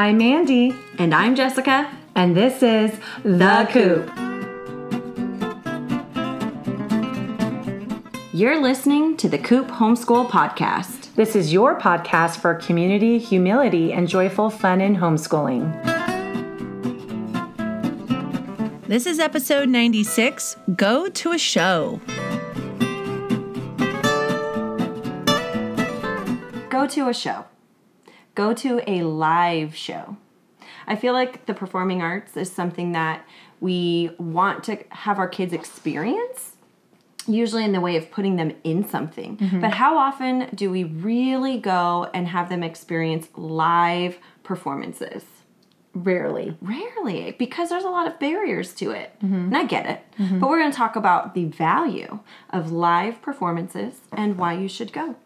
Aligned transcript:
I'm 0.00 0.16
Mandy, 0.16 0.74
And 0.96 1.14
I'm 1.14 1.34
Jessica. 1.34 1.86
and 2.14 2.34
this 2.34 2.62
is 2.62 2.98
The 3.22 3.68
Coop. 3.70 4.08
You're 8.32 8.62
listening 8.62 9.18
to 9.18 9.28
the 9.28 9.36
Coop 9.36 9.66
Homeschool 9.68 10.30
Podcast. 10.30 11.14
This 11.16 11.36
is 11.36 11.52
your 11.52 11.78
podcast 11.78 12.38
for 12.38 12.54
community, 12.54 13.18
humility, 13.18 13.92
and 13.92 14.08
joyful 14.08 14.48
fun 14.48 14.80
in 14.80 14.96
homeschooling. 14.96 15.68
This 18.88 19.04
is 19.04 19.18
episode 19.18 19.68
96 19.68 20.56
Go 20.76 21.10
to 21.10 21.32
a 21.32 21.38
Show. 21.38 22.00
Go 26.70 26.86
to 26.86 27.08
a 27.10 27.12
show. 27.12 27.44
Go 28.40 28.54
to 28.54 28.80
a 28.86 29.02
live 29.02 29.76
show. 29.76 30.16
I 30.86 30.96
feel 30.96 31.12
like 31.12 31.44
the 31.44 31.52
performing 31.52 32.00
arts 32.00 32.38
is 32.38 32.50
something 32.50 32.92
that 32.92 33.26
we 33.60 34.12
want 34.18 34.64
to 34.64 34.78
have 34.88 35.18
our 35.18 35.28
kids 35.28 35.52
experience, 35.52 36.52
usually 37.26 37.64
in 37.64 37.72
the 37.72 37.82
way 37.82 37.96
of 37.98 38.10
putting 38.10 38.36
them 38.36 38.54
in 38.64 38.88
something. 38.88 39.36
Mm-hmm. 39.36 39.60
But 39.60 39.74
how 39.74 39.98
often 39.98 40.48
do 40.54 40.70
we 40.70 40.84
really 40.84 41.58
go 41.58 42.08
and 42.14 42.28
have 42.28 42.48
them 42.48 42.62
experience 42.62 43.28
live 43.36 44.16
performances? 44.42 45.22
Rarely. 45.92 46.56
Rarely, 46.62 47.36
because 47.38 47.68
there's 47.68 47.84
a 47.84 47.90
lot 47.90 48.06
of 48.06 48.18
barriers 48.18 48.72
to 48.76 48.92
it. 48.92 49.16
Mm-hmm. 49.22 49.34
And 49.34 49.56
I 49.58 49.64
get 49.64 49.84
it. 49.84 50.00
Mm-hmm. 50.18 50.38
But 50.38 50.48
we're 50.48 50.60
going 50.60 50.70
to 50.70 50.76
talk 50.78 50.96
about 50.96 51.34
the 51.34 51.44
value 51.44 52.20
of 52.48 52.72
live 52.72 53.20
performances 53.20 54.00
and 54.12 54.38
why 54.38 54.54
you 54.54 54.68
should 54.68 54.94
go. 54.94 55.16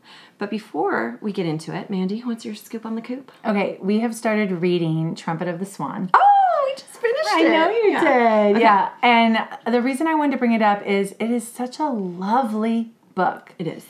But 0.45 0.51
before 0.51 1.16
we 1.23 1.33
get 1.33 1.47
into 1.47 1.75
it, 1.75 1.89
Mandy, 1.89 2.21
what's 2.21 2.45
your 2.45 2.55
scoop 2.55 2.85
on 2.85 2.97
the 2.97 3.01
coop? 3.01 3.33
Okay, 3.47 3.79
we 3.80 4.01
have 4.01 4.15
started 4.15 4.52
reading 4.52 5.15
Trumpet 5.15 5.49
of 5.49 5.59
the 5.59 5.65
Swan. 5.65 6.10
Oh, 6.13 6.65
we 6.66 6.73
just 6.73 7.01
finished 7.01 7.29
I 7.32 7.41
it. 7.41 7.46
I 7.46 7.51
know 7.51 7.71
you 7.71 7.91
Yeah. 7.93 8.52
did. 8.52 8.60
Yeah. 8.60 8.91
And 9.01 9.38
the 9.73 9.80
reason 9.80 10.07
I 10.07 10.15
wanted 10.15 10.33
to 10.33 10.37
bring 10.37 10.52
it 10.52 10.60
up 10.60 10.85
is 10.87 11.15
it 11.18 11.30
is 11.30 11.49
such 11.49 11.79
a 11.79 11.87
lovely 11.87 12.93
book. 13.15 13.55
It 13.59 13.66
is. 13.66 13.87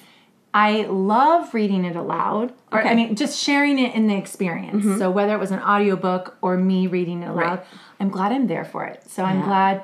I 0.55 0.83
love 0.83 1.53
reading 1.55 1.85
it 1.85 1.97
aloud, 1.97 2.53
or 2.71 2.87
I 2.87 2.95
mean, 2.95 3.17
just 3.17 3.37
sharing 3.43 3.81
it 3.81 3.93
in 3.97 4.07
the 4.07 4.15
experience. 4.15 4.85
Mm-hmm. 4.85 4.99
So 4.99 5.11
whether 5.11 5.35
it 5.35 5.41
was 5.41 5.51
an 5.51 5.59
audiobook 5.59 6.37
or 6.41 6.57
me 6.57 6.87
reading 6.87 7.25
it 7.25 7.31
aloud, 7.31 7.59
Right. 7.59 7.67
I'm 7.99 8.11
glad 8.11 8.31
I'm 8.31 8.47
there 8.47 8.65
for 8.65 8.85
it. 8.85 9.03
So 9.11 9.25
I'm 9.25 9.43
glad. 9.43 9.83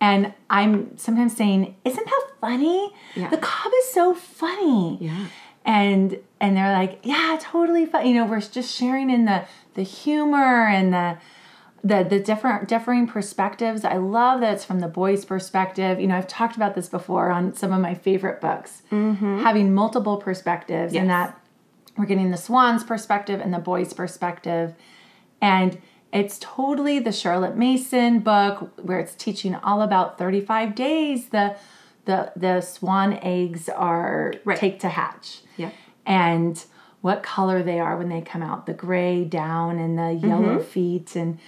And 0.00 0.32
I'm 0.48 0.96
sometimes 0.96 1.36
saying, 1.36 1.74
"Isn't 1.84 2.06
that 2.06 2.26
funny? 2.40 2.94
Yeah. 3.14 3.28
The 3.28 3.36
cob 3.36 3.72
is 3.80 3.90
so 3.92 4.14
funny." 4.14 4.96
Yeah. 5.02 5.26
And 5.68 6.18
and 6.40 6.56
they're 6.56 6.72
like, 6.72 7.00
"Yeah, 7.02 7.38
totally 7.40 7.84
fun." 7.84 8.06
You 8.06 8.14
know, 8.14 8.24
we're 8.24 8.40
just 8.40 8.74
sharing 8.74 9.10
in 9.10 9.26
the 9.26 9.44
the 9.74 9.82
humor 9.82 10.66
and 10.66 10.94
the 10.94 11.18
the 11.84 12.06
the 12.08 12.18
different 12.18 12.68
differing 12.68 13.06
perspectives. 13.06 13.84
I 13.84 13.98
love 13.98 14.40
that 14.40 14.54
it's 14.54 14.64
from 14.64 14.80
the 14.80 14.88
boy's 14.88 15.26
perspective. 15.26 16.00
You 16.00 16.06
know, 16.06 16.16
I've 16.16 16.26
talked 16.26 16.56
about 16.56 16.74
this 16.74 16.88
before 16.88 17.30
on 17.30 17.54
some 17.54 17.72
of 17.72 17.80
my 17.80 17.94
favorite 17.94 18.40
books, 18.40 18.82
mm-hmm. 18.90 19.40
having 19.42 19.74
multiple 19.74 20.16
perspectives, 20.16 20.94
and 20.94 21.10
that 21.10 21.38
we're 21.98 22.06
getting 22.06 22.30
the 22.30 22.38
swan's 22.38 22.82
perspective 22.82 23.40
and 23.40 23.52
the 23.52 23.58
boy's 23.58 23.92
perspective, 23.92 24.74
and 25.42 25.78
it's 26.12 26.38
totally 26.40 26.98
the 26.98 27.12
Charlotte 27.12 27.56
Mason 27.56 28.20
book 28.20 28.72
where 28.82 28.98
it's 28.98 29.14
teaching 29.14 29.54
all 29.54 29.82
about 29.82 30.16
35 30.16 30.74
days. 30.74 31.28
The 31.28 31.56
the 32.08 32.32
the 32.34 32.60
swan 32.60 33.18
eggs 33.22 33.68
are 33.68 34.34
Right. 34.44 34.58
take 34.58 34.80
to 34.80 34.88
hatch 34.88 35.42
Yeah. 35.56 35.70
and 36.06 36.54
what 37.00 37.22
color 37.22 37.62
they 37.62 37.78
are 37.78 37.96
when 37.96 38.08
they 38.08 38.20
come 38.22 38.42
out 38.42 38.66
the 38.66 38.72
gray 38.74 39.24
down 39.24 39.78
and 39.78 39.96
the 39.96 40.12
yellow 40.28 40.56
Mm-hmm. 40.58 40.62
feet 40.74 41.14
and 41.14 41.38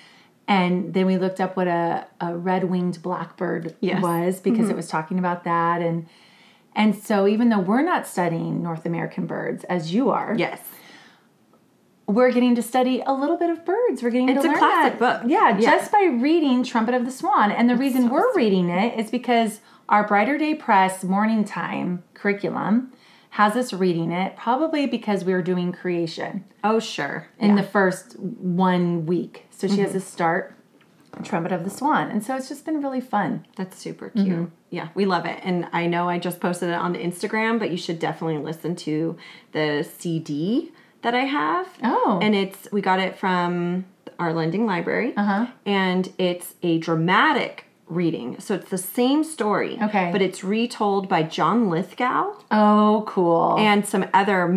and 0.46 0.94
then 0.94 1.06
we 1.06 1.16
looked 1.16 1.40
up 1.40 1.56
what 1.56 1.68
a, 1.68 2.06
a 2.20 2.36
red-winged 2.36 3.00
blackbird 3.02 3.74
Yes. 3.80 3.94
Mm-hmm. 3.96 4.02
was 4.26 4.40
because 4.40 4.68
it 4.68 4.76
was 4.76 4.86
talking 4.88 5.18
about 5.18 5.44
that 5.44 5.80
and 5.82 6.06
and 6.76 6.94
so 6.94 7.26
even 7.26 7.48
though 7.48 7.58
we're 7.70 7.82
not 7.82 8.06
studying 8.06 8.62
North 8.62 8.84
American 8.86 9.26
birds 9.26 9.64
as 9.64 9.92
you 9.94 10.10
are, 10.10 10.34
Yes. 10.38 10.60
we're 12.06 12.30
getting 12.32 12.54
to 12.56 12.62
study 12.62 13.02
a 13.06 13.12
little 13.12 13.36
bit 13.36 13.50
of 13.50 13.64
birds. 13.64 14.02
We're 14.02 14.10
getting 14.10 14.28
It's 14.30 14.42
to 14.44 14.50
a 14.52 14.56
classic 14.58 14.98
that. 14.98 15.20
book. 15.22 15.30
Yeah, 15.30 15.56
Yeah. 15.58 15.70
just 15.70 15.92
by 15.92 16.02
reading 16.20 16.62
Trumpet 16.64 16.94
of 16.94 17.04
the 17.04 17.10
Swan. 17.10 17.50
And 17.52 17.68
the 17.70 17.76
reason 17.76 18.08
we're 18.08 18.32
reading 18.34 18.68
it 18.68 18.98
is 18.98 19.10
because 19.10 19.60
our 19.90 20.06
Brighter 20.06 20.38
Day 20.38 20.54
Press 20.54 21.04
morning 21.04 21.44
time 21.44 22.02
curriculum 22.14 22.92
has 23.30 23.54
us 23.54 23.72
reading 23.72 24.10
it, 24.10 24.36
probably 24.36 24.86
because 24.86 25.24
we 25.24 25.32
were 25.32 25.42
doing 25.42 25.70
creation 25.72 26.44
Oh, 26.64 26.80
sure. 26.80 27.28
in 27.38 27.54
the 27.54 27.62
first 27.62 28.18
one 28.18 29.06
week. 29.06 29.46
So 29.50 29.68
she 29.68 29.78
has 29.80 29.92
to 29.92 30.00
start 30.00 30.56
Trumpet 31.22 31.52
of 31.52 31.64
the 31.64 31.70
Swan. 31.70 32.10
And 32.10 32.24
so 32.24 32.36
it's 32.36 32.48
just 32.48 32.64
been 32.64 32.80
really 32.82 33.00
fun. 33.00 33.46
That's 33.56 33.76
super 33.78 34.10
cute. 34.10 34.26
Mm-hmm. 34.26 34.44
Yeah, 34.70 34.88
we 34.94 35.04
love 35.06 35.26
it. 35.26 35.38
And 35.42 35.68
I 35.72 35.86
know 35.86 36.08
I 36.08 36.18
just 36.18 36.40
posted 36.40 36.70
it 36.70 36.74
on 36.74 36.94
Instagram, 36.94 37.58
but 37.58 37.70
you 37.70 37.76
should 37.76 37.98
definitely 37.98 38.38
listen 38.38 38.74
to 38.76 39.16
the 39.52 39.88
CD 39.98 40.72
that 41.02 41.14
I 41.14 41.24
have. 41.24 41.68
Oh. 41.82 42.18
And 42.22 42.34
it's 42.34 42.68
we 42.72 42.80
got 42.80 43.00
it 43.00 43.16
from 43.18 43.84
our 44.18 44.32
lending 44.32 44.66
library. 44.66 45.14
Uh-huh. 45.16 45.46
And 45.66 46.12
it's 46.18 46.54
a 46.62 46.78
dramatic 46.78 47.66
reading. 47.90 48.38
So 48.40 48.54
it's 48.54 48.70
the 48.70 48.78
same 48.78 49.24
story. 49.24 49.78
Okay. 49.82 50.10
But 50.12 50.22
it's 50.22 50.42
retold 50.44 51.08
by 51.08 51.22
John 51.24 51.68
Lithgow 51.68 52.32
Oh, 52.50 53.04
cool. 53.06 53.56
and 53.58 53.86
some 53.86 54.06
other 54.14 54.48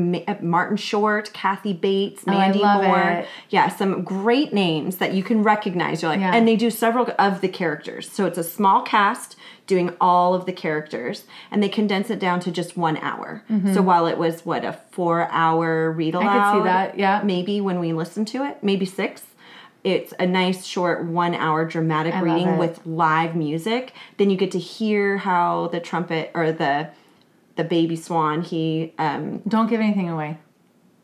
Martin 0.41 0.77
Short, 0.77 1.33
Kathy 1.33 1.73
Bates, 1.73 2.23
Oh, 2.27 2.31
I 2.31 2.35
Mandy 2.37 2.59
love 2.59 2.83
Moore. 2.83 2.99
it. 2.99 3.27
Yeah, 3.49 3.69
some 3.69 4.03
great 4.03 4.53
names 4.53 4.97
that 4.97 5.13
you 5.13 5.23
can 5.23 5.43
recognize. 5.43 6.01
You're 6.01 6.11
like, 6.11 6.19
Yeah. 6.19 6.33
and 6.35 6.47
they 6.47 6.55
do 6.55 6.69
several 6.69 7.07
of 7.19 7.41
the 7.41 7.47
characters. 7.49 8.09
So 8.11 8.25
it's 8.25 8.37
a 8.37 8.43
small 8.43 8.81
cast 8.83 9.35
doing 9.65 9.95
all 10.01 10.33
of 10.33 10.45
the 10.45 10.51
characters, 10.51 11.23
and 11.49 11.63
they 11.63 11.69
condense 11.69 12.09
it 12.09 12.19
down 12.19 12.39
to 12.41 12.51
just 12.51 12.75
one 12.77 12.97
hour. 12.97 13.43
So 13.73 13.81
while 13.81 14.07
it 14.07 14.17
was 14.17 14.45
what 14.45 14.65
a 14.65 14.73
four-hour 14.91 15.91
read 15.91 16.15
aloud, 16.15 16.33
Mm-hmm. 16.53 16.59
see 16.59 16.63
that, 16.65 16.99
yeah. 16.99 17.21
maybe 17.23 17.61
when 17.61 17.79
we 17.79 17.93
listened 17.93 18.27
to 18.29 18.43
it, 18.43 18.57
maybe 18.61 18.85
six. 18.85 19.23
It's 19.83 20.13
a 20.17 20.25
nice 20.25 20.65
short 20.65 21.03
one 21.05 21.35
hour 21.35 21.65
dramatic 21.65 22.13
love 22.13 22.23
reading 22.23 22.57
with 22.57 22.85
live 22.85 23.35
music. 23.35 23.93
Then 24.17 24.29
you 24.29 24.37
get 24.37 24.51
to 24.51 24.59
hear 24.59 25.17
how 25.17 25.67
the 25.71 25.79
trumpet 25.79 26.31
or 26.33 26.51
the 26.51 26.89
the 27.55 27.63
baby 27.63 27.95
swan 27.95 28.41
he 28.41 28.93
um 28.97 29.39
Don't 29.47 29.67
give 29.69 29.79
anything 29.81 30.09
away. 30.09 30.37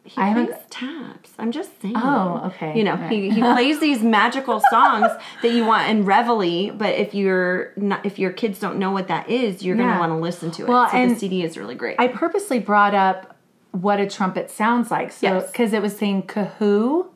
he 0.04 0.20
I 0.20 0.34
plays 0.34 0.56
taps. 0.70 1.32
I'm 1.38 1.52
just 1.52 1.80
saying. 1.82 1.94
Oh, 1.98 2.42
okay. 2.48 2.76
You 2.78 2.84
know, 2.86 2.96
right. 2.96 3.12
he, 3.12 3.30
he 3.30 3.42
plays 3.42 3.80
these 3.88 4.02
magical 4.02 4.62
songs 4.72 5.12
that 5.44 5.52
you 5.52 5.66
want 5.66 5.90
in 5.90 6.06
reveille, 6.06 6.74
but 6.74 6.96
if 6.96 7.14
you're 7.14 7.74
not 7.76 8.06
if 8.06 8.18
your 8.18 8.32
kids 8.32 8.60
don't 8.60 8.80
know 8.80 8.92
what 8.92 9.10
that 9.10 9.30
is, 9.30 9.62
you're 9.62 9.76
Yeah. 9.76 9.84
gonna 9.84 10.00
want 10.00 10.12
to 10.12 10.16
listen 10.18 10.52
to 10.52 10.64
it. 10.64 10.70
Well, 10.70 10.90
so 10.90 10.96
and 10.98 11.12
the 11.12 11.16
CD 11.20 11.44
is 11.44 11.58
really 11.58 11.76
great. 11.76 11.98
I 12.00 12.08
purposely 12.08 12.60
brought 12.60 12.96
up 12.96 13.36
what 13.72 14.00
a 14.00 14.08
trumpet 14.08 14.50
sounds 14.50 14.90
like. 14.90 15.12
So, 15.12 15.28
Yes. 15.28 15.52
because 15.52 15.74
it 15.74 15.82
was 15.82 15.96
saying 15.98 16.24
kahoo. 16.24 17.08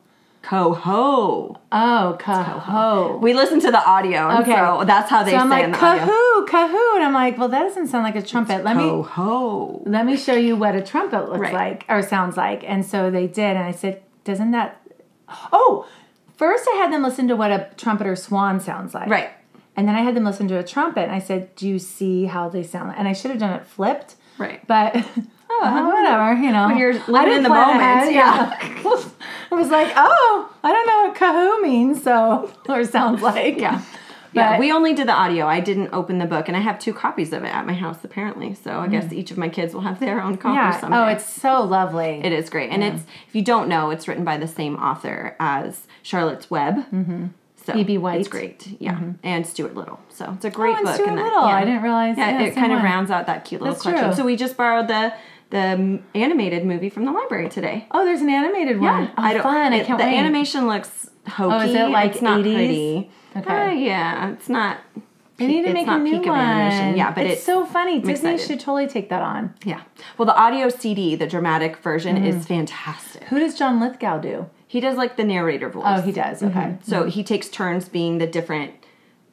Coho. 0.44 1.60
Oh, 1.72 2.18
kahoo. 2.20 3.18
We 3.18 3.34
listened 3.34 3.62
to 3.64 3.72
the 3.72 3.84
audio, 3.84 4.28
and 4.30 4.40
Okay. 4.44 4.54
so 4.54 4.84
that's 4.86 5.10
how 5.10 5.24
they 5.24 5.32
so 5.32 5.38
say 5.38 5.42
I'm 5.42 5.52
in 5.52 5.72
like 5.72 5.80
the 5.80 5.86
audio. 5.86 6.06
kahoo, 6.06 6.46
kahoo, 6.46 6.96
and 6.96 7.04
I'm 7.06 7.14
like, 7.14 7.38
well, 7.38 7.48
that 7.50 7.64
doesn't 7.64 7.88
sound 7.88 8.04
like 8.04 8.16
a 8.16 8.22
trumpet. 8.22 8.64
Let 8.64 8.76
me 8.78 8.84
let 9.90 10.06
me 10.06 10.16
show 10.18 10.36
you 10.36 10.56
what 10.56 10.76
a 10.76 10.82
trumpet 10.82 11.30
looks 11.30 11.40
Right. 11.40 11.54
like 11.54 11.86
or 11.90 12.02
sounds 12.02 12.38
like. 12.38 12.64
And 12.70 12.86
so 12.86 13.10
they 13.10 13.26
did, 13.26 13.56
and 13.56 13.66
I 13.66 13.72
said, 13.72 14.02
doesn't 14.26 14.52
that? 14.52 14.80
Oh, 15.52 15.88
first 16.38 16.68
I 16.72 16.76
had 16.76 16.92
them 16.94 17.02
listen 17.04 17.28
to 17.30 17.36
what 17.36 17.52
a 17.52 17.70
trumpet 17.78 18.06
or 18.06 18.16
swan 18.16 18.60
sounds 18.60 18.94
like. 18.94 19.10
Right. 19.10 19.30
And 19.76 19.88
then 19.88 19.96
I 19.96 20.02
had 20.02 20.14
them 20.16 20.24
listen 20.26 20.48
to 20.50 20.60
a 20.60 20.64
trumpet, 20.64 21.02
and 21.04 21.12
I 21.12 21.20
said, 21.20 21.56
do 21.56 21.68
you 21.68 21.80
see 21.80 22.26
how 22.26 22.48
they 22.50 22.64
sound? 22.64 22.94
And 22.98 23.08
I 23.08 23.14
should 23.14 23.32
have 23.32 23.40
done 23.40 23.54
it 23.54 23.66
flipped. 23.66 24.16
Right. 24.38 24.66
But 24.68 25.04
oh, 25.50 25.88
whatever, 25.94 26.42
you 26.42 26.52
know. 26.52 26.68
When 26.68 26.78
you're 26.78 26.94
living 27.08 27.34
in 27.34 27.44
the 27.44 27.50
moment, 27.50 27.80
ahead, 27.82 28.14
yeah. 28.14 28.58
I 29.52 29.56
was 29.56 29.70
like, 29.70 29.92
oh, 29.96 30.54
I 30.64 30.72
don't 30.72 30.88
know 30.88 31.08
what 31.08 31.16
kahoo 31.16 31.62
means, 31.62 32.04
so 32.04 32.52
or 32.70 32.84
sounds 32.86 33.22
like. 33.22 33.58
Yeah. 33.58 33.82
Yeah, 34.36 34.58
we 34.58 34.72
only 34.72 34.96
did 34.96 35.08
the 35.08 35.12
audio. 35.14 35.46
I 35.46 35.60
didn't 35.60 35.92
open 35.94 36.18
the 36.18 36.26
book, 36.26 36.48
and 36.48 36.58
I 36.58 36.60
have 36.60 36.80
two 36.80 36.92
copies 36.92 37.34
of 37.34 37.44
it 37.44 37.50
at 37.54 37.68
my 37.68 37.74
house 37.74 38.00
apparently. 38.04 38.56
So 38.56 38.80
I 38.80 38.88
guess 38.88 39.14
each 39.14 39.30
of 39.30 39.38
my 39.38 39.48
kids 39.48 39.76
will 39.76 39.82
have 39.82 40.00
their 40.00 40.20
own 40.24 40.38
copy 40.38 40.54
Mm. 40.58 40.72
Yeah. 40.72 40.80
someday. 40.80 40.98
Oh, 40.98 41.06
it's 41.06 41.24
so 41.32 41.62
lovely. 41.62 42.20
It 42.24 42.32
is 42.34 42.50
great, 42.50 42.72
and 42.72 42.84
it's 42.84 43.04
if 43.28 43.36
you 43.36 43.44
don't 43.44 43.68
know, 43.70 43.92
it's 43.92 44.08
written 44.08 44.24
by 44.24 44.38
the 44.38 44.48
same 44.48 44.76
author 44.78 45.36
as 45.40 45.86
Charlotte's 46.02 46.50
Web. 46.50 46.78
Mm-hmm. 46.92 47.28
So 47.64 47.76
E.B. 47.76 48.00
White. 48.00 48.22
It's 48.22 48.28
great, 48.28 48.76
yeah, 48.80 49.00
and 49.22 49.46
Stuart 49.46 49.76
Little. 49.76 50.00
So 50.10 50.34
it's 50.36 50.46
a 50.46 50.50
great 50.50 50.74
Oh, 50.74 50.78
and 50.78 50.86
book. 50.86 50.96
Stuart 50.96 51.16
that, 51.16 51.24
Little. 51.26 51.48
yeah. 51.48 51.56
I 51.56 51.64
didn't 51.66 51.84
realize- 51.84 52.18
Yeah, 52.18 52.40
yeah, 52.40 52.48
it 52.48 52.56
kind 52.56 52.74
of 52.74 52.82
rounds 52.82 53.12
out 53.12 53.28
that 53.28 53.46
cute 53.46 53.62
little 53.62 53.76
That's 53.76 53.84
collection. 53.84 54.08
true. 54.08 54.16
So 54.16 54.26
we 54.26 54.36
just 54.36 54.58
borrowed 54.58 54.88
the 54.88 55.14
the 55.54 56.00
animated 56.16 56.66
movie 56.66 56.90
from 56.90 57.06
the 57.06 57.12
library 57.12 57.48
today. 57.48 57.88
Oh, 57.92 58.04
there's 58.04 58.22
an 58.22 58.30
animated 58.30 58.82
one. 58.82 59.10
Oh, 59.10 59.14
I 59.22 59.34
don't. 59.34 59.44
fun. 59.44 59.72
I 59.72 59.78
it- 59.78 59.86
can't 59.86 60.00
the 60.00 60.06
wait. 60.06 60.18
animation 60.18 60.68
looks 60.68 61.10
hokey. 61.28 61.54
Oh, 61.56 61.60
is 61.62 61.76
it 61.76 61.90
like 61.90 62.12
it's 62.14 62.22
not 62.22 62.40
80s? 62.42 62.54
pretty? 62.56 63.12
Okay. 63.38 63.70
Uh, 63.70 63.72
yeah, 63.72 64.32
it's 64.34 64.50
not. 64.50 64.78
They 65.38 65.48
need 65.48 65.66
to 65.66 65.74
make 65.74 65.88
a 65.88 65.98
new 65.98 66.20
one. 66.22 66.30
animation. 66.40 66.98
Yeah, 66.98 67.12
but 67.12 67.26
it's, 67.26 67.36
it's, 67.38 67.44
so 67.46 67.66
funny. 67.66 68.00
Disney 68.00 68.34
excited. 68.34 68.40
should 68.48 68.60
totally 68.60 68.88
take 68.88 69.10
that 69.10 69.22
on. 69.22 69.54
yeah. 69.64 69.82
Well, 70.18 70.26
the 70.26 70.36
audio 70.36 70.70
CD, 70.70 71.16
the 71.16 71.28
dramatic 71.28 71.78
version, 71.78 72.18
Mm. 72.18 72.28
is 72.28 72.46
fantastic. 72.46 73.24
Who 73.26 73.40
does 73.40 73.56
John 73.58 73.80
Lithgow 73.80 74.20
do? 74.20 74.48
He 74.68 74.80
does 74.80 74.96
like 74.98 75.18
the 75.18 75.24
narrator 75.24 75.70
voice. 75.70 75.84
Oh, 75.86 76.02
he 76.02 76.12
does. 76.12 76.42
Okay. 76.44 76.78
So 76.84 77.06
he 77.06 77.24
takes 77.24 77.48
turns 77.50 77.90
being 77.90 78.18
the 78.20 78.28
different 78.28 78.74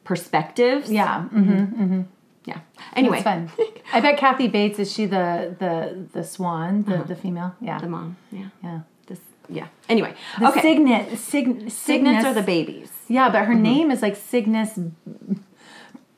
perspectives. 0.03 0.91
Yeah. 0.91 1.27
Mm-hmm. 1.33 2.01
Yeah. 2.45 2.59
Anyway, 2.95 3.21
fun. 3.21 3.51
I 3.93 3.99
bet 4.01 4.17
Kathy 4.17 4.47
Bates 4.47 4.79
is 4.79 4.91
she 4.91 5.05
the 5.05 5.55
the 5.59 6.07
the 6.13 6.23
swan, 6.23 6.83
the 6.83 6.97
the 7.03 7.15
female? 7.15 7.55
Yeah. 7.61 7.71
Uh-huh. 7.75 7.81
the 7.81 7.87
mom. 7.89 8.17
Yeah. 8.31 8.47
yeah. 8.63 8.79
This. 9.07 9.19
Yeah. 9.49 9.67
Anyway. 9.89 10.13
The 10.39 10.49
okay. 10.49 10.61
Cygnet, 10.61 11.19
Sig, 11.19 11.69
Cygnets 11.69 12.25
are 12.25 12.33
the 12.33 12.41
babies. 12.41 12.89
Yeah, 13.07 13.29
but 13.29 13.45
her 13.45 13.53
name 13.53 13.91
is 13.91 14.01
like 14.01 14.15
Cygnus 14.15 14.79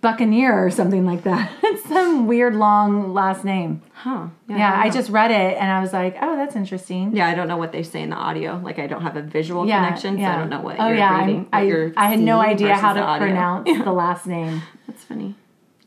Buccaneer 0.02 0.66
or 0.66 0.70
something 0.70 1.06
like 1.06 1.24
that. 1.24 1.50
It's 1.64 1.88
some 1.90 2.28
weird 2.28 2.56
long 2.56 3.14
last 3.14 3.44
name. 3.44 3.82
Huh. 3.94 4.28
Yeah, 4.48 4.74
I 4.78 4.84
don't 4.84 4.94
just 4.94 5.10
read 5.10 5.32
it 5.32 5.58
and 5.58 5.72
I 5.72 5.80
was 5.82 5.92
like, 5.94 6.16
oh, 6.22 6.36
that's 6.36 6.56
interesting. 6.56 7.16
Yeah, 7.16 7.28
I 7.28 7.36
don't 7.36 7.48
know 7.48 7.58
what 7.58 7.72
they 7.72 7.84
say 7.84 8.02
in 8.04 8.10
the 8.12 8.16
audio. 8.16 8.60
Like, 8.64 8.80
I 8.80 8.86
don't 8.88 9.02
have 9.02 9.16
a 9.18 9.22
visual 9.22 9.66
Yeah, 9.66 9.84
connection, 9.84 10.16
so 10.18 10.22
yeah. 10.22 10.36
I 10.36 10.38
don't 10.40 10.50
know 10.50 10.62
what 10.62 10.76
Oh 10.80 10.88
you're 10.88 10.98
yeah, 10.98 11.20
reading. 11.26 11.48
I 11.52 11.92
I 11.98 12.08
had 12.10 12.20
no 12.20 12.40
idea 12.40 12.76
how 12.76 12.94
to 12.94 13.02
audio. 13.02 13.28
pronounce 13.28 13.70
the 13.84 13.92
last 13.92 14.28
name. 14.28 14.62
That's 14.88 15.04
funny. 15.04 15.36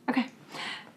Okay. 0.09 0.27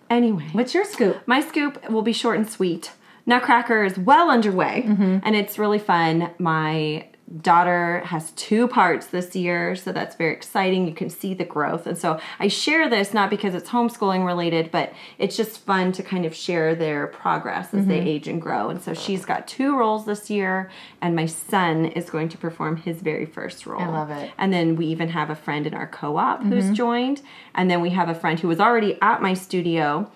Anyway, 0.09 0.47
What's 0.53 0.73
your 0.73 0.85
scoop? 0.85 1.17
my 1.27 1.41
scoop 1.41 1.89
will 1.89 2.01
be 2.01 2.13
short 2.13 2.37
and 2.37 2.49
sweet. 2.49 2.91
Nutcracker 3.25 3.83
is 3.83 3.97
well 3.97 4.31
underway, 4.31 4.83
Mm-hmm. 4.87 5.17
and 5.23 5.35
it's 5.35 5.59
really 5.59 5.77
fun. 5.79 6.31
My 6.39 7.08
daughter 7.41 7.99
has 8.05 8.31
two 8.31 8.67
parts 8.67 9.07
this 9.07 9.35
year, 9.35 9.75
so 9.75 9.91
that's 9.91 10.15
very 10.15 10.33
exciting. 10.33 10.87
You 10.87 10.93
can 10.93 11.09
see 11.09 11.33
the 11.35 11.45
growth. 11.45 11.85
And 11.85 11.97
so 11.97 12.19
I 12.39 12.47
share 12.47 12.89
this 12.89 13.13
not 13.13 13.29
because 13.29 13.53
it's 13.53 13.69
homeschooling 13.69 14.25
related, 14.25 14.71
but 14.71 14.93
it's 15.19 15.37
just 15.37 15.59
fun 15.59 15.91
to 15.91 16.01
kind 16.03 16.25
of 16.25 16.35
share 16.35 16.73
their 16.73 17.07
progress 17.07 17.67
as 17.73 17.81
Mm-hmm. 17.81 17.89
they 17.89 17.99
age 17.99 18.27
and 18.27 18.41
grow. 18.41 18.69
And 18.69 18.81
so 18.81 18.93
she's 18.93 19.25
got 19.25 19.47
two 19.47 19.77
roles 19.77 20.05
this 20.05 20.29
year, 20.29 20.71
and 21.01 21.15
my 21.15 21.27
son 21.27 21.85
is 21.85 22.09
going 22.09 22.29
to 22.29 22.37
perform 22.37 22.77
his 22.77 23.01
very 23.01 23.25
first 23.25 23.65
role. 23.65 23.81
I 23.81 23.87
love 23.87 24.09
it. 24.09 24.31
And 24.37 24.51
then 24.51 24.75
we 24.75 24.87
even 24.87 25.09
have 25.09 25.29
a 25.29 25.35
friend 25.35 25.67
in 25.67 25.73
our 25.73 25.87
co-op 25.87 26.39
Mm-hmm. 26.39 26.51
who's 26.51 26.71
joined, 26.75 27.21
and 27.53 27.69
then 27.69 27.79
we 27.81 27.91
have 27.91 28.09
a 28.09 28.15
friend 28.15 28.39
who 28.39 28.47
was 28.47 28.59
already 28.59 28.97
at 29.01 29.21
my 29.21 29.33
studio 29.35 30.09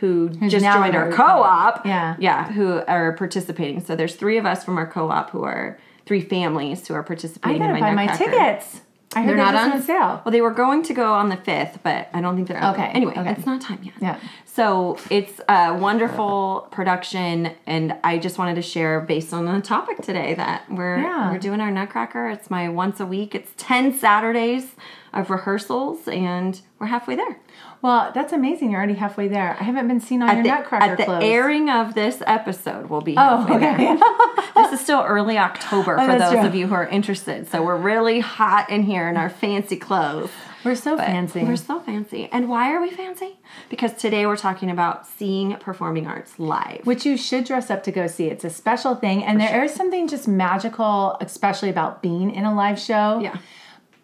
who 0.00 0.28
just 0.48 0.64
joined 0.64 0.94
our 0.94 1.06
our 1.06 1.12
co-op. 1.12 1.84
Yeah. 1.84 2.14
Yeah, 2.20 2.52
who 2.52 2.82
are 2.86 3.12
participating. 3.14 3.80
So 3.84 3.96
there's 3.96 4.14
three 4.14 4.38
of 4.38 4.46
us 4.46 4.62
from 4.64 4.76
our 4.78 4.86
co-op 4.86 5.30
who 5.30 5.42
are 5.42 5.76
three 6.08 6.22
families 6.22 6.88
who 6.88 6.94
are 6.94 7.02
participating. 7.04 7.62
I 7.62 7.66
gotta 7.66 7.74
in 7.78 7.80
buy 7.80 7.90
my 7.90 7.94
my 7.94 8.06
Nutcracker. 8.06 8.32
tickets. 8.32 8.80
I 9.14 9.20
heard 9.22 9.28
They're 9.28 9.36
they're 9.36 9.44
not 9.52 9.54
on 9.54 9.72
on 9.72 9.82
sale. 9.82 10.20
Well, 10.24 10.32
they 10.32 10.42
were 10.42 10.50
going 10.50 10.82
to 10.82 10.92
go 10.92 11.14
on 11.14 11.30
the 11.30 11.36
fifth, 11.38 11.78
but 11.82 12.08
I 12.12 12.20
don't 12.20 12.36
think 12.36 12.46
they're 12.48 12.62
open. 12.62 12.80
Okay, 12.82 12.90
Anyway, 12.92 13.12
okay. 13.16 13.30
it's 13.30 13.46
not 13.46 13.60
time 13.62 13.80
yet. 13.82 13.94
Yeah. 14.02 14.18
So 14.44 14.98
it's 15.08 15.40
a 15.48 15.72
wonderful 15.78 16.68
production, 16.70 17.52
and 17.66 17.96
I 18.04 18.18
just 18.18 18.36
wanted 18.36 18.56
to 18.56 18.62
share 18.62 19.00
based 19.00 19.32
on 19.32 19.46
the 19.46 19.60
topic 19.62 19.98
today 20.02 20.34
that 20.34 20.70
we're 20.70 20.98
Yeah. 20.98 21.30
we're 21.32 21.38
doing 21.38 21.60
our 21.62 21.70
Nutcracker. 21.70 22.28
It's 22.28 22.50
my 22.50 22.68
once 22.68 23.00
a 23.00 23.06
week. 23.06 23.34
It's 23.34 23.50
ten 23.56 23.94
Saturdays 23.94 24.74
of 25.12 25.30
rehearsals, 25.30 26.06
and 26.08 26.60
we're 26.78 26.86
halfway 26.86 27.16
there. 27.16 27.40
Well, 27.80 28.10
that's 28.14 28.32
amazing. 28.32 28.70
You're 28.70 28.78
already 28.80 28.94
halfway 28.94 29.28
there. 29.28 29.56
I 29.58 29.62
haven't 29.62 29.86
been 29.88 30.00
seen 30.00 30.22
on 30.22 30.34
your 30.34 30.42
the, 30.42 30.48
Nutcracker 30.50 30.84
at 30.84 30.98
the 30.98 31.04
clothes. 31.04 31.22
airing 31.24 31.70
of 31.70 31.94
this 31.94 32.22
episode, 32.26 32.90
we'll 32.90 33.00
be 33.00 33.14
Oh, 33.16 33.46
okay. 33.48 33.98
This 34.58 34.72
is 34.72 34.80
still 34.80 35.04
early 35.06 35.38
October 35.38 35.96
oh, 35.96 36.00
for 36.00 36.18
that's 36.18 36.32
those 36.32 36.40
true. 36.40 36.48
of 36.48 36.54
you 36.56 36.66
who 36.66 36.74
are 36.74 36.86
interested. 36.88 37.48
So 37.48 37.62
we're 37.62 37.76
really 37.76 38.18
hot 38.18 38.68
in 38.70 38.82
here 38.82 39.08
in 39.08 39.16
our 39.16 39.30
fancy 39.30 39.76
clothes. 39.76 40.30
We're 40.64 40.74
so 40.74 40.96
fancy. 40.96 41.44
We're 41.44 41.54
so 41.54 41.78
fancy. 41.78 42.28
And 42.32 42.48
why 42.48 42.72
are 42.72 42.80
we 42.82 42.90
fancy? 42.90 43.38
Because 43.70 43.94
today 43.94 44.26
we're 44.26 44.36
talking 44.36 44.68
about 44.70 45.06
seeing 45.06 45.54
performing 45.58 46.08
arts 46.08 46.40
live. 46.40 46.80
which 46.84 47.06
you 47.06 47.16
should 47.16 47.44
dress 47.44 47.70
up 47.70 47.84
to 47.84 47.92
go 47.92 48.08
see. 48.08 48.26
It's 48.26 48.42
a 48.44 48.50
special 48.50 48.96
thing, 48.96 49.22
and 49.22 49.40
there 49.40 49.62
is 49.62 49.72
something 49.72 50.08
just 50.08 50.26
magical, 50.26 51.16
especially 51.20 51.70
about 51.70 52.02
being 52.02 52.34
in 52.34 52.44
a 52.44 52.52
live 52.52 52.80
show. 52.80 53.20
Yeah. 53.20 53.36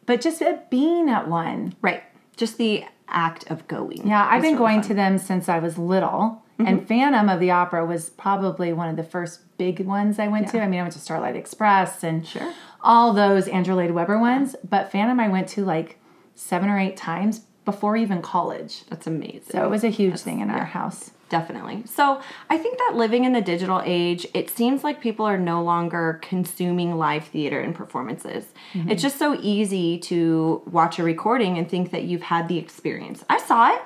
But 0.07 0.21
just 0.21 0.43
being 0.71 1.09
at 1.09 1.29
one. 1.29 1.75
Right. 1.81 2.03
Just 2.37 2.59
the 2.59 2.85
act 3.09 3.51
of 3.51 3.67
going. 3.69 4.07
Yeah, 4.07 4.27
I've 4.29 4.43
been 4.43 4.53
really 4.53 4.59
going 4.59 4.81
fun. 4.81 4.89
to 4.89 4.95
them 4.95 5.19
since 5.19 5.49
I 5.49 5.59
was 5.59 5.79
little. 5.79 6.43
And 6.59 6.79
mm-hmm. 6.79 6.87
Phantom 6.87 7.29
of 7.29 7.41
the 7.41 7.51
Opera 7.51 7.85
was 7.85 8.11
probably 8.11 8.73
one 8.73 8.89
of 8.89 8.97
the 8.97 9.03
first 9.03 9.41
big 9.59 9.81
ones 9.81 10.19
I 10.19 10.29
went 10.29 10.49
to. 10.51 10.61
I 10.61 10.69
mean, 10.69 10.79
I 10.79 10.83
went 10.83 10.95
to 10.95 11.01
Starlight 11.01 11.35
Express 11.35 12.05
and 12.05 12.27
Sure. 12.27 12.53
all 12.81 13.13
those 13.13 13.49
Andrew 13.49 13.75
Lloyd 13.75 13.91
Webber 13.91 14.19
ones. 14.19 14.55
But 14.69 14.93
Phantom 14.93 15.19
I 15.19 15.29
went 15.29 15.49
to 15.51 15.65
like 15.65 15.99
seven 16.37 16.69
or 16.69 16.79
eight 16.79 16.97
times 16.97 17.41
before 17.65 17.97
even 17.97 18.23
college. 18.23 18.85
That's 18.89 19.07
amazing. 19.07 19.51
So 19.51 19.65
it 19.65 19.71
was 19.71 19.83
a 19.83 19.89
huge 19.89 20.21
thing 20.21 20.41
in 20.41 20.51
our 20.51 20.67
house. 20.67 21.11
Definitely. 21.35 21.83
So 21.87 22.21
I 22.49 22.57
think 22.57 22.79
that 22.79 22.93
living 22.95 23.25
in 23.25 23.33
the 23.33 23.41
digital 23.41 23.83
age, 23.85 24.25
it 24.35 24.49
seems 24.49 24.85
like 24.85 25.01
people 25.01 25.27
are 25.27 25.37
no 25.37 25.65
longer 25.65 26.21
consuming 26.23 26.97
live 26.97 27.25
theater 27.25 27.59
and 27.59 27.75
performances. 27.75 28.45
Mm-hmm. 28.73 28.91
It's 28.91 29.03
just 29.03 29.19
so 29.19 29.37
easy 29.43 29.99
to 29.99 30.63
watch 30.71 31.01
a 31.01 31.03
recording 31.03 31.59
and 31.59 31.69
think 31.69 31.91
that 31.91 32.05
you've 32.05 32.23
had 32.23 32.47
the 32.47 32.57
experience. 32.57 33.25
I 33.29 33.39
saw 33.39 33.75
it. 33.75 33.83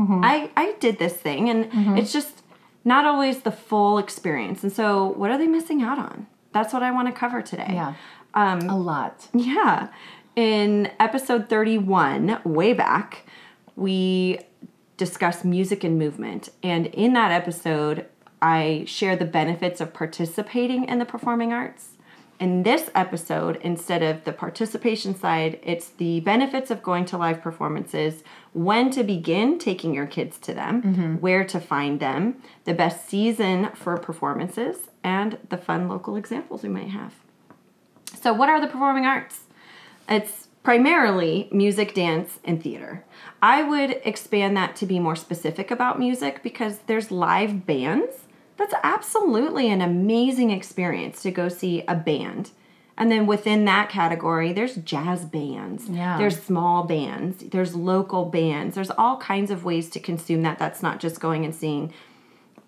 Mm-hmm. 0.00 0.20
I, 0.24 0.50
I 0.56 0.74
did 0.80 0.98
this 0.98 1.12
thing, 1.12 1.48
and 1.48 1.66
mm-hmm. 1.66 1.96
it's 1.96 2.12
just 2.12 2.42
not 2.84 3.04
always 3.04 3.42
the 3.42 3.52
full 3.52 3.98
experience. 3.98 4.64
And 4.64 4.72
so, 4.72 5.12
what 5.12 5.30
are 5.30 5.38
they 5.38 5.46
missing 5.46 5.82
out 5.82 6.00
on? 6.00 6.26
That's 6.50 6.72
what 6.72 6.82
I 6.82 6.90
want 6.90 7.06
to 7.06 7.12
cover 7.12 7.40
today. 7.40 7.70
Yeah. 7.70 7.94
Um, 8.34 8.62
a 8.68 8.76
lot. 8.76 9.28
Yeah. 9.32 9.90
In 10.34 10.90
episode 10.98 11.48
31, 11.48 12.40
way 12.44 12.72
back, 12.72 13.26
we 13.76 14.40
discussed 15.00 15.46
music 15.46 15.82
and 15.82 15.98
movement. 15.98 16.50
And 16.62 16.86
in 16.88 17.14
that 17.14 17.32
episode, 17.32 18.04
I 18.42 18.84
share 18.86 19.16
the 19.16 19.24
benefits 19.24 19.80
of 19.80 19.94
participating 19.94 20.84
in 20.84 20.98
the 20.98 21.06
performing 21.06 21.54
arts. 21.54 21.92
In 22.38 22.64
this 22.64 22.90
episode, 22.94 23.56
instead 23.62 24.02
of 24.02 24.24
the 24.24 24.34
participation 24.34 25.18
side, 25.18 25.58
it's 25.62 25.88
the 25.88 26.20
benefits 26.20 26.70
of 26.70 26.82
going 26.82 27.06
to 27.06 27.16
live 27.16 27.40
performances, 27.40 28.22
when 28.52 28.90
to 28.90 29.02
begin 29.02 29.58
taking 29.58 29.94
your 29.94 30.06
kids 30.06 30.38
to 30.40 30.52
them, 30.52 30.82
mm-hmm. 30.82 31.14
where 31.14 31.44
to 31.44 31.58
find 31.58 31.98
them, 31.98 32.42
the 32.64 32.74
best 32.74 33.08
season 33.08 33.70
for 33.72 33.96
performances, 33.96 34.88
and 35.02 35.38
the 35.48 35.56
fun 35.56 35.88
local 35.88 36.14
examples 36.16 36.62
we 36.62 36.68
might 36.68 36.90
have. 36.90 37.14
So, 38.20 38.34
what 38.34 38.50
are 38.50 38.60
the 38.60 38.66
performing 38.66 39.06
arts? 39.06 39.44
It's 40.10 40.48
primarily 40.62 41.48
music, 41.50 41.94
dance, 41.94 42.38
and 42.44 42.62
theater. 42.62 43.04
I 43.42 43.62
would 43.62 44.00
expand 44.04 44.56
that 44.56 44.76
to 44.76 44.86
be 44.86 44.98
more 44.98 45.16
specific 45.16 45.70
about 45.70 45.98
music 45.98 46.42
because 46.42 46.78
there's 46.86 47.10
live 47.10 47.64
bands. 47.66 48.26
That's 48.56 48.74
absolutely 48.82 49.70
an 49.70 49.80
amazing 49.80 50.50
experience 50.50 51.22
to 51.22 51.30
go 51.30 51.48
see 51.48 51.82
a 51.88 51.94
band. 51.94 52.50
And 52.98 53.10
then 53.10 53.26
within 53.26 53.64
that 53.64 53.88
category, 53.88 54.52
there's 54.52 54.76
jazz 54.76 55.24
bands. 55.24 55.88
Yeah. 55.88 56.18
There's 56.18 56.42
small 56.42 56.84
bands. 56.84 57.42
There's 57.50 57.74
local 57.74 58.26
bands. 58.26 58.74
There's 58.74 58.90
all 58.90 59.16
kinds 59.16 59.50
of 59.50 59.64
ways 59.64 59.88
to 59.90 60.00
consume 60.00 60.42
that. 60.42 60.58
That's 60.58 60.82
not 60.82 61.00
just 61.00 61.18
going 61.18 61.46
and 61.46 61.54
seeing 61.54 61.94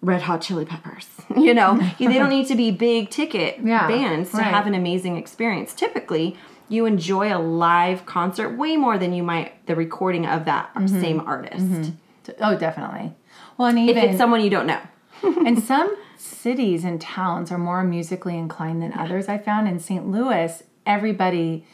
Red 0.01 0.23
Hot 0.23 0.41
Chili 0.41 0.65
Peppers. 0.65 1.09
You 1.37 1.53
know, 1.53 1.79
they 1.99 2.07
don't 2.15 2.31
need 2.31 2.47
to 2.49 2.55
be 2.55 2.71
big 2.71 3.11
ticket 3.11 3.59
Yeah, 3.63 3.87
bands 3.89 4.31
to 4.31 4.39
right. 4.39 4.47
have 4.47 4.67
an 4.67 4.75
amazing 4.75 5.17
experience. 5.19 5.75
Typically, 5.75 6.37
you 6.69 6.87
enjoy 6.87 7.35
a 7.35 7.39
live 7.39 8.07
concert 8.07 8.57
way 8.57 8.77
more 8.77 8.99
than 8.99 9.13
you 9.13 9.23
might 9.23 9.67
the 9.67 9.75
recording 9.77 10.27
of 10.27 10.45
that 10.47 10.73
Mm-hmm. 10.75 11.01
same 11.01 11.21
artist. 11.21 11.93
Oh, 12.41 12.57
definitely. 12.57 13.13
Well, 13.59 13.69
and 13.69 13.79
If 13.79 13.97
it's 13.97 14.17
someone 14.19 14.41
you 14.43 14.51
don't 14.51 14.67
know. 14.67 14.81
and 15.23 15.63
some 15.63 15.95
cities 16.17 16.85
and 16.85 17.01
towns 17.01 17.51
are 17.53 17.59
more 17.59 17.83
musically 17.85 18.37
inclined 18.39 18.83
than 18.83 18.93
others. 18.93 19.29
I 19.29 19.39
found 19.39 19.69
in 19.69 19.79
St. 19.81 20.07
Louis, 20.09 20.63
everybody, 20.87 21.65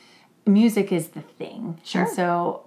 music 0.46 0.90
is 0.92 1.08
the 1.08 1.20
thing. 1.22 1.78
Sure. 1.84 2.02
And 2.02 2.10
so 2.10 2.64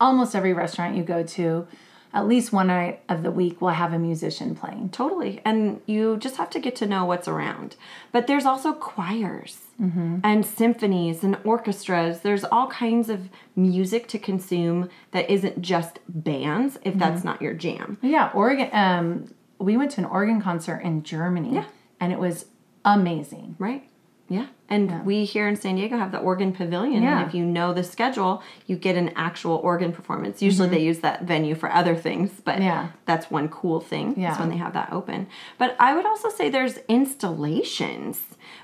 almost 0.00 0.34
every 0.34 0.52
restaurant 0.52 0.96
you 0.96 1.02
go 1.04 1.22
to, 1.22 1.66
at 2.14 2.26
least 2.28 2.52
one 2.52 2.66
night 2.66 3.00
of 3.08 3.22
the 3.22 3.30
week 3.30 3.60
we'll 3.60 3.70
have 3.72 3.92
a 3.92 3.98
musician 3.98 4.54
playing. 4.54 4.90
Totally. 4.90 5.40
And 5.44 5.80
you 5.86 6.16
just 6.18 6.36
have 6.36 6.50
to 6.50 6.58
get 6.60 6.76
to 6.76 6.86
know 6.86 7.04
what's 7.06 7.26
around. 7.28 7.76
But 8.12 8.26
there's 8.26 8.44
also 8.46 8.72
choirs 8.72 9.58
Mm-hmm. 9.80 10.18
and 10.22 10.46
symphonies 10.46 11.24
and 11.24 11.36
orchestras. 11.44 12.20
There's 12.20 12.44
all 12.44 12.68
kinds 12.68 13.08
of 13.08 13.28
music 13.56 14.06
to 14.08 14.18
consume 14.18 14.88
that 15.10 15.28
isn't 15.28 15.60
just 15.60 15.98
bands 16.06 16.76
if 16.82 16.90
Mm-hmm. 16.92 16.98
that's 17.00 17.24
not 17.24 17.42
your 17.42 17.54
jam. 17.54 17.98
Yeah, 18.00 18.30
Oregon. 18.32 18.68
Um, 18.72 19.34
we 19.58 19.76
went 19.76 19.90
to 19.92 20.02
an 20.02 20.04
organ 20.04 20.40
concert 20.40 20.80
in 20.80 21.02
Germany, 21.02 21.54
Yeah. 21.54 21.64
and 21.98 22.12
it 22.12 22.18
was 22.20 22.44
amazing. 22.84 23.56
Right? 23.58 23.88
Yeah. 24.32 24.46
And 24.68 25.04
we 25.04 25.26
here 25.26 25.46
in 25.48 25.56
San 25.56 25.74
Diego 25.76 25.98
have 25.98 26.12
the 26.12 26.18
organ 26.18 26.52
pavilion. 26.52 27.02
Yeah. 27.02 27.18
And 27.18 27.28
if 27.28 27.34
you 27.34 27.44
know 27.44 27.74
the 27.74 27.84
schedule, 27.84 28.42
you 28.66 28.74
get 28.76 28.96
an 28.96 29.10
actual 29.16 29.56
organ 29.56 29.92
performance. 29.92 30.40
Usually 30.40 30.68
they 30.68 30.78
use 30.80 31.00
that 31.00 31.24
venue 31.24 31.54
for 31.54 31.70
other 31.70 31.94
things, 31.94 32.30
but 32.42 32.54
Mm-hmm. 32.54 32.62
Yeah. 32.62 32.88
that's 33.04 33.30
one 33.30 33.48
cool 33.50 33.80
thing. 33.80 34.14
Yeah. 34.18 34.32
Is 34.32 34.38
when 34.38 34.48
they 34.48 34.56
have 34.56 34.72
that 34.72 34.90
open. 34.90 35.26
But 35.58 35.76
I 35.78 35.94
would 35.94 36.06
also 36.06 36.30
say 36.30 36.48
there's 36.48 36.78
installations, 36.88 38.20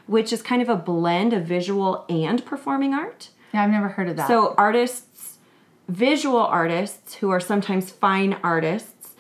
which 0.07 0.33
is 0.33 0.43
kind 0.43 0.63
of 0.63 0.69
a 0.69 0.77
blend 0.77 1.33
of 1.33 1.45
visual 1.45 2.05
and 2.09 2.45
performing 2.45 2.95
art. 2.95 3.29
Yeah, 3.53 3.65
I've 3.65 3.71
never 3.71 3.89
heard 3.89 4.09
of 4.09 4.17
that. 4.17 4.29
So 4.29 4.55
artists, 4.57 5.39
visual 5.89 6.39
artists 6.39 7.15
who 7.17 7.31
are 7.31 7.41
sometimes 7.41 7.91
fine 7.91 8.37
artists 8.43 9.15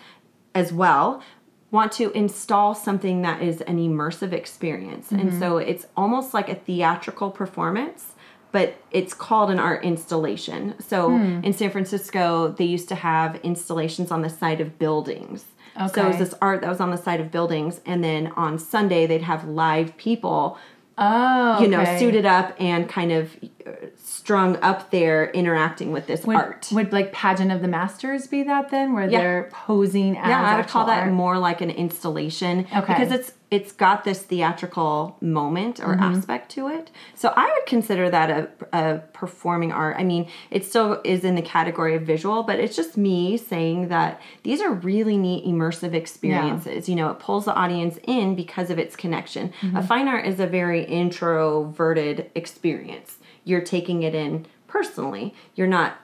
as 0.54 0.72
well, 0.72 1.22
want 1.70 1.92
to 1.92 2.10
install 2.12 2.74
something 2.74 3.22
that 3.22 3.42
is 3.42 3.60
an 3.62 3.78
immersive 3.78 4.32
experience. 4.32 5.10
And 5.10 5.28
Mm-hmm. 5.30 5.38
so 5.40 5.58
it's 5.58 5.86
almost 5.96 6.32
like 6.32 6.48
a 6.48 6.54
theatrical 6.54 7.30
performance, 7.30 8.12
but 8.52 8.76
it's 8.90 9.12
called 9.12 9.50
an 9.50 9.58
art 9.58 9.84
installation. 9.84 10.74
So 10.80 11.10
Hmm. 11.10 11.40
in 11.44 11.52
San 11.52 11.70
Francisco, 11.70 12.48
they 12.56 12.64
used 12.64 12.88
to 12.88 12.94
have 12.94 13.36
installations 13.42 14.10
on 14.10 14.22
the 14.22 14.30
side 14.30 14.60
of 14.62 14.78
buildings. 14.78 15.44
Okay. 15.76 15.88
So 15.94 16.04
it 16.04 16.08
was 16.08 16.18
this 16.18 16.34
art 16.40 16.62
that 16.62 16.68
was 16.70 16.80
on 16.80 16.90
the 16.90 16.96
side 16.96 17.20
of 17.20 17.30
buildings, 17.30 17.80
and 17.84 18.02
then 18.02 18.32
on 18.36 18.58
Sunday 18.58 19.06
they'd 19.06 19.22
have 19.22 19.46
live 19.46 19.96
people 19.98 20.56
Oh, 20.98 21.60
you 21.60 21.68
know, 21.68 21.80
okay. 21.82 21.98
suited 21.98 22.26
up 22.26 22.54
and 22.58 22.88
kind 22.88 23.12
of 23.12 23.30
uh, 23.66 23.70
strung 23.96 24.56
up 24.56 24.90
there 24.90 25.30
interacting 25.30 25.92
with 25.92 26.06
this 26.06 26.24
Would, 26.24 26.36
art. 26.36 26.68
would 26.72 26.92
like 26.92 27.12
pageant 27.12 27.52
of 27.52 27.62
the 27.62 27.68
masters 27.68 28.26
be 28.26 28.42
that 28.42 28.70
then, 28.70 28.92
where 28.92 29.08
Yeah. 29.08 29.20
they're 29.20 29.48
posing 29.52 30.16
as 30.18 30.28
yeah, 30.28 30.42
I 30.42 30.56
would 30.56 30.66
call 30.66 30.86
that 30.86 31.04
art? 31.04 31.12
more 31.12 31.38
like 31.38 31.60
an 31.60 31.70
installation 31.70 32.66
Okay. 32.74 32.80
because 32.80 33.12
it's 33.12 33.32
it's 33.50 33.72
got 33.72 34.04
this 34.04 34.22
theatrical 34.22 35.16
moment 35.22 35.80
or 35.80 35.94
Mm-hmm. 35.94 36.02
aspect 36.02 36.50
to 36.50 36.68
it. 36.68 36.90
So 37.14 37.32
I 37.34 37.46
would 37.46 37.66
consider 37.66 38.10
that 38.10 38.30
a, 38.30 38.48
a 38.72 38.98
performing 39.14 39.72
art. 39.72 39.96
I 39.98 40.04
mean, 40.04 40.28
it 40.50 40.66
still 40.66 41.00
is 41.02 41.24
in 41.24 41.34
the 41.34 41.40
category 41.42 41.94
of 41.94 42.02
visual, 42.02 42.42
but 42.42 42.58
it's 42.60 42.76
just 42.76 42.98
me 42.98 43.38
saying 43.38 43.88
that 43.88 44.20
these 44.42 44.60
are 44.60 44.72
really 44.72 45.16
neat 45.16 45.46
immersive 45.46 45.94
experiences. 45.94 46.88
You 46.90 46.96
know, 46.96 47.08
it 47.10 47.18
pulls 47.20 47.46
the 47.46 47.54
audience 47.54 47.98
in 48.04 48.34
because 48.34 48.68
of 48.70 48.78
its 48.78 48.94
connection. 48.96 49.52
Mm-hmm. 49.62 49.76
A 49.78 49.82
fine 49.82 50.08
art 50.08 50.26
is 50.26 50.38
a 50.40 50.46
very 50.46 50.84
introverted 50.84 52.30
experience. 52.34 53.16
You're 53.44 53.62
taking 53.62 54.02
it 54.02 54.14
in 54.14 54.46
personally. 54.66 55.34
You're 55.54 55.66
not 55.68 55.96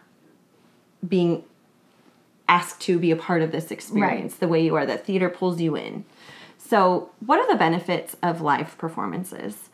being 1.07 1.45
asked 2.49 2.81
to 2.83 2.99
be 2.99 3.11
a 3.11 3.17
part 3.17 3.43
of 3.43 3.53
this 3.53 3.71
experience 3.71 4.35
the 4.37 4.49
way 4.49 4.63
you 4.63 4.75
are 4.75 4.85
that 4.85 5.07
theater 5.07 5.31
pulls 5.31 5.61
you 5.63 5.75
in 5.77 6.05
so 6.67 7.11
what 7.25 7.39
are 7.39 7.51
the 7.51 7.59
benefits 7.59 8.17
of 8.23 8.41
live 8.41 8.77
performances? 8.79 9.69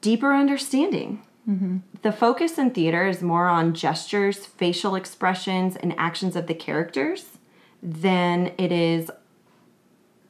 Deeper 0.00 0.32
understanding. 0.32 1.22
Mm-hmm. 1.48 1.78
The 2.02 2.12
focus 2.12 2.58
in 2.58 2.70
theater 2.70 3.06
is 3.06 3.22
more 3.22 3.48
on 3.48 3.74
gestures 3.74 4.46
facial 4.46 4.94
expressions 4.94 5.76
and 5.76 5.94
actions 5.98 6.36
of 6.36 6.46
the 6.46 6.54
characters 6.54 7.38
than 7.82 8.52
it 8.58 8.72
is 8.72 9.10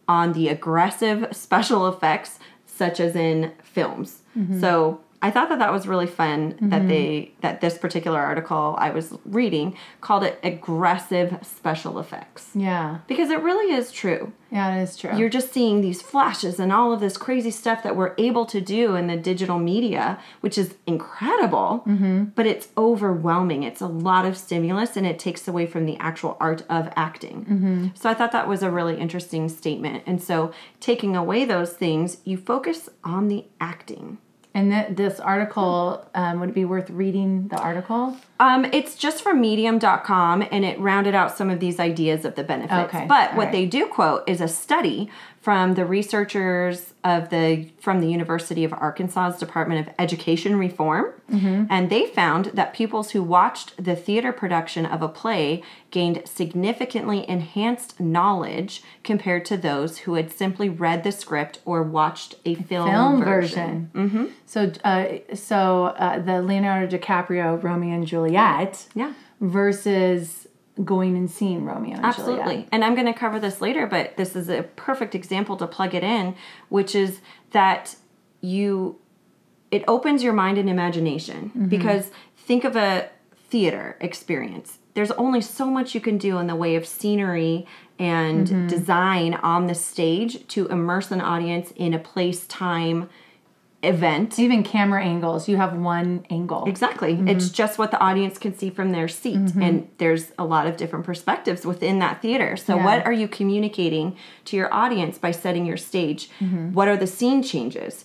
on 0.09 0.33
the 0.33 0.49
aggressive 0.49 1.28
special 1.33 1.87
effects 1.88 2.38
such 2.66 3.00
as 3.00 3.16
in 3.16 3.52
films. 3.62 4.23
Mm-hmm. 4.37 4.61
So 4.61 5.00
i 5.23 5.30
thought 5.30 5.49
that 5.49 5.58
that 5.58 5.73
was 5.73 5.87
really 5.87 6.06
fun 6.06 6.50
that 6.61 6.80
mm-hmm. 6.80 6.88
they 6.88 7.32
that 7.40 7.61
this 7.61 7.78
particular 7.78 8.20
article 8.20 8.75
i 8.78 8.90
was 8.90 9.14
reading 9.25 9.76
called 10.00 10.23
it 10.23 10.38
aggressive 10.42 11.38
special 11.42 11.99
effects 11.99 12.50
Yeah, 12.54 12.99
because 13.06 13.30
it 13.30 13.40
really 13.42 13.75
is 13.75 13.92
true 13.92 14.32
yeah, 14.50 14.76
it 14.76 14.82
is 14.82 14.96
true. 14.96 15.16
you're 15.16 15.28
just 15.28 15.52
seeing 15.52 15.80
these 15.80 16.00
flashes 16.00 16.61
and 16.61 16.73
all 16.73 16.92
of 16.92 17.00
this 17.00 17.16
crazy 17.16 17.50
stuff 17.50 17.82
that 17.82 17.96
we're 17.96 18.14
able 18.16 18.46
to 18.46 18.61
do 18.61 18.94
in 18.94 19.08
the 19.08 19.16
digital 19.16 19.58
media, 19.58 20.18
which 20.40 20.56
is 20.56 20.75
incredible, 20.87 21.82
mm-hmm. 21.87 22.25
but 22.37 22.46
it's 22.46 22.68
overwhelming. 22.76 23.64
It's 23.64 23.80
a 23.80 23.87
lot 23.87 24.25
of 24.25 24.37
stimulus 24.37 24.96
and 24.96 25.06
it 25.06 25.18
takes 25.18 25.49
away 25.49 25.66
from 25.66 25.85
the 25.85 25.96
actual 25.99 26.37
art 26.38 26.62
of 26.68 26.88
acting. 26.94 27.44
Mm-hmm. 27.44 27.87
So 27.94 28.08
I 28.08 28.14
thought 28.14 28.32
that 28.32 28.49
was 28.49 28.62
a 28.62 28.70
really 28.70 28.96
interesting 28.99 29.49
statement. 29.49 30.04
And 30.06 30.23
so 30.23 30.52
taking 30.80 31.16
away 31.16 31.44
those 31.44 31.73
things, 31.73 32.18
you 32.25 32.37
focus 32.37 32.88
on 33.02 33.28
the 33.28 33.46
acting. 33.61 34.18
And 34.57 34.73
th- 34.73 34.97
this 34.97 35.21
article, 35.21 36.09
um, 36.15 36.41
would 36.41 36.49
it 36.49 36.55
be 36.55 36.65
worth 36.65 36.89
reading 36.89 37.49
the 37.49 37.59
article? 37.59 38.17
Um, 38.41 38.65
it's 38.65 38.97
just 38.97 39.23
from 39.23 39.39
medium.com 39.39 40.47
and 40.51 40.65
it 40.65 40.81
rounded 40.81 41.15
out 41.15 41.37
some 41.37 41.51
of 41.51 41.61
these 41.61 41.79
ideas 41.79 42.25
of 42.25 42.37
the 42.37 42.43
benefits. 42.43 42.95
Okay, 42.95 43.05
But 43.07 43.33
all 43.33 43.37
what 43.37 43.45
right. 43.45 43.53
they 43.53 43.67
do 43.67 43.87
quote 43.87 44.25
is 44.27 44.41
a 44.41 44.49
study 44.49 45.11
from 45.47 45.75
the 45.75 45.87
researchers 45.87 46.93
of 47.05 47.29
the 47.29 47.69
from 47.79 48.00
the 48.00 48.09
University 48.11 48.65
of 48.65 48.73
Arkansas's 48.73 49.38
Department 49.38 49.87
of 49.87 49.95
Education 49.97 50.57
Reform. 50.57 51.12
Mm-hmm. 51.31 51.67
And 51.71 51.88
they 51.88 52.07
found 52.07 52.47
that 52.47 52.75
pupils 52.75 53.12
who 53.12 53.23
watched 53.23 53.69
the 53.76 53.95
theater 53.95 54.33
production 54.33 54.85
of 54.85 55.03
a 55.03 55.09
play 55.09 55.62
gained 55.93 56.21
significantly 56.25 57.25
enhanced 57.31 58.00
knowledge 58.00 58.83
compared 59.05 59.45
to 59.45 59.57
those 59.57 59.99
who 59.99 60.15
had 60.15 60.33
simply 60.33 60.69
read 60.69 61.05
the 61.05 61.12
script 61.12 61.61
or 61.65 61.81
watched 61.85 62.35
a 62.45 62.57
film, 62.57 62.91
Film 62.91 63.23
version. 63.23 63.91
version. 63.95 64.11
Mm-hmm. 64.11 64.25
So, 64.47 64.73
uh, 64.83 65.35
so 65.37 65.85
uh, 65.97 66.19
the 66.19 66.43
Leonardo 66.43 66.99
DiCaprio 66.99 67.62
Romeo 67.62 67.95
and 67.95 68.05
Juliet 68.05 68.88
Yeah. 68.97 69.12
versus 69.41 70.46
going 70.85 71.16
and 71.16 71.30
seeing 71.30 71.64
Romeo 71.64 71.97
and 71.97 72.04
Absolutely. 72.04 72.42
Juliet. 72.42 72.68
And 72.73 72.85
I'm 72.85 72.95
going 72.95 73.06
to 73.06 73.18
cover 73.18 73.40
this 73.40 73.61
later, 73.61 73.87
but 73.87 74.16
this 74.16 74.37
is 74.37 74.49
a 74.49 74.62
perfect 74.62 75.14
example 75.14 75.56
to 75.56 75.66
plug 75.66 75.95
it 75.95 76.04
in, 76.04 76.35
which 76.68 76.95
is 76.95 77.21
that 77.52 77.97
you 78.40 78.99
it 79.71 79.83
opens 79.88 80.23
your 80.23 80.33
mind 80.33 80.59
and 80.59 80.71
imagination 80.71 81.50
mm-hmm. 81.50 81.66
because 81.66 82.11
think 82.37 82.64
of 82.64 82.76
a 82.76 83.09
theater 83.49 83.97
experience. 84.00 84.78
There's 84.95 85.11
only 85.12 85.40
so 85.40 85.66
much 85.66 85.95
you 85.95 86.00
can 86.00 86.18
do 86.18 86.38
in 86.38 86.47
the 86.47 86.54
way 86.54 86.76
of 86.76 86.87
scenery 86.87 87.66
and 87.99 88.47
mm-hmm. 88.47 88.66
design 88.66 89.35
on 89.35 89.66
the 89.66 89.75
stage 89.75 90.47
to 90.49 90.66
immerse 90.68 91.11
an 91.11 91.21
audience 91.21 91.73
in 91.76 91.95
a 91.95 91.99
place 91.99 92.47
time 92.47 93.09
event. 93.83 94.38
Even 94.38 94.62
camera 94.62 95.04
angles, 95.04 95.49
you 95.49 95.56
have 95.56 95.75
one 95.76 96.26
angle. 96.30 96.64
Exactly. 96.66 97.14
Mm-hmm. 97.14 97.28
It's 97.28 97.50
just 97.50 97.78
what 97.78 97.90
the 97.90 98.00
audience 98.00 98.38
can 98.38 98.56
see 98.56 98.71
from 98.71 98.90
their 98.90 99.06
seat. 99.06 99.54
And 99.61 99.88
there's 99.99 100.33
a 100.38 100.45
lot 100.45 100.66
of 100.66 100.76
different 100.76 101.04
perspectives 101.04 101.64
within 101.64 101.99
that 102.00 102.21
theater. 102.23 102.56
So, 102.56 102.76
Yeah. 102.76 102.85
what 102.85 103.06
are 103.06 103.12
you 103.12 103.28
communicating 103.28 104.16
to 104.47 104.56
your 104.56 104.73
audience 104.75 105.18
by 105.18 105.30
setting 105.30 105.66
your 105.66 105.76
stage? 105.76 106.30
Mm-hmm. 106.40 106.73
What 106.73 106.88
are 106.88 106.97
the 106.97 107.06
scene 107.06 107.42
changes? 107.42 108.04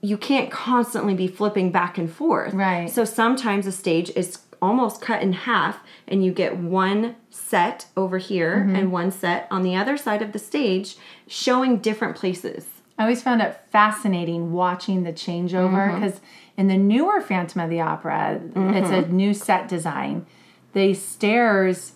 You 0.00 0.16
can't 0.18 0.50
constantly 0.50 1.14
be 1.14 1.28
flipping 1.28 1.70
back 1.70 1.96
and 1.96 2.10
forth. 2.10 2.52
Right. 2.54 2.90
So, 2.90 3.04
sometimes 3.04 3.66
a 3.66 3.72
stage 3.72 4.10
is 4.16 4.38
almost 4.60 5.00
cut 5.00 5.22
in 5.22 5.32
half, 5.32 5.80
and 6.08 6.24
you 6.24 6.32
get 6.32 6.56
one 6.56 7.14
set 7.30 7.86
over 7.96 8.18
here 8.18 8.56
Mm-hmm. 8.60 8.76
and 8.76 8.92
one 8.92 9.10
set 9.10 9.46
on 9.50 9.62
the 9.62 9.76
other 9.76 9.96
side 9.96 10.22
of 10.22 10.32
the 10.32 10.38
stage 10.38 10.96
showing 11.28 11.78
different 11.78 12.16
places. 12.16 12.66
I 12.98 13.02
always 13.02 13.22
found 13.22 13.42
it 13.42 13.58
fascinating 13.70 14.52
watching 14.52 15.02
the 15.02 15.12
changeover 15.12 15.88
mm-hmm. 15.88 16.00
because 16.00 16.20
in 16.56 16.68
the 16.68 16.76
newer 16.76 17.20
Phantom 17.20 17.62
of 17.62 17.70
the 17.70 17.80
Opera, 17.80 18.40
it's 18.44 18.90
a 18.90 19.02
mm-hmm. 19.02 19.16
new 19.16 19.34
set 19.34 19.68
design. 19.68 20.26
The 20.72 20.94
stairs 20.94 21.92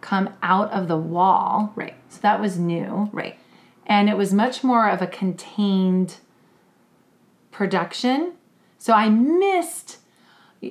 come 0.00 0.30
out 0.42 0.70
of 0.72 0.88
the 0.88 0.96
wall. 0.96 1.72
Right. 1.76 1.94
So 2.08 2.20
that 2.22 2.40
was 2.40 2.58
new. 2.58 3.10
Right. 3.12 3.38
And 3.86 4.08
it 4.08 4.16
was 4.16 4.32
much 4.32 4.64
more 4.64 4.88
of 4.88 5.02
a 5.02 5.06
contained 5.06 6.16
production. 7.50 8.32
So 8.78 8.92
I 8.94 9.08
missed 9.08 9.98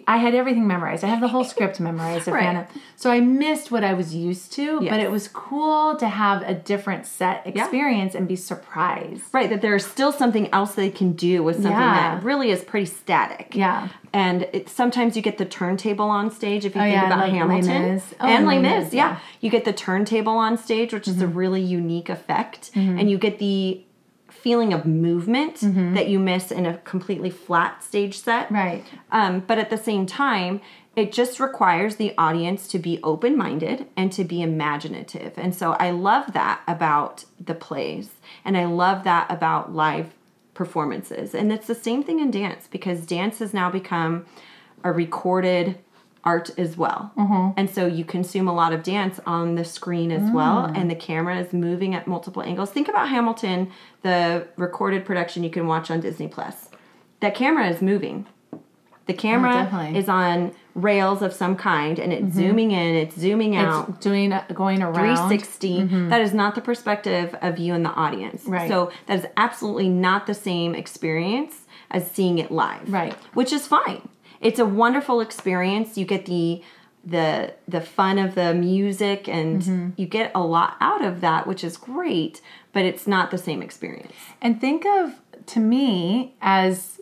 I 0.08 0.17
had 0.17 0.36
everything 0.36 0.67
memorized. 0.67 1.03
I 1.03 1.08
have 1.08 1.19
the 1.22 1.27
whole 1.29 1.43
script 1.53 1.79
memorized 1.79 2.27
of 2.27 2.34
Right. 2.36 2.43
Phantom. 2.43 2.81
So 2.96 3.10
I 3.10 3.19
missed 3.22 3.72
what 3.72 3.84
I 3.84 3.93
was 3.96 4.13
used 4.13 4.51
to, 4.53 4.81
but 4.81 5.00
it 5.00 5.10
was 5.10 5.27
cool 5.27 5.96
to 5.96 6.08
have 6.08 6.43
a 6.43 6.53
different 6.53 7.08
set 7.08 7.46
experience 7.48 8.13
and 8.13 8.27
be 8.27 8.36
surprised. 8.36 9.24
Right, 9.34 9.50
that 9.50 9.62
there's 9.62 9.86
still 9.86 10.12
something 10.12 10.51
else 10.53 10.75
they 10.75 10.91
can 10.91 11.13
do 11.13 11.41
with 11.43 11.55
something 11.55 11.72
Yeah. 11.72 12.15
that 12.17 12.24
really 12.24 12.51
is 12.51 12.63
pretty 12.63 12.86
static. 12.86 13.55
Yeah. 13.55 13.89
And 14.13 14.48
it, 14.53 14.69
sometimes 14.69 15.15
you 15.15 15.22
get 15.22 15.38
the 15.38 15.46
turntable 15.46 16.10
on 16.10 16.29
stage 16.31 16.65
if 16.65 16.75
you 16.75 16.81
think 16.81 16.91
Oh, 16.96 17.01
yeah, 17.01 17.05
about 17.08 17.19
like 17.19 17.31
Hamilton. 17.31 18.01
Oh, 18.19 18.27
and 18.27 18.46
Les 18.48 18.60
Mis, 18.60 18.93
yeah. 18.93 19.08
yeah. 19.10 19.15
Mm-hmm. 19.15 19.24
You 19.41 19.50
get 19.50 19.65
the 19.65 19.74
turntable 19.74 20.34
on 20.38 20.58
stage, 20.58 20.93
which 20.93 21.08
is 21.08 21.22
a 21.22 21.27
really 21.27 21.62
unique 21.62 22.10
effect. 22.10 22.72
And 22.75 23.10
you 23.10 23.17
get 23.17 23.39
the 23.39 23.81
feeling 24.41 24.74
of 24.74 24.86
movement 24.86 25.60
that 25.96 26.08
you 26.08 26.19
miss 26.19 26.51
in 26.51 26.65
a 26.65 26.77
completely 26.79 27.29
flat 27.29 27.84
stage 27.84 28.19
set. 28.19 28.46
Mm-hmm. 28.46 28.55
Right. 28.55 28.86
Um, 29.12 29.39
but 29.41 29.58
at 29.58 29.69
the 29.69 29.77
same 29.77 30.05
time, 30.05 30.62
it 30.96 31.12
just 31.12 31.39
requires 31.39 31.96
the 31.96 32.13
audience 32.17 32.67
to 32.69 32.79
be 32.79 33.00
open 33.03 33.38
minded 33.38 33.88
and 33.96 34.12
to 34.12 34.24
be 34.24 34.41
imaginative. 34.41 35.34
And 35.38 35.55
so 35.55 35.74
I 35.74 35.91
love 35.91 36.34
that 36.34 36.62
about 36.67 37.25
the 37.39 37.55
plays. 37.55 38.10
And 38.43 38.58
I 38.58 38.65
love 38.65 39.03
that 39.05 39.31
about 39.31 39.74
live 39.74 40.13
performances. 40.53 41.34
And 41.34 41.53
it's 41.53 41.67
the 41.67 41.75
same 41.75 42.03
thing 42.03 42.19
in 42.19 42.31
dance 42.31 42.67
because 42.69 43.05
dance 43.05 43.39
has 43.39 43.53
now 43.53 43.69
become 43.69 44.25
a 44.84 44.91
recorded 44.91 45.77
art 46.24 46.52
as 46.58 46.78
well. 46.78 47.12
Mm-hmm. 47.18 47.58
And 47.58 47.70
so 47.70 47.86
you 47.86 48.04
consume 48.04 48.48
a 48.48 48.54
lot 48.54 48.74
of 48.74 48.84
dance 48.84 49.20
on 49.26 49.56
the 49.56 49.66
screen 49.66 50.12
as 50.12 50.32
well, 50.32 50.68
mm. 50.68 50.78
and 50.78 50.92
the 50.92 50.96
camera 50.96 51.40
is 51.40 51.54
moving 51.54 51.96
at 51.96 52.08
multiple 52.08 52.44
angles. 52.44 52.72
Think 52.72 52.88
about 52.88 53.10
Hamilton, 53.10 53.72
the 54.02 54.48
recorded 54.58 55.06
production 55.06 55.44
you 55.44 55.50
can 55.50 55.68
watch 55.68 55.90
on 55.90 56.02
Disney 56.02 56.28
Plus. 56.28 56.70
That 57.22 57.36
camera 57.36 57.68
is 57.70 57.82
moving. 57.82 58.26
The 59.10 59.16
oh, 59.16 59.18
camera 59.18 59.54
definitely. 59.54 59.98
is 59.98 60.08
on 60.08 60.54
rails 60.76 61.22
of 61.22 61.34
some 61.34 61.56
kind 61.56 61.98
and 61.98 62.14
it's 62.14 62.24
mm-hmm. 62.26 62.40
zooming 62.40 62.72
in, 62.72 62.96
it's 62.96 63.18
zooming 63.18 63.56
out. 63.56 63.90
It's 63.90 63.98
doing 64.00 64.34
going 64.54 64.84
around. 64.84 64.94
360 64.94 65.80
mm-hmm. 65.80 66.10
That 66.10 66.22
is 66.22 66.34
not 66.34 66.54
the 66.56 66.62
perspective 66.62 67.36
of 67.42 67.58
you 67.58 67.74
and 67.74 67.84
the 67.84 67.90
audience 67.90 68.46
Right. 68.46 68.70
so 68.70 68.92
that 69.08 69.18
is 69.20 69.26
absolutely 69.36 69.90
not 69.90 70.28
the 70.28 70.36
same 70.36 70.76
experience 70.76 71.66
as 71.90 72.10
seeing 72.12 72.38
it 72.38 72.52
live 72.52 72.92
Right. 72.92 73.14
which 73.34 73.52
is 73.52 73.66
fine 73.66 74.08
it's 74.41 74.60
a 74.60 74.65
wonderful 74.65 75.19
experience 75.22 75.98
you 75.98 76.05
get 76.05 76.25
the 76.25 76.62
the 77.05 77.53
the 77.67 77.79
fun 77.81 78.17
of 78.19 78.36
the 78.36 78.53
music 78.53 79.27
and 79.27 79.62
Mm-hmm. 79.62 79.89
you 79.96 80.05
get 80.05 80.31
a 80.36 80.41
lot 80.41 80.75
out 80.81 81.03
of 81.03 81.22
that 81.22 81.48
which 81.48 81.63
is 81.63 81.77
great 81.77 82.41
but 82.74 82.84
it's 82.84 83.08
not 83.08 83.31
the 83.31 83.38
same 83.38 83.62
experience 83.62 84.13
And 84.41 84.60
think 84.62 84.86
of, 84.86 85.13
to 85.48 85.60
me, 85.60 86.36
as 86.41 87.00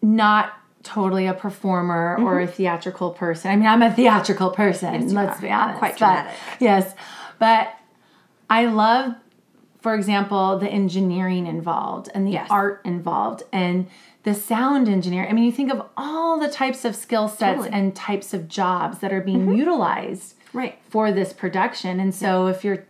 not 0.00 0.52
totally 0.82 1.26
a 1.26 1.34
performer 1.34 2.16
or 2.20 2.40
a 2.40 2.46
theatrical 2.46 3.10
person. 3.10 3.50
I 3.52 3.56
mean, 3.56 3.66
I'm 3.66 3.82
a 3.82 3.92
theatrical 3.94 4.50
person, 4.50 4.94
Mm-hmm. 4.94 5.16
let's 5.16 5.38
are. 5.38 5.42
be 5.42 5.50
honest. 5.50 5.78
Quite 5.78 5.92
but- 5.92 5.98
dramatic. 5.98 6.34
yes. 6.60 6.94
But 7.38 7.74
I 8.50 8.66
love, 8.66 9.14
for 9.80 9.94
example, 9.94 10.58
the 10.58 10.68
engineering 10.68 11.46
involved 11.46 12.08
and 12.14 12.26
the 12.26 12.32
Yes. 12.32 12.48
art 12.50 12.80
involved 12.84 13.42
and 13.52 13.86
the 14.24 14.34
sound 14.34 14.88
engineer. 14.88 15.26
I 15.28 15.32
mean, 15.32 15.44
you 15.44 15.52
think 15.52 15.72
of 15.72 15.82
all 15.96 16.38
the 16.38 16.48
types 16.48 16.84
of 16.84 16.94
skill 16.94 17.28
sets 17.28 17.40
Totally. 17.40 17.68
Mm-hmm. 17.68 17.76
and 17.76 17.96
types 17.96 18.32
of 18.32 18.48
jobs 18.48 18.98
that 18.98 19.12
are 19.12 19.20
being 19.20 19.52
utilized 19.54 20.34
right 20.52 20.78
for 20.88 21.10
this 21.10 21.32
production. 21.32 21.98
And 21.98 22.14
so 22.14 22.46
if 22.46 22.64
you're 22.64 22.84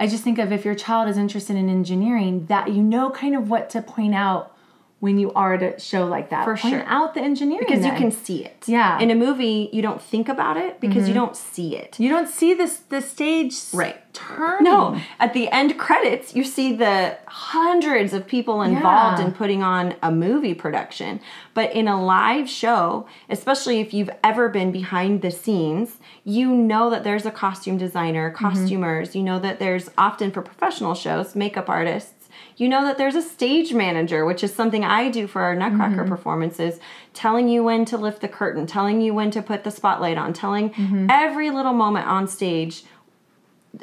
I 0.00 0.06
just 0.06 0.22
think 0.22 0.38
of 0.38 0.52
if 0.52 0.64
your 0.64 0.76
child 0.76 1.08
is 1.08 1.18
interested 1.18 1.56
in 1.56 1.68
engineering, 1.68 2.46
that 2.46 2.72
you 2.72 2.82
know 2.82 3.10
kind 3.10 3.34
of 3.34 3.50
what 3.50 3.68
to 3.70 3.82
point 3.82 4.14
out 4.14 4.54
when 5.00 5.16
you 5.18 5.32
are 5.34 5.54
at 5.54 5.62
a 5.62 5.78
show 5.80 6.04
like 6.06 6.30
that. 6.30 6.44
For 6.44 6.56
point 6.56 6.74
sure. 6.74 6.84
out 6.86 7.14
the 7.14 7.20
engineering 7.20 7.64
because 7.68 7.84
you 7.84 7.92
can 7.92 8.10
see 8.10 8.44
it 8.44 8.64
Yeah. 8.66 8.92
Mm-hmm. 8.94 9.02
in 9.02 9.10
a 9.12 9.14
movie 9.14 9.70
you 9.72 9.80
don't 9.82 10.02
think 10.02 10.28
about 10.28 10.56
it 10.56 10.80
because 10.80 11.06
you 11.08 11.14
don't 11.14 11.36
see 11.36 11.76
it 11.76 11.98
you 12.00 12.08
don't 12.08 12.28
see 12.28 12.52
this 12.54 12.78
the 12.88 13.00
stage 13.00 13.54
Right. 13.72 13.96
turn. 14.12 14.64
No, 14.64 14.98
at 15.20 15.32
the 15.34 15.48
end 15.50 15.78
credits, 15.78 16.34
you 16.34 16.42
see 16.42 16.74
the 16.74 17.16
hundreds 17.26 18.12
of 18.12 18.26
people 18.26 18.62
involved 18.62 19.20
Yeah. 19.20 19.26
in 19.26 19.32
putting 19.32 19.62
on 19.62 19.94
a 20.02 20.10
movie 20.10 20.54
production. 20.54 21.20
But 21.54 21.72
in 21.72 21.86
a 21.86 22.02
live 22.02 22.48
show, 22.48 23.06
especially 23.30 23.78
if 23.80 23.94
you've 23.94 24.10
ever 24.24 24.48
been 24.48 24.72
behind 24.72 25.22
the 25.22 25.30
scenes, 25.30 25.98
you 26.24 26.48
know 26.52 26.90
that 26.90 27.04
there's 27.04 27.26
a 27.26 27.30
costume 27.30 27.76
designer, 27.78 28.30
costumers, 28.30 29.14
you 29.14 29.22
know 29.22 29.38
that 29.38 29.58
there's 29.60 29.88
often 29.96 30.30
for 30.32 30.42
professional 30.42 30.94
shows, 30.94 31.36
makeup 31.36 31.68
artists. 31.68 32.17
You 32.58 32.68
know 32.68 32.84
that 32.84 32.98
there's 32.98 33.14
a 33.14 33.22
stage 33.22 33.72
manager, 33.72 34.24
which 34.24 34.44
is 34.44 34.54
something 34.54 34.84
I 34.84 35.10
do 35.10 35.26
for 35.26 35.42
our 35.42 35.54
Nutcracker 35.54 36.02
mm-hmm. 36.02 36.08
performances, 36.08 36.80
telling 37.14 37.48
you 37.48 37.64
when 37.64 37.84
to 37.86 37.96
lift 37.96 38.20
the 38.20 38.28
curtain, 38.28 38.66
telling 38.66 39.00
you 39.00 39.14
when 39.14 39.30
to 39.30 39.40
put 39.40 39.64
the 39.64 39.70
spotlight 39.70 40.18
on, 40.18 40.32
telling 40.32 40.70
mm-hmm. 40.70 41.06
every 41.08 41.50
little 41.50 41.72
moment 41.72 42.06
on 42.06 42.28
stage 42.28 42.84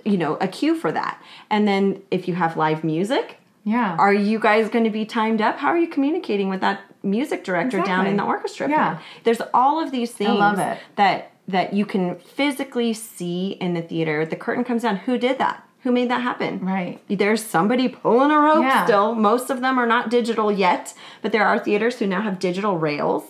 you 0.04 0.18
know 0.18 0.36
a 0.42 0.48
cue 0.48 0.76
for 0.76 0.92
that 0.92 1.22
and 1.50 1.68
then 1.68 2.02
if 2.12 2.28
you 2.28 2.34
have 2.36 2.58
live 2.58 2.84
music 2.84 3.38
Yeah. 3.64 3.96
are 3.98 4.14
you 4.14 4.40
guys 4.40 4.70
going 4.70 4.84
to 4.84 4.90
be 4.90 5.06
timed 5.06 5.42
up 5.42 5.58
how 5.60 5.68
are 5.68 5.78
you 5.78 5.88
communicating 5.88 6.50
with 6.50 6.62
that 6.62 6.82
music 7.04 7.44
director 7.44 7.82
down 7.82 8.08
in 8.08 8.18
the 8.18 8.24
orchestra 8.24 8.70
Yeah. 8.70 8.96
pit? 8.96 9.04
there's 9.24 9.42
all 9.54 9.82
of 9.82 9.92
these 9.92 10.12
things 10.12 10.40
love 10.40 10.60
it. 10.60 10.80
that 10.96 11.32
that 11.48 11.74
you 11.74 11.86
can 11.86 12.18
physically 12.18 12.94
see 12.94 13.52
in 13.62 13.74
the 13.76 13.82
theater 13.82 14.26
the 14.26 14.36
curtain 14.36 14.64
comes 14.64 14.82
down 14.82 14.98
who 14.98 15.18
did 15.18 15.38
that 15.38 15.68
who 15.86 15.92
made 15.92 16.10
that 16.10 16.22
happen 16.22 16.60
Right. 16.62 17.00
there's 17.08 17.46
somebody 17.46 17.88
pulling 17.88 18.32
a 18.32 18.40
rope 18.40 18.64
Yeah. 18.64 18.84
still 18.86 19.14
most 19.16 19.50
of 19.52 19.62
them 19.62 19.78
are 19.78 19.86
not 19.86 20.10
digital 20.10 20.52
yet 20.52 20.94
but 21.22 21.32
there 21.32 21.46
are 21.46 21.60
theaters 21.60 22.00
who 22.00 22.08
now 22.08 22.22
have 22.22 22.40
digital 22.40 22.78
rails 22.78 23.24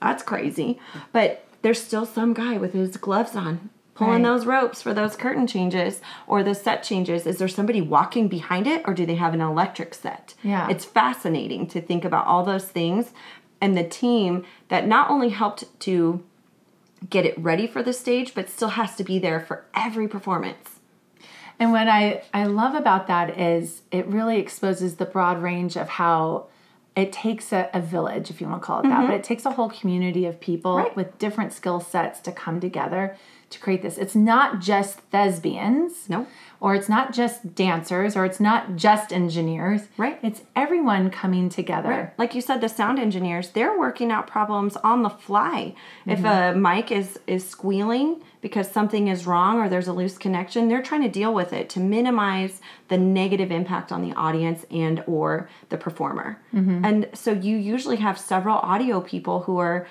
that's 0.00 0.22
crazy 0.22 0.78
but 1.12 1.44
there's 1.62 1.82
still 1.82 2.04
some 2.06 2.34
guy 2.34 2.58
with 2.58 2.74
his 2.74 2.96
gloves 2.98 3.34
on 3.34 3.70
pulling 3.94 4.22
Right. 4.22 4.24
those 4.24 4.44
ropes 4.44 4.82
for 4.82 4.92
those 4.92 5.16
curtain 5.16 5.46
changes 5.46 6.02
or 6.26 6.42
the 6.42 6.54
set 6.54 6.82
changes 6.82 7.26
is 7.26 7.38
there 7.38 7.48
somebody 7.48 7.80
walking 7.80 8.28
behind 8.28 8.66
it 8.66 8.82
or 8.86 8.92
do 8.92 9.06
they 9.06 9.14
have 9.14 9.32
an 9.32 9.40
electric 9.40 9.94
set 9.94 10.34
Yeah. 10.42 10.68
it's 10.68 10.84
fascinating 10.84 11.66
to 11.68 11.80
think 11.80 12.04
about 12.04 12.26
all 12.26 12.44
those 12.44 12.66
things 12.68 13.12
and 13.58 13.74
the 13.74 13.84
team 13.84 14.44
that 14.68 14.86
not 14.86 15.08
only 15.08 15.30
helped 15.30 15.64
to 15.80 16.22
get 17.08 17.24
it 17.24 17.38
ready 17.38 17.66
for 17.66 17.82
the 17.82 17.94
stage 17.94 18.34
but 18.34 18.50
still 18.50 18.68
has 18.70 18.96
to 18.96 19.02
be 19.04 19.18
there 19.18 19.40
for 19.40 19.64
every 19.74 20.06
performance 20.06 20.75
And 21.58 21.72
what 21.72 21.88
I, 21.88 22.22
I 22.34 22.44
love 22.44 22.74
about 22.74 23.06
that 23.06 23.38
is 23.38 23.82
it 23.90 24.06
really 24.06 24.38
exposes 24.38 24.96
the 24.96 25.06
broad 25.06 25.42
range 25.42 25.76
of 25.76 25.88
how 25.88 26.46
it 26.94 27.12
takes 27.12 27.52
a, 27.52 27.68
a 27.74 27.80
village, 27.80 28.30
if 28.30 28.40
you 28.40 28.48
want 28.48 28.62
to 28.62 28.66
call 28.66 28.80
it 28.80 28.84
that, 28.84 29.06
but 29.06 29.14
it 29.14 29.22
takes 29.24 29.44
a 29.44 29.50
whole 29.50 29.68
community 29.70 30.24
of 30.26 30.40
people 30.40 30.72
Mm-hmm. 30.76 30.84
Right. 30.86 30.96
with 30.96 31.18
different 31.18 31.52
skill 31.52 31.80
sets 31.80 32.20
to 32.20 32.32
come 32.32 32.58
together 32.60 33.16
to 33.50 33.58
create 33.60 33.80
this. 33.82 33.96
It's 33.96 34.14
not 34.16 34.60
just 34.60 34.98
thespians. 35.12 36.08
No. 36.08 36.26
Or 36.58 36.74
it's 36.74 36.88
not 36.88 37.12
just 37.12 37.54
dancers, 37.54 38.16
or 38.16 38.24
it's 38.24 38.40
not 38.40 38.76
just 38.76 39.12
engineers. 39.12 39.82
Right. 39.98 40.18
It's 40.22 40.40
everyone 40.56 41.10
coming 41.10 41.48
together. 41.50 42.12
like 42.18 42.34
you 42.34 42.40
said 42.40 42.60
the 42.62 42.68
sound 42.68 42.98
engineers 42.98 43.50
they're 43.50 43.78
working 43.78 44.10
out 44.10 44.26
problems 44.26 44.76
on 44.78 45.02
the 45.02 45.10
fly 45.10 45.74
if 46.06 46.24
a 46.24 46.54
mic 46.56 46.90
is 46.90 47.18
is 47.26 47.46
squealing 47.48 48.22
because 48.46 48.70
something 48.70 49.08
is 49.08 49.26
wrong 49.26 49.58
or 49.58 49.68
there's 49.68 49.88
a 49.88 49.92
loose 49.92 50.16
connection 50.16 50.68
they're 50.68 50.80
trying 50.80 51.02
to 51.02 51.08
deal 51.08 51.34
with 51.34 51.52
it 51.52 51.68
to 51.68 51.80
minimize 51.80 52.60
the 52.86 52.96
negative 52.96 53.50
impact 53.50 53.90
on 53.90 54.08
the 54.08 54.14
audience 54.14 54.64
and 54.70 55.02
or 55.08 55.50
the 55.68 55.76
performer. 55.76 56.40
Mm-hmm. 56.54 56.84
And 56.84 57.08
so 57.12 57.32
you 57.32 57.56
usually 57.56 57.96
have 57.96 58.16
several 58.16 58.58
audio 58.58 59.00
people 59.00 59.40
who 59.40 59.58
are 59.58 59.88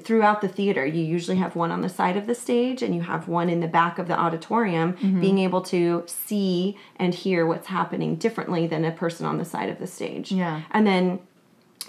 throughout 0.00 0.40
the 0.40 0.48
theater. 0.48 0.86
You 0.86 1.04
usually 1.04 1.36
have 1.36 1.54
one 1.54 1.70
on 1.70 1.82
the 1.82 1.90
side 1.90 2.16
of 2.16 2.26
the 2.26 2.34
stage 2.34 2.80
and 2.80 2.94
you 2.94 3.02
have 3.02 3.28
one 3.28 3.50
in 3.50 3.60
the 3.60 3.68
back 3.68 3.98
of 3.98 4.08
the 4.08 4.18
auditorium 4.18 4.94
mm-hmm. 4.94 5.20
being 5.20 5.38
able 5.38 5.60
to 5.60 6.02
see 6.06 6.78
and 6.96 7.14
hear 7.14 7.44
what's 7.44 7.66
happening 7.66 8.16
differently 8.16 8.66
than 8.66 8.86
a 8.86 8.90
person 8.90 9.26
on 9.26 9.36
the 9.36 9.44
side 9.44 9.68
of 9.68 9.78
the 9.78 9.86
stage. 9.86 10.32
Yeah. 10.32 10.62
and 10.70 10.86
then 10.86 11.18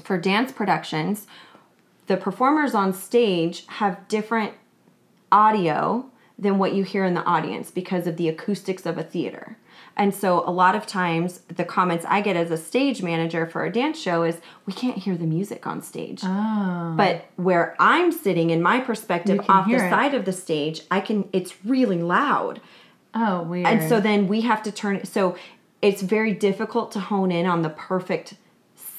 for 0.03 0.17
dance 0.17 0.51
productions 0.51 1.27
the 2.07 2.17
performers 2.17 2.75
on 2.75 2.93
stage 2.93 3.65
have 3.67 4.07
different 4.07 4.53
audio 5.31 6.09
than 6.39 6.57
what 6.57 6.73
you 6.73 6.83
hear 6.83 7.03
in 7.03 7.13
the 7.13 7.23
audience 7.23 7.71
because 7.71 8.05
of 8.05 8.17
the 8.17 8.29
acoustics 8.29 8.85
of 8.85 8.97
a 8.97 9.03
theater. 9.03 9.57
And 9.95 10.13
so 10.13 10.47
a 10.47 10.51
lot 10.51 10.75
of 10.75 10.85
times 10.85 11.39
the 11.47 11.65
comments 11.65 12.05
I 12.07 12.21
get 12.21 12.35
as 12.35 12.51
a 12.51 12.57
stage 12.57 13.01
manager 13.01 13.47
for 13.47 13.65
a 13.65 13.71
dance 13.71 13.99
show 13.99 14.23
is 14.23 14.37
we 14.67 14.73
can't 14.73 14.99
hear 14.99 15.17
the 15.17 15.25
music 15.25 15.65
on 15.65 15.81
stage. 15.81 16.21
Oh. 16.23 16.93
But 16.95 17.25
where 17.35 17.75
I'm 17.79 18.11
sitting 18.11 18.51
in 18.51 18.61
my 18.61 18.79
perspective 18.79 19.41
off 19.49 19.67
the 19.67 19.75
it. 19.75 19.89
side 19.89 20.13
of 20.13 20.25
the 20.25 20.33
stage, 20.33 20.81
I 20.91 21.01
can 21.01 21.27
it's 21.33 21.65
really 21.65 22.03
loud. 22.03 22.61
Oh, 23.15 23.41
weird. 23.41 23.65
And 23.65 23.89
so 23.89 23.99
then 23.99 24.27
we 24.27 24.41
have 24.41 24.61
to 24.63 24.71
turn 24.71 24.97
it 24.97 25.07
so 25.07 25.35
it's 25.81 26.03
very 26.03 26.33
difficult 26.33 26.91
to 26.91 26.99
hone 26.99 27.31
in 27.31 27.47
on 27.47 27.63
the 27.63 27.69
perfect 27.69 28.35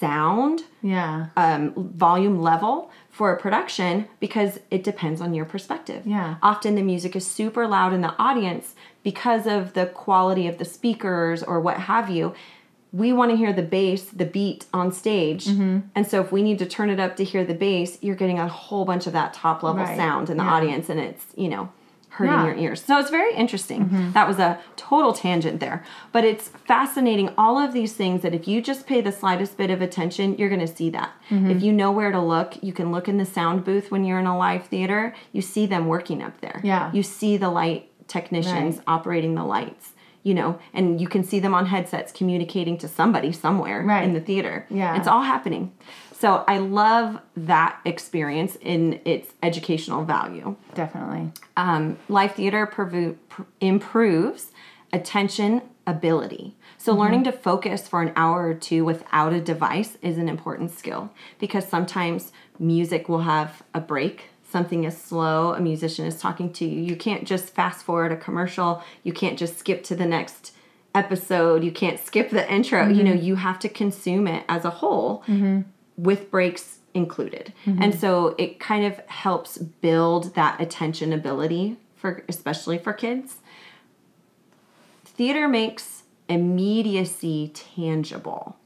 sound 0.00 0.62
yeah. 0.82 1.26
um, 1.36 1.72
volume 1.94 2.40
level 2.40 2.90
for 3.10 3.32
a 3.32 3.38
production 3.38 4.06
because 4.20 4.60
it 4.70 4.84
depends 4.84 5.20
on 5.20 5.34
your 5.34 5.44
perspective. 5.44 6.06
Yeah. 6.06 6.36
Often 6.42 6.76
the 6.76 6.82
music 6.82 7.16
is 7.16 7.26
super 7.26 7.66
loud 7.66 7.92
in 7.92 8.00
the 8.00 8.14
audience 8.18 8.74
because 9.02 9.46
of 9.46 9.74
the 9.74 9.86
quality 9.86 10.46
of 10.46 10.58
the 10.58 10.64
speakers 10.64 11.42
or 11.42 11.60
what 11.60 11.78
have 11.80 12.08
you. 12.10 12.34
We 12.92 13.12
want 13.12 13.30
to 13.32 13.36
hear 13.36 13.52
the 13.52 13.62
bass, 13.62 14.04
the 14.04 14.24
beat 14.24 14.64
on 14.72 14.92
stage. 14.92 15.46
Mm-hmm. 15.46 15.80
And 15.94 16.06
so 16.06 16.20
if 16.22 16.32
we 16.32 16.42
need 16.42 16.58
to 16.60 16.66
turn 16.66 16.88
it 16.90 16.98
up 17.00 17.16
to 17.16 17.24
hear 17.24 17.44
the 17.44 17.54
bass, 17.54 17.98
you're 18.00 18.16
getting 18.16 18.38
a 18.38 18.48
whole 18.48 18.84
bunch 18.84 19.06
of 19.06 19.12
that 19.12 19.34
top 19.34 19.62
level 19.62 19.82
Right. 19.82 19.96
sound 19.96 20.30
in 20.30 20.36
the 20.38 20.44
Yeah. 20.44 20.54
audience 20.54 20.88
and 20.88 20.98
it's, 21.00 21.26
you 21.36 21.48
know, 21.48 21.68
hurting 22.18 22.32
Yeah. 22.32 22.38
Mm-hmm. 22.46 22.58
your 22.58 22.68
ears. 22.70 22.84
So 22.84 22.98
it's 22.98 23.10
very 23.10 23.32
interesting. 23.34 24.10
That 24.12 24.26
was 24.26 24.38
a 24.38 24.58
total 24.76 25.12
tangent 25.12 25.60
there. 25.60 25.84
But 26.12 26.24
it's 26.24 26.48
fascinating 26.66 27.30
all 27.38 27.58
of 27.58 27.72
these 27.72 27.92
things 27.94 28.22
that 28.22 28.34
if 28.34 28.46
you 28.48 28.60
just 28.60 28.86
pay 28.86 29.00
the 29.00 29.12
slightest 29.12 29.56
bit 29.56 29.70
of 29.70 29.80
attention, 29.80 30.36
you're 30.36 30.48
going 30.48 30.66
to 30.66 30.74
see 30.80 30.90
that. 30.90 31.10
Mm-hmm. 31.30 31.50
If 31.50 31.62
you 31.62 31.72
know 31.72 31.92
where 31.92 32.10
to 32.12 32.20
look, 32.20 32.62
you 32.62 32.72
can 32.72 32.90
look 32.92 33.08
in 33.08 33.16
the 33.18 33.24
sound 33.24 33.64
booth 33.64 33.90
when 33.92 34.04
you're 34.04 34.18
in 34.18 34.26
a 34.26 34.36
live 34.36 34.66
theater, 34.66 35.14
you 35.32 35.42
see 35.42 35.66
them 35.66 35.86
working 35.86 36.22
up 36.22 36.40
there. 36.40 36.60
Yeah. 36.64 36.90
You 36.92 37.02
see 37.02 37.36
the 37.36 37.50
light 37.50 37.90
technicians 38.08 38.76
Right. 38.76 38.84
operating 38.88 39.34
the 39.34 39.44
lights. 39.44 39.92
You 40.24 40.34
know, 40.34 40.58
and 40.74 41.00
you 41.00 41.08
can 41.08 41.22
see 41.24 41.38
them 41.38 41.54
on 41.54 41.66
headsets 41.66 42.12
communicating 42.12 42.76
to 42.78 42.88
somebody 42.88 43.32
somewhere 43.32 43.82
Right. 43.82 44.02
in 44.04 44.12
the 44.12 44.20
theater. 44.20 44.66
Yeah. 44.68 44.96
It's 44.96 45.06
all 45.08 45.22
happening. 45.22 45.72
So 46.18 46.42
I 46.48 46.58
love 46.58 47.20
that 47.36 47.78
experience 47.84 48.56
in 48.60 49.00
its 49.04 49.32
educational 49.40 50.04
value 50.04 50.56
Definitely. 50.74 51.30
um, 51.56 51.96
live 52.08 52.34
theater 52.34 52.66
provo- 52.66 53.16
pr- 53.28 53.42
improves 53.60 54.50
attention 54.92 55.62
ability. 55.86 56.56
So, 56.76 56.90
mm-hmm. 56.90 57.00
learning 57.00 57.24
to 57.24 57.32
focus 57.32 57.86
for 57.86 58.02
an 58.02 58.12
hour 58.16 58.48
or 58.48 58.54
two 58.54 58.84
without 58.84 59.32
a 59.32 59.40
device 59.40 59.96
is 60.02 60.18
an 60.18 60.28
important 60.28 60.72
skill 60.72 61.10
because 61.38 61.68
sometimes 61.68 62.32
music 62.58 63.08
will 63.08 63.22
have 63.22 63.62
a 63.72 63.80
break. 63.80 64.30
Something 64.42 64.82
is 64.82 64.96
slow, 65.00 65.54
a 65.54 65.60
musician 65.60 66.04
is 66.04 66.20
talking 66.20 66.52
to 66.54 66.64
you. 66.64 66.82
You 66.82 66.96
can't 66.96 67.28
just 67.28 67.50
fast 67.50 67.84
forward 67.84 68.10
a 68.10 68.16
commercial, 68.16 68.82
you 69.04 69.12
can't 69.12 69.38
just 69.38 69.56
skip 69.56 69.84
to 69.84 69.94
the 69.94 70.06
next 70.06 70.52
episode, 70.96 71.62
you 71.62 71.70
can't 71.70 72.00
skip 72.00 72.30
the 72.30 72.50
intro. 72.52 72.88
You 72.88 72.94
mm-hmm. 72.94 73.04
know, 73.04 73.12
you 73.12 73.36
have 73.36 73.60
to 73.60 73.68
consume 73.68 74.26
it 74.26 74.44
as 74.48 74.64
a 74.64 74.70
whole 74.70 75.22
mm-hmm. 75.28 75.60
With 75.98 76.30
breaks 76.30 76.78
included. 76.94 77.52
Mm-hmm. 77.66 77.82
And 77.82 77.94
so 77.94 78.34
it 78.38 78.58
kind 78.58 78.86
of 78.86 78.98
helps 79.08 79.58
build 79.58 80.34
that 80.34 80.58
attention 80.60 81.12
ability 81.12 81.76
for 81.94 82.22
especially 82.28 82.78
for 82.78 82.94
kids. 82.94 83.36
Theater 85.04 85.48
makes 85.48 86.04
immediacy 86.28 87.52
tangible. 87.52 88.56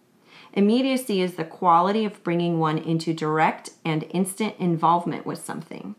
Immediacy 0.52 1.22
is 1.22 1.34
the 1.34 1.44
quality 1.44 2.04
of 2.04 2.22
bringing 2.22 2.58
one 2.58 2.76
into 2.76 3.14
direct 3.14 3.70
and 3.84 4.04
instant 4.10 4.54
involvement 4.58 5.24
with 5.24 5.42
something. 5.42 5.94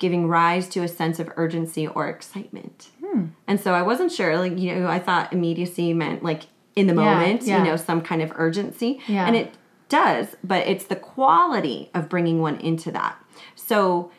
giving 0.00 0.26
rise 0.26 0.66
to 0.66 0.82
a 0.82 0.88
sense 0.88 1.20
of 1.20 1.30
urgency 1.36 1.86
or 1.86 2.08
excitement. 2.08 2.88
Hmm. 3.04 3.26
And 3.46 3.60
so 3.60 3.74
I 3.74 3.82
wasn't 3.82 4.10
sure, 4.10 4.36
like, 4.38 4.58
you 4.58 4.74
know, 4.74 4.88
I 4.88 4.98
thought 4.98 5.30
immediacy 5.32 5.92
meant 5.92 6.24
like 6.24 6.44
in 6.74 6.86
the 6.86 6.94
Yeah, 6.94 7.04
moment, 7.04 7.42
yeah. 7.42 7.58
you 7.58 7.64
know, 7.70 7.76
some 7.76 8.00
kind 8.00 8.22
of 8.22 8.32
urgency. 8.34 9.00
Yeah. 9.06 9.26
And 9.26 9.36
it 9.36 9.54
does, 9.90 10.36
but 10.42 10.66
it's 10.66 10.84
the 10.84 10.96
quality 10.96 11.90
of 11.92 12.08
bringing 12.08 12.40
one 12.40 12.56
into 12.56 12.90
that. 12.92 13.22
So 13.54 14.10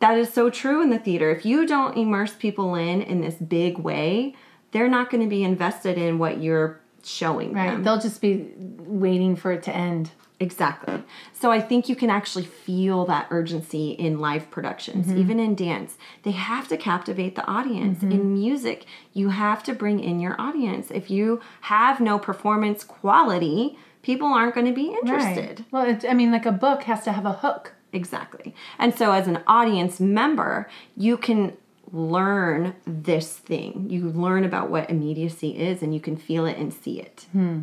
that 0.00 0.16
is 0.16 0.32
so 0.32 0.50
true 0.50 0.80
in 0.82 0.90
the 0.90 0.98
theater. 0.98 1.30
If 1.30 1.44
you 1.44 1.66
don't 1.66 1.96
immerse 1.96 2.34
people 2.34 2.74
in 2.76 3.02
in 3.02 3.20
this 3.20 3.34
big 3.34 3.78
way, 3.78 4.36
they're 4.70 4.88
not 4.88 5.10
going 5.10 5.22
to 5.22 5.28
be 5.28 5.42
invested 5.42 5.98
in 5.98 6.18
what 6.18 6.40
you're 6.40 6.80
showing 7.02 7.52
Right. 7.52 7.70
them. 7.70 7.82
They'll 7.82 8.00
just 8.00 8.20
be 8.20 8.52
waiting 8.56 9.34
for 9.34 9.50
it 9.52 9.62
to 9.64 9.74
end. 9.74 10.10
Exactly. 10.40 11.02
So 11.32 11.50
I 11.50 11.60
think 11.60 11.88
you 11.88 11.96
can 11.96 12.10
actually 12.10 12.44
feel 12.44 13.04
that 13.06 13.26
urgency 13.30 13.90
in 13.90 14.20
live 14.20 14.50
productions, 14.52 15.08
mm-hmm. 15.08 15.18
even 15.18 15.40
in 15.40 15.56
dance. 15.56 15.98
They 16.22 16.30
have 16.30 16.68
to 16.68 16.76
captivate 16.76 17.34
the 17.34 17.44
audience. 17.46 17.98
Mm-hmm. 17.98 18.12
In 18.12 18.34
music, 18.34 18.84
you 19.12 19.30
have 19.30 19.64
to 19.64 19.72
bring 19.72 19.98
in 19.98 20.20
your 20.20 20.40
audience. 20.40 20.92
If 20.92 21.10
you 21.10 21.40
have 21.62 22.00
no 22.00 22.20
performance 22.20 22.84
quality, 22.84 23.76
people 24.02 24.28
aren't 24.28 24.54
going 24.54 24.66
to 24.66 24.72
be 24.72 24.88
interested. 24.88 25.60
Right. 25.60 25.64
Well, 25.72 25.88
it, 25.88 26.04
I 26.08 26.14
mean, 26.14 26.32
like 26.32 26.46
a 26.46 26.52
book 26.52 26.84
has 26.84 27.04
to 27.04 27.12
have 27.12 27.26
a 27.26 27.32
hook. 27.32 27.74
Exactly. 27.92 28.54
And 28.78 28.94
so, 28.94 29.12
as 29.12 29.26
an 29.26 29.40
audience 29.46 29.98
member, 29.98 30.68
you 30.96 31.16
can 31.16 31.56
learn 31.92 32.74
this 32.86 33.36
thing. 33.36 33.86
You 33.88 34.10
learn 34.10 34.44
about 34.44 34.70
what 34.70 34.90
immediacy 34.90 35.58
is, 35.58 35.82
and 35.82 35.94
you 35.94 36.00
can 36.00 36.16
feel 36.16 36.46
it 36.46 36.58
and 36.58 36.72
see 36.72 37.00
it. 37.00 37.26
Hmm. 37.32 37.62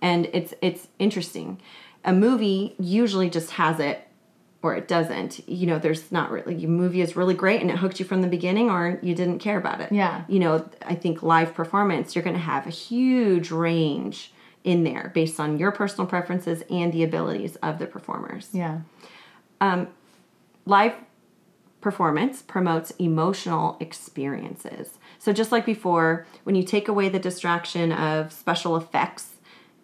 And 0.00 0.28
it's 0.32 0.54
it's 0.60 0.88
interesting. 0.98 1.60
A 2.04 2.12
movie 2.12 2.74
usually 2.78 3.28
just 3.30 3.52
has 3.52 3.80
it, 3.80 4.06
or 4.62 4.76
it 4.76 4.86
doesn't. 4.86 5.48
You 5.48 5.66
know, 5.66 5.78
there's 5.78 6.12
not 6.12 6.30
really. 6.30 6.54
Your 6.54 6.70
movie 6.70 7.00
is 7.00 7.16
really 7.16 7.34
great, 7.34 7.60
and 7.62 7.70
it 7.70 7.78
hooked 7.78 7.98
you 7.98 8.04
from 8.04 8.22
the 8.22 8.28
beginning, 8.28 8.70
or 8.70 8.98
you 9.02 9.14
didn't 9.14 9.38
care 9.38 9.58
about 9.58 9.80
it. 9.80 9.90
Yeah. 9.92 10.24
You 10.28 10.40
know, 10.40 10.68
I 10.86 10.94
think 10.94 11.22
live 11.22 11.54
performance, 11.54 12.14
you're 12.14 12.24
going 12.24 12.36
to 12.36 12.42
have 12.42 12.66
a 12.66 12.70
huge 12.70 13.50
range 13.50 14.32
in 14.68 14.84
there 14.84 15.10
based 15.14 15.40
on 15.40 15.58
your 15.58 15.72
personal 15.72 16.06
preferences 16.06 16.62
and 16.68 16.92
the 16.92 17.02
abilities 17.02 17.56
of 17.56 17.78
the 17.78 17.86
performers 17.86 18.50
Yeah. 18.52 18.80
Um, 19.62 19.88
live 20.66 20.94
performance 21.80 22.42
promotes 22.42 22.90
emotional 22.98 23.78
experiences. 23.80 24.98
So 25.18 25.32
just 25.32 25.50
like 25.52 25.64
before, 25.64 26.26
when 26.44 26.54
you 26.54 26.62
take 26.62 26.86
away 26.86 27.08
the 27.08 27.18
distraction 27.18 27.92
of 27.92 28.30
special 28.30 28.76
effects 28.76 29.36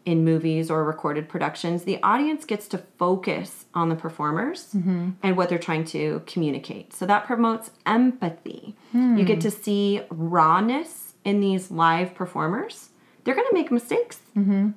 in 0.04 0.22
movies 0.22 0.70
or 0.70 0.84
recorded 0.84 1.30
productions, 1.30 1.84
the 1.84 1.98
audience 2.02 2.44
gets 2.44 2.68
to 2.68 2.78
focus 2.98 3.64
on 3.72 3.88
the 3.88 3.94
performers 3.96 4.68
mm-hmm. 4.76 5.10
and 5.22 5.34
what 5.34 5.48
they're 5.48 5.58
trying 5.58 5.86
to 5.86 6.22
communicate. 6.26 6.92
So 6.92 7.06
that 7.06 7.24
promotes 7.24 7.70
empathy. 7.86 8.76
You 8.92 9.00
hmm. 9.00 9.24
get 9.24 9.40
to 9.40 9.50
see 9.50 10.02
rawness 10.10 11.14
in 11.24 11.40
these 11.40 11.70
live 11.70 12.14
performers. 12.14 12.90
They're 13.24 13.34
going 13.34 13.48
to 13.48 13.54
make 13.54 13.70
mistakes. 13.72 14.20
Mm-hmm. 14.36 14.70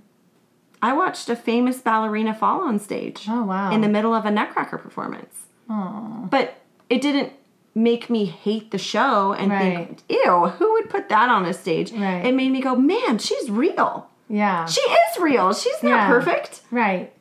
I 0.82 0.94
watched 0.94 1.30
a 1.30 1.36
famous 1.36 1.80
ballerina 1.82 2.34
fall 2.34 2.62
on 2.62 2.80
stage 2.80 3.26
Oh, 3.28 3.44
wow. 3.44 3.72
in 3.72 3.82
the 3.82 3.88
middle 3.90 4.14
of 4.14 4.26
a 4.26 4.32
Nutcracker 4.32 4.78
performance. 4.78 5.36
But 5.68 6.62
it 6.90 7.02
didn't 7.02 7.34
make 7.76 8.10
me 8.10 8.26
hate 8.26 8.72
the 8.72 8.78
show 8.78 9.34
and 9.34 9.52
think, 9.52 10.00
ew, 10.10 10.48
who 10.58 10.74
would 10.74 10.90
put 10.90 11.10
that 11.10 11.30
on 11.30 11.46
a 11.46 11.54
stage? 11.54 11.92
Right. 11.92 12.26
It 12.26 12.34
made 12.34 12.52
me 12.52 12.62
go, 12.62 12.76
man, 12.76 13.18
she's 13.20 13.50
real. 13.52 14.10
Yeah. 14.30 14.66
She 14.66 14.82
is 14.82 15.20
real. 15.20 15.54
She's 15.54 15.82
not 15.84 15.90
Yeah. 15.90 16.08
perfect. 16.08 16.62
right. 16.72 17.12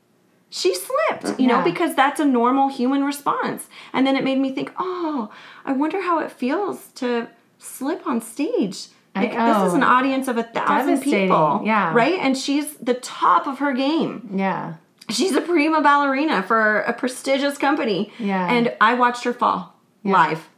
She 0.48 0.74
slipped, 0.74 1.40
you 1.40 1.48
know, 1.48 1.62
because 1.62 1.94
that's 1.96 2.20
a 2.20 2.24
normal 2.24 2.68
human 2.68 3.02
response. 3.04 3.66
And 3.92 4.06
then 4.06 4.16
it 4.16 4.22
made 4.24 4.38
me 4.38 4.52
think, 4.54 4.72
oh, 4.78 5.30
I 5.64 5.72
wonder 5.72 6.00
how 6.02 6.20
it 6.20 6.30
feels 6.30 6.86
to 6.94 7.28
slip 7.58 8.06
on 8.06 8.20
stage. 8.20 8.86
Like, 9.16 9.32
this 9.32 9.68
is 9.68 9.74
an 9.74 9.82
audience 9.82 10.28
of 10.28 10.36
a 10.36 10.42
thousand 10.44 11.00
people. 11.00 11.62
yeah. 11.64 11.92
Right? 11.94 12.18
And 12.20 12.36
she's 12.36 12.74
the 12.76 12.94
top 12.94 13.46
of 13.46 13.58
her 13.58 13.72
game. 13.72 14.30
Yeah. 14.34 14.74
She's 15.10 15.34
a 15.34 15.40
prima 15.40 15.80
ballerina 15.82 16.42
for 16.42 16.80
a 16.80 16.92
prestigious 16.92 17.58
company. 17.58 18.12
Yeah. 18.18 18.46
And 18.50 18.74
I 18.80 18.94
watched 18.94 19.24
her 19.24 19.32
fall 19.32 19.74
live. 20.04 20.48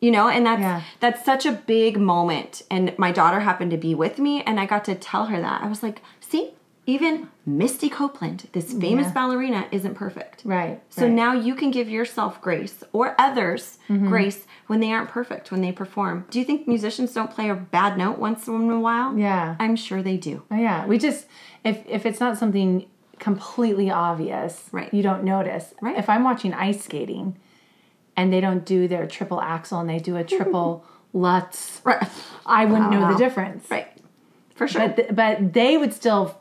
You 0.00 0.10
know, 0.10 0.28
and 0.28 0.44
that's 0.46 0.60
Yeah. 0.60 0.82
that's 1.00 1.24
such 1.24 1.46
a 1.46 1.52
big 1.52 1.96
moment. 1.98 2.62
And 2.70 2.92
my 2.98 3.10
daughter 3.12 3.40
happened 3.40 3.70
to 3.72 3.76
be 3.76 3.94
with 3.94 4.18
me 4.18 4.42
and 4.42 4.60
I 4.60 4.66
got 4.66 4.84
to 4.84 4.94
tell 4.94 5.26
her 5.26 5.40
that. 5.40 5.62
I 5.62 5.68
was 5.68 5.82
like, 5.82 6.02
see, 6.20 6.52
even 6.86 7.28
Misty 7.44 7.88
Copeland, 7.88 8.48
this 8.52 8.72
famous 8.72 9.06
Yeah. 9.08 9.12
ballerina, 9.12 9.66
isn't 9.72 9.94
perfect. 9.94 10.42
Right. 10.44 10.80
So 10.88 11.02
right. 11.02 11.08
Mm-hmm. 11.08 11.16
now 11.16 11.32
you 11.32 11.54
can 11.56 11.70
give 11.72 11.88
yourself 11.88 12.40
grace 12.40 12.84
or 12.92 13.14
others 13.18 13.78
grace 13.88 14.46
when 14.68 14.78
they 14.80 14.92
aren't 14.92 15.08
perfect, 15.10 15.50
when 15.50 15.60
they 15.62 15.72
perform. 15.72 16.26
Do 16.30 16.38
you 16.38 16.44
think 16.44 16.68
musicians 16.68 17.12
don't 17.12 17.30
play 17.30 17.48
a 17.50 17.54
bad 17.54 17.98
note 17.98 18.18
once 18.18 18.46
in 18.46 18.70
a 18.70 18.80
while? 18.80 19.18
Yeah. 19.18 19.56
I'm 19.58 19.74
sure 19.76 20.00
they 20.02 20.16
do. 20.16 20.42
Oh, 20.50 20.56
yeah. 20.56 20.86
We 20.86 20.98
just 20.98 21.26
if 21.64 21.82
if 21.86 22.06
it's 22.06 22.20
not 22.20 22.38
something 22.38 22.86
completely 23.18 23.90
obvious, 23.90 24.68
Right. 24.72 24.92
You 24.94 25.02
don't 25.02 25.24
notice. 25.24 25.74
Right. 25.80 25.96
If 25.98 26.08
I'm 26.08 26.22
watching 26.22 26.52
ice 26.54 26.84
skating, 26.84 27.36
and 28.16 28.32
they 28.32 28.40
don't 28.40 28.64
do 28.64 28.86
their 28.88 29.06
triple 29.06 29.40
axel 29.40 29.80
and 29.80 29.88
they 29.90 29.98
do 29.98 30.16
a 30.16 30.24
triple 30.36 30.84
lutz, 31.12 31.80
Right. 31.84 32.06
I 32.44 32.64
wouldn't 32.64 32.90
know 32.90 33.10
the 33.12 33.18
difference. 33.18 33.68
Right. 33.70 33.88
For 34.54 34.68
sure. 34.68 34.82
But 34.88 34.96
th- 34.96 35.14
but 35.14 35.52
they 35.52 35.76
would 35.76 35.92
still 35.92 36.38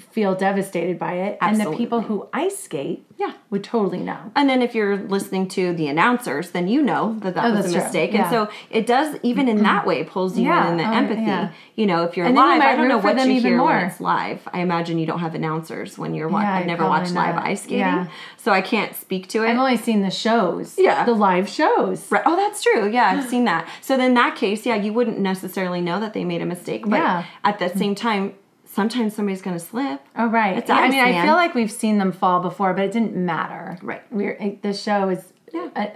feel 0.00 0.34
devastated 0.34 0.98
by 0.98 1.14
it, 1.14 1.38
and 1.40 1.60
the 1.60 1.70
people 1.72 2.02
who 2.02 2.28
ice 2.32 2.58
skate, 2.58 3.04
Yeah. 3.18 3.32
would 3.50 3.64
totally 3.64 4.00
know. 4.00 4.18
And 4.34 4.48
then 4.48 4.60
if 4.62 4.74
you're 4.74 4.96
listening 4.96 5.48
to 5.48 5.72
the 5.72 5.88
announcers, 5.88 6.50
then 6.50 6.68
you 6.68 6.82
know 6.82 7.16
that 7.20 7.34
that 7.34 7.44
Oh, 7.46 7.54
was 7.54 7.72
a 7.74 7.78
mistake. 7.78 8.12
Yeah. 8.12 8.22
And 8.22 8.30
so 8.30 8.48
it 8.70 8.86
does, 8.86 9.16
even 9.22 9.48
in 9.48 9.62
that 9.62 9.86
way, 9.86 10.04
pulls 10.04 10.38
you 10.38 10.46
Yeah. 10.46 10.70
in 10.70 10.76
the 10.76 10.84
Oh, 10.84 10.92
empathy. 10.92 11.22
yeah. 11.22 11.48
You 11.76 11.86
know, 11.86 12.04
if 12.04 12.16
you're 12.16 12.26
And 12.26 12.36
then 12.36 12.44
you 12.44 12.52
live, 12.54 12.62
I 12.62 12.76
don't 12.76 12.88
know 12.88 12.98
what 12.98 13.16
them 13.16 13.30
you 13.30 13.36
even 13.36 13.50
hear 13.52 13.58
more. 13.58 13.68
when 13.68 13.84
it's 13.86 14.00
live. 14.00 14.46
I 14.52 14.60
imagine 14.60 14.98
you 14.98 15.06
don't 15.06 15.20
have 15.20 15.34
announcers 15.34 15.96
when 15.98 16.14
you're 16.14 16.28
watching. 16.28 16.48
I've 16.48 16.66
never 16.66 16.84
watched 16.84 17.12
live 17.12 17.36
ice 17.36 17.62
skating, 17.62 18.08
so 18.36 18.52
I 18.52 18.60
can't 18.60 18.94
speak 18.94 19.28
to 19.28 19.44
it. 19.44 19.50
I've 19.50 19.58
only 19.58 19.76
seen 19.76 20.02
the 20.02 20.10
shows. 20.10 20.74
Yeah. 20.78 21.04
The 21.04 21.12
live 21.14 21.48
shows. 21.48 22.10
Right. 22.10 22.22
Oh, 22.26 22.36
that's 22.36 22.62
true. 22.62 22.88
Yeah, 22.90 23.10
I've 23.16 23.24
seen 23.28 23.44
that. 23.46 23.66
So 23.80 23.96
then, 23.96 24.06
in 24.10 24.14
that 24.14 24.36
case, 24.36 24.66
yeah, 24.66 24.74
you 24.76 24.92
wouldn't 24.92 25.18
necessarily 25.18 25.80
know 25.80 26.00
that 26.00 26.12
they 26.12 26.24
made 26.24 26.42
a 26.42 26.46
mistake. 26.46 26.84
But 26.88 27.24
at 27.44 27.58
the 27.58 27.68
same 27.70 27.94
time, 27.94 28.34
sometimes 28.76 29.16
somebody's 29.16 29.42
going 29.42 29.58
to 29.58 29.64
slip. 29.64 30.00
Oh 30.16 30.26
right. 30.28 30.62
Yeah, 30.68 30.76
I 30.76 30.88
mean, 30.88 31.00
I 31.02 31.24
feel 31.24 31.34
like 31.34 31.54
we've 31.54 31.72
seen 31.72 31.98
them 31.98 32.12
fall 32.12 32.40
before, 32.40 32.74
but 32.74 32.84
it 32.84 32.92
didn't 32.92 33.16
matter. 33.16 33.78
Right. 33.82 34.02
We're 34.12 34.58
the 34.62 34.72
show 34.72 35.08
is. 35.08 35.32
Yeah. 35.52 35.70
Uh, 35.74 35.86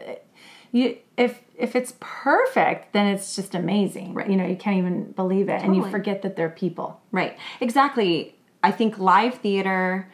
you 0.73 0.97
if 1.17 1.41
if 1.57 1.77
it's 1.77 1.95
perfect, 2.01 2.93
then 2.95 3.07
it's 3.07 3.37
just 3.37 3.55
amazing. 3.55 4.15
Right. 4.15 4.31
You 4.31 4.37
know, 4.37 4.47
you 4.47 4.57
can't 4.57 4.79
even 4.79 5.13
believe 5.13 5.49
it, 5.49 5.63
and 5.63 5.77
you 5.77 5.85
forget 5.91 6.23
that 6.23 6.35
they're 6.37 6.49
people. 6.49 7.01
Right. 7.13 7.37
Exactly. 7.61 8.35
I 8.63 8.71
think 8.73 8.99
live 8.99 9.35
theater 9.37 10.09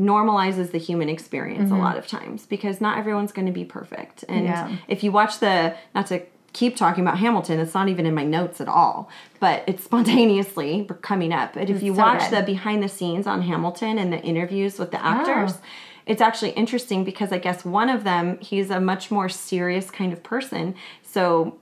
normalizes 0.00 0.70
the 0.72 0.78
human 0.78 1.08
experience 1.08 1.70
a 1.70 1.74
lot 1.76 1.96
of 1.98 2.06
times 2.06 2.46
because 2.46 2.80
not 2.80 2.98
everyone's 2.98 3.30
going 3.32 3.46
to 3.46 3.52
be 3.52 3.64
perfect. 3.64 4.24
And 4.28 4.44
Yeah. 4.46 4.76
if 4.88 5.04
you 5.04 5.12
watch 5.12 5.38
the, 5.38 5.76
not 5.94 6.06
to 6.06 6.22
keep 6.52 6.76
talking 6.76 7.02
about 7.02 7.18
Hamilton, 7.18 7.58
it's 7.60 7.74
not 7.74 7.88
even 7.88 8.06
in 8.06 8.14
my 8.14 8.24
notes 8.24 8.60
at 8.60 8.68
all, 8.68 9.10
but 9.40 9.64
it's 9.66 9.84
spontaneously 9.88 10.88
coming 11.00 11.32
up. 11.32 11.54
But 11.54 11.70
if 11.70 11.82
you 11.82 11.94
so 11.94 12.00
watch 12.00 12.30
good. 12.30 12.40
the 12.40 12.42
behind 12.42 12.82
the 12.82 12.88
scenes 12.88 13.26
on 13.26 13.42
Hamilton 13.42 13.98
and 13.98 14.12
the 14.12 14.20
interviews 14.20 14.78
with 14.78 14.90
the 14.90 15.04
actors, 15.04 15.58
it's 16.06 16.20
actually 16.20 16.50
interesting 16.50 17.04
because 17.04 17.32
I 17.32 17.38
guess 17.38 17.64
one 17.64 17.88
of 17.88 18.04
them, 18.04 18.38
he's 18.40 18.70
a 18.70 18.80
much 18.80 19.10
more 19.10 19.28
serious 19.28 19.90
kind 19.90 20.12
of 20.12 20.22
person. 20.22 20.74
So 21.02 21.58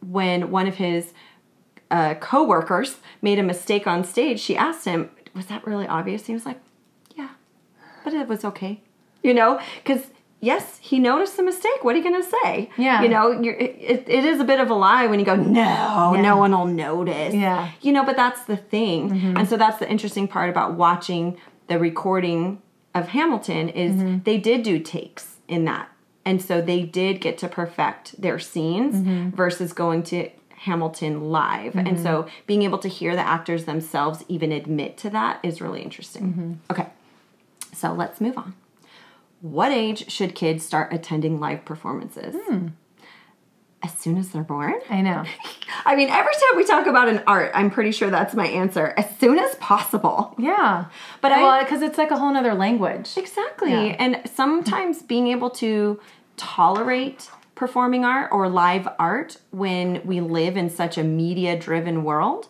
when 0.00 0.50
one 0.50 0.66
of 0.66 0.76
his 0.76 1.12
uh, 1.90 2.14
co-workers 2.14 2.98
made 3.22 3.38
a 3.38 3.42
mistake 3.42 3.86
on 3.86 4.04
stage, 4.04 4.40
she 4.40 4.56
asked 4.56 4.84
him, 4.84 5.10
"Was 5.34 5.46
that 5.46 5.66
really 5.66 5.86
obvious?" 5.86 6.26
He 6.26 6.32
was 6.32 6.44
like, 6.44 6.60
"Yeah, 7.14 7.28
but 8.02 8.12
it 8.12 8.26
was 8.26 8.44
okay." 8.44 8.80
You 9.22 9.32
know, 9.32 9.60
because 9.76 10.02
yes, 10.44 10.78
he 10.80 10.98
noticed 10.98 11.36
the 11.36 11.42
mistake. 11.42 11.82
What 11.82 11.94
are 11.94 11.98
you 11.98 12.04
going 12.04 12.22
to 12.22 12.30
say? 12.42 12.70
Yeah. 12.76 13.02
you 13.02 13.08
know, 13.08 13.30
you're, 13.30 13.54
it, 13.54 14.04
it 14.06 14.24
is 14.24 14.40
a 14.40 14.44
bit 14.44 14.60
of 14.60 14.70
a 14.70 14.74
lie 14.74 15.06
when 15.06 15.18
you 15.18 15.24
go, 15.24 15.36
"No, 15.36 16.14
no 16.14 16.36
one 16.36 16.52
will 16.52 16.66
notice." 16.66 17.34
Yeah. 17.34 17.70
you 17.80 17.92
know, 17.92 18.04
but 18.04 18.16
that's 18.16 18.44
the 18.44 18.56
thing, 18.56 19.10
mm-hmm. 19.10 19.36
and 19.36 19.48
so 19.48 19.56
that's 19.56 19.78
the 19.78 19.90
interesting 19.90 20.28
part 20.28 20.50
about 20.50 20.74
watching 20.74 21.38
the 21.66 21.78
recording 21.78 22.60
of 22.94 23.08
Hamilton 23.08 23.68
is 23.68 23.94
mm-hmm. 23.94 24.18
they 24.24 24.38
did 24.38 24.62
do 24.62 24.78
takes 24.78 25.36
in 25.48 25.64
that. 25.64 25.88
And 26.24 26.40
so 26.40 26.62
they 26.62 26.82
did 26.82 27.20
get 27.20 27.36
to 27.38 27.48
perfect 27.48 28.20
their 28.20 28.38
scenes 28.38 28.94
mm-hmm. 28.94 29.30
versus 29.30 29.72
going 29.72 30.02
to 30.04 30.30
Hamilton 30.50 31.30
live. 31.30 31.76
And 31.76 32.00
so 32.00 32.26
being 32.46 32.62
able 32.62 32.78
to 32.78 32.88
hear 32.88 33.14
the 33.14 33.20
actors 33.20 33.66
themselves 33.66 34.24
even 34.28 34.50
admit 34.50 34.96
to 34.98 35.10
that 35.10 35.40
is 35.42 35.60
really 35.60 35.82
interesting. 35.82 36.60
Okay. 36.70 36.86
So 37.74 37.92
let's 37.92 38.20
move 38.20 38.38
on. 38.38 38.54
What 39.44 39.72
age 39.72 40.10
should 40.10 40.34
kids 40.34 40.64
start 40.64 40.90
attending 40.90 41.38
live 41.38 41.66
performances? 41.66 42.34
Hmm. 42.48 42.68
As 43.82 43.92
soon 43.92 44.16
as 44.16 44.30
they're 44.30 44.42
born? 44.42 44.72
I 44.88 45.02
know. 45.02 45.22
I 45.84 45.94
mean, 45.96 46.08
every 46.08 46.32
time 46.32 46.56
we 46.56 46.64
talk 46.64 46.86
about 46.86 47.08
an 47.10 47.22
art, 47.26 47.50
I'm 47.54 47.70
pretty 47.70 47.90
sure 47.90 48.08
that's 48.08 48.32
my 48.34 48.46
answer. 48.46 48.94
As 48.96 49.04
soon 49.18 49.38
as 49.38 49.54
possible. 49.56 50.34
Yeah, 50.38 50.86
But 51.20 51.32
I- 51.32 51.42
well, 51.42 51.62
because 51.62 51.82
it's 51.82 51.98
like 51.98 52.10
a 52.10 52.16
whole 52.16 52.32
nother 52.32 52.54
language. 52.54 53.10
Exactly. 53.18 53.72
Yeah. 53.72 53.96
And 53.98 54.22
sometimes 54.34 55.02
being 55.02 55.26
able 55.26 55.50
to 55.50 56.00
tolerate 56.38 57.28
performing 57.54 58.02
art 58.06 58.30
or 58.32 58.48
live 58.48 58.88
art 58.98 59.36
when 59.50 60.00
we 60.06 60.22
live 60.22 60.56
in 60.56 60.70
such 60.70 60.96
a 60.96 61.04
media 61.04 61.56
driven 61.56 62.02
world 62.02 62.48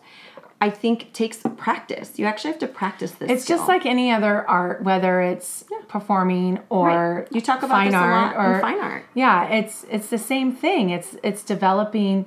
i 0.59 0.67
think 0.67 1.13
takes 1.13 1.43
practice 1.57 2.17
you 2.17 2.25
actually 2.25 2.49
have 2.49 2.59
to 2.59 2.65
practice 2.65 3.11
this 3.11 3.29
It's 3.29 3.45
just 3.45 3.67
like 3.67 3.85
any 3.85 4.09
other 4.11 4.49
art, 4.49 4.81
whether 4.83 5.21
it's 5.21 5.63
performing 5.87 6.59
or 6.69 6.87
Right. 6.89 7.27
You 7.31 7.41
talk 7.41 7.59
about 7.59 7.69
fine 7.69 7.95
art 7.95 8.35
or 8.37 8.59
fine 8.59 8.79
art. 8.79 9.03
Yeah, 9.13 9.45
it's 9.47 9.85
it's 9.89 10.07
the 10.09 10.17
same 10.17 10.51
thing. 10.53 10.89
It's 10.89 11.15
it's 11.23 11.43
developing. 11.43 12.25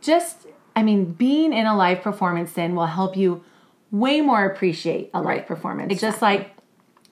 Just 0.00 0.46
I 0.76 0.82
mean, 0.82 1.12
being 1.12 1.52
in 1.52 1.66
a 1.66 1.76
live 1.76 2.02
performance 2.02 2.52
then 2.52 2.74
will 2.76 2.86
help 2.86 3.16
you 3.16 3.42
way 3.90 4.20
more 4.20 4.44
appreciate 4.44 5.10
a 5.14 5.18
live 5.18 5.26
Right. 5.26 5.46
performance. 5.46 6.00
Just 6.00 6.22
like 6.22 6.50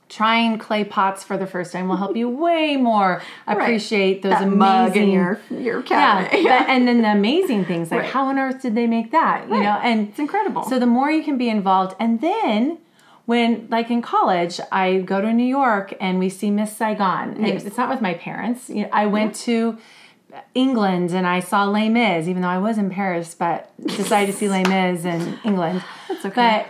trying 0.09 0.57
clay 0.57 0.85
pots 0.85 1.25
for 1.25 1.37
the 1.37 1.49
first 1.49 1.72
time 1.72 1.88
will 1.88 1.96
help 1.96 2.16
you 2.16 2.29
way 2.29 2.77
more 2.77 3.20
appreciate 3.49 4.22
those 4.22 4.31
that 4.35 4.42
amazing 4.44 4.59
mug 4.59 4.96
in 4.96 5.09
your 5.11 5.40
your 5.51 5.81
yeah, 5.81 6.29
cabinet 6.29 6.44
but- 6.44 6.68
and 6.68 6.87
then 6.87 7.03
the 7.03 7.11
amazing 7.11 7.64
things 7.64 7.90
like 7.90 8.03
Right. 8.03 8.11
how 8.11 8.27
on 8.27 8.38
earth 8.38 8.62
did 8.62 8.77
they 8.77 8.87
make 8.87 9.11
that? 9.11 9.49
You 9.49 9.55
Right. 9.55 9.62
know, 9.64 9.79
and 9.83 10.09
It's 10.09 10.18
incredible. 10.20 10.62
So 10.62 10.79
the 10.79 10.87
more 10.87 11.11
you 11.11 11.25
can 11.25 11.37
be 11.37 11.49
involved, 11.49 11.96
and 11.99 12.20
then 12.20 12.79
when 13.26 13.66
like 13.70 13.90
in 13.90 14.02
college, 14.02 14.60
I 14.72 14.98
go 14.98 15.20
to 15.20 15.32
New 15.32 15.46
York 15.46 15.94
and 16.00 16.18
we 16.18 16.28
see 16.28 16.50
Miss 16.50 16.74
Saigon. 16.74 17.44
Yes. 17.44 17.64
It's 17.64 17.76
not 17.76 17.90
with 17.90 18.00
my 18.00 18.14
parents. 18.14 18.70
You 18.70 18.84
know, 18.84 18.90
I 18.92 19.06
went 19.06 19.34
to 19.46 19.78
England 20.54 21.10
and 21.10 21.26
I 21.26 21.40
saw 21.40 21.64
Les 21.64 21.88
Mis, 21.88 22.28
even 22.28 22.42
though 22.42 22.48
I 22.48 22.58
was 22.58 22.78
in 22.78 22.90
Paris, 22.90 23.34
but 23.34 23.70
decided 23.84 24.32
to 24.32 24.38
see 24.38 24.48
Les 24.48 24.62
Mis 24.62 25.04
in 25.04 25.38
England. 25.44 25.82
That's 26.08 26.24
okay. 26.26 26.66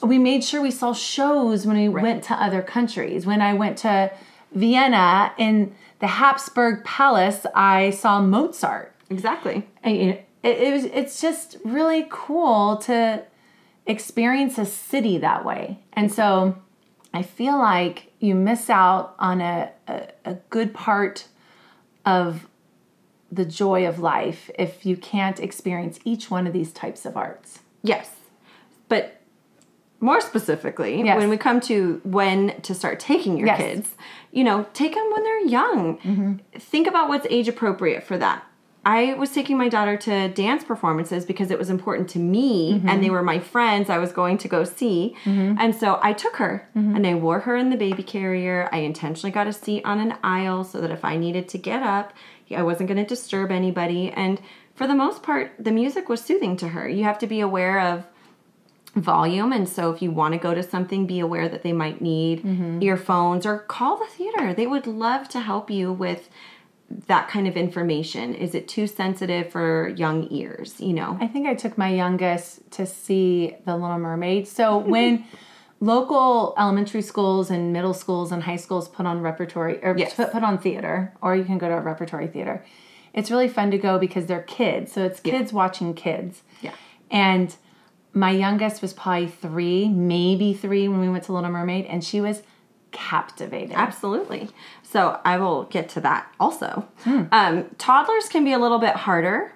But 0.00 0.08
we 0.08 0.18
made 0.18 0.44
sure 0.44 0.60
we 0.60 0.70
saw 0.70 0.92
shows 0.92 1.66
when 1.66 1.76
we 1.76 1.88
went 1.88 2.24
to 2.24 2.34
other 2.34 2.62
countries. 2.62 3.24
When 3.24 3.40
I 3.40 3.54
went 3.54 3.78
to 3.78 4.12
Vienna 4.52 5.32
in 5.38 5.74
the 6.00 6.06
Habsburg 6.06 6.84
Palace, 6.84 7.46
I 7.54 7.90
saw 7.90 8.20
Mozart. 8.20 8.94
exactly 9.08 9.66
And, 9.82 9.96
you 9.96 10.06
know, 10.06 10.18
it, 10.42 10.58
it 10.58 10.72
was 10.72 10.84
it's 10.84 11.20
just 11.20 11.56
really 11.64 12.06
cool 12.10 12.76
to 12.78 13.24
experience 13.86 14.58
a 14.58 14.64
city 14.66 15.18
that 15.18 15.44
way. 15.44 15.78
And 15.92 16.12
so 16.12 16.56
I 17.14 17.22
feel 17.22 17.58
like 17.58 18.12
you 18.20 18.34
miss 18.34 18.68
out 18.68 19.14
on 19.18 19.40
a, 19.40 19.70
a, 19.86 20.08
a 20.24 20.34
good 20.50 20.74
part 20.74 21.26
of 22.04 22.46
the 23.30 23.44
joy 23.44 23.86
of 23.86 23.98
life 23.98 24.50
if 24.58 24.86
you 24.86 24.96
can't 24.96 25.40
experience 25.40 25.98
each 26.04 26.30
one 26.30 26.46
of 26.46 26.52
these 26.52 26.72
types 26.72 27.04
of 27.04 27.16
arts. 27.16 27.60
Yes. 27.82 28.10
But 28.88 29.20
more 30.00 30.20
specifically, 30.20 31.02
Yes. 31.02 31.18
when 31.18 31.28
we 31.30 31.36
come 31.36 31.60
to 31.62 32.00
when 32.04 32.60
to 32.62 32.74
start 32.74 33.00
taking 33.00 33.36
your 33.36 33.46
Yes. 33.48 33.58
kids, 33.60 33.94
you 34.30 34.44
know, 34.44 34.66
take 34.74 34.94
them 34.94 35.10
when 35.12 35.22
they're 35.24 35.46
young. 35.46 35.98
Mm-hmm. 35.98 36.32
Think 36.58 36.86
about 36.86 37.08
what's 37.08 37.26
age 37.30 37.48
appropriate 37.48 38.04
for 38.04 38.16
that. 38.18 38.44
I 38.86 39.14
was 39.14 39.30
taking 39.32 39.58
my 39.58 39.68
daughter 39.68 39.96
to 40.08 40.28
dance 40.28 40.62
performances 40.62 41.24
because 41.24 41.50
it 41.50 41.58
was 41.58 41.70
important 41.70 42.08
to 42.10 42.18
me 42.20 42.74
Mm-hmm. 42.74 42.88
and 42.88 43.02
they 43.02 43.10
were 43.10 43.22
my 43.22 43.40
friends 43.40 43.90
I 43.90 43.98
was 43.98 44.12
going 44.12 44.38
to 44.38 44.48
go 44.48 44.62
see. 44.64 45.16
And 45.62 45.74
so 45.74 45.98
I 46.02 46.12
took 46.12 46.36
her 46.36 46.54
Mm-hmm. 46.76 46.94
and 46.96 47.06
I 47.06 47.14
wore 47.14 47.40
her 47.40 47.56
in 47.56 47.68
the 47.70 47.76
baby 47.86 48.02
carrier. 48.04 48.68
I 48.72 48.78
intentionally 48.90 49.32
got 49.32 49.46
a 49.48 49.52
seat 49.52 49.82
on 49.84 49.98
an 50.00 50.12
aisle 50.22 50.62
so 50.64 50.80
that 50.80 50.90
if 50.98 51.04
I 51.04 51.16
needed 51.16 51.48
to 51.52 51.58
get 51.58 51.82
up, 51.82 52.12
I 52.60 52.62
wasn't 52.62 52.88
going 52.88 53.02
to 53.04 53.14
disturb 53.14 53.50
anybody. 53.50 54.10
And 54.12 54.40
for 54.78 54.86
the 54.86 54.94
most 54.94 55.22
part, 55.22 55.52
the 55.58 55.72
music 55.72 56.08
was 56.08 56.20
soothing 56.22 56.56
to 56.58 56.68
her. 56.68 56.88
You 56.88 57.02
have 57.04 57.18
to 57.18 57.26
be 57.26 57.40
aware 57.40 57.80
of 57.80 58.04
volume 58.94 59.52
and 59.52 59.68
so 59.68 59.90
if 59.92 60.00
you 60.00 60.10
want 60.10 60.32
to 60.32 60.38
go 60.40 60.54
to 60.54 60.62
something 60.62 61.06
be 61.06 61.18
aware 61.20 61.48
that 61.50 61.62
they 61.62 61.72
might 61.72 62.00
need 62.00 62.42
earphones 62.82 63.44
or 63.44 63.58
call 63.58 63.98
the 63.98 64.06
theater 64.06 64.54
they 64.54 64.66
would 64.66 64.86
love 64.86 65.28
to 65.28 65.38
help 65.40 65.70
you 65.70 65.92
with 65.92 66.30
that 67.08 67.28
kind 67.28 67.48
of 67.48 67.56
information 67.56 68.34
is 68.34 68.54
it 68.54 68.68
too 68.68 68.86
sensitive 68.86 69.50
for 69.50 69.88
young 69.96 70.28
ears 70.30 70.80
you 70.80 70.92
know 70.92 71.16
I 71.20 71.26
think 71.26 71.46
I 71.46 71.54
took 71.54 71.76
my 71.76 71.88
youngest 71.88 72.70
to 72.72 72.86
see 72.86 73.56
The 73.64 73.76
Little 73.76 73.98
Mermaid. 73.98 74.46
So 74.46 74.78
when 74.94 75.24
local 75.80 76.54
elementary 76.58 77.02
schools 77.02 77.50
and 77.50 77.72
middle 77.72 77.92
schools 77.94 78.32
and 78.32 78.42
high 78.44 78.56
schools 78.56 78.88
put 78.88 79.04
on 79.06 79.20
repertory 79.20 79.78
or 79.82 79.96
Yes. 79.96 80.14
put, 80.14 80.32
put 80.32 80.42
on 80.42 80.58
theater, 80.58 81.12
or 81.20 81.36
you 81.36 81.44
can 81.44 81.58
go 81.58 81.68
to 81.68 81.74
a 81.74 81.80
repertory 81.80 82.26
theater, 82.28 82.64
it's 83.12 83.30
really 83.30 83.48
fun 83.48 83.70
to 83.72 83.78
go 83.78 83.98
because 83.98 84.26
they're 84.26 84.42
kids. 84.42 84.92
So 84.92 85.04
it's 85.04 85.20
kids 85.20 85.52
watching 85.52 85.92
kids. 85.94 86.42
Yeah. 86.62 86.72
And 87.10 87.54
my 88.14 88.30
youngest 88.30 88.80
was 88.80 88.92
probably 88.94 89.28
three, 89.28 89.88
maybe 89.88 90.54
three 90.54 90.88
when 90.88 91.00
we 91.00 91.08
went 91.08 91.24
to 91.24 91.32
Little 91.32 91.50
Mermaid, 91.50 91.84
and 91.86 92.02
she 92.02 92.20
was 92.20 92.42
captivated. 92.92 93.72
Absolutely. 93.76 94.48
So 94.88 95.20
I 95.24 95.38
will 95.38 95.64
get 95.64 95.88
to 95.90 96.00
that 96.02 96.32
also. 96.38 96.86
Hmm. 97.04 97.24
Um, 97.32 97.64
toddlers 97.76 98.28
can 98.28 98.44
be 98.44 98.52
a 98.52 98.58
little 98.58 98.78
bit 98.78 98.94
harder 98.94 99.52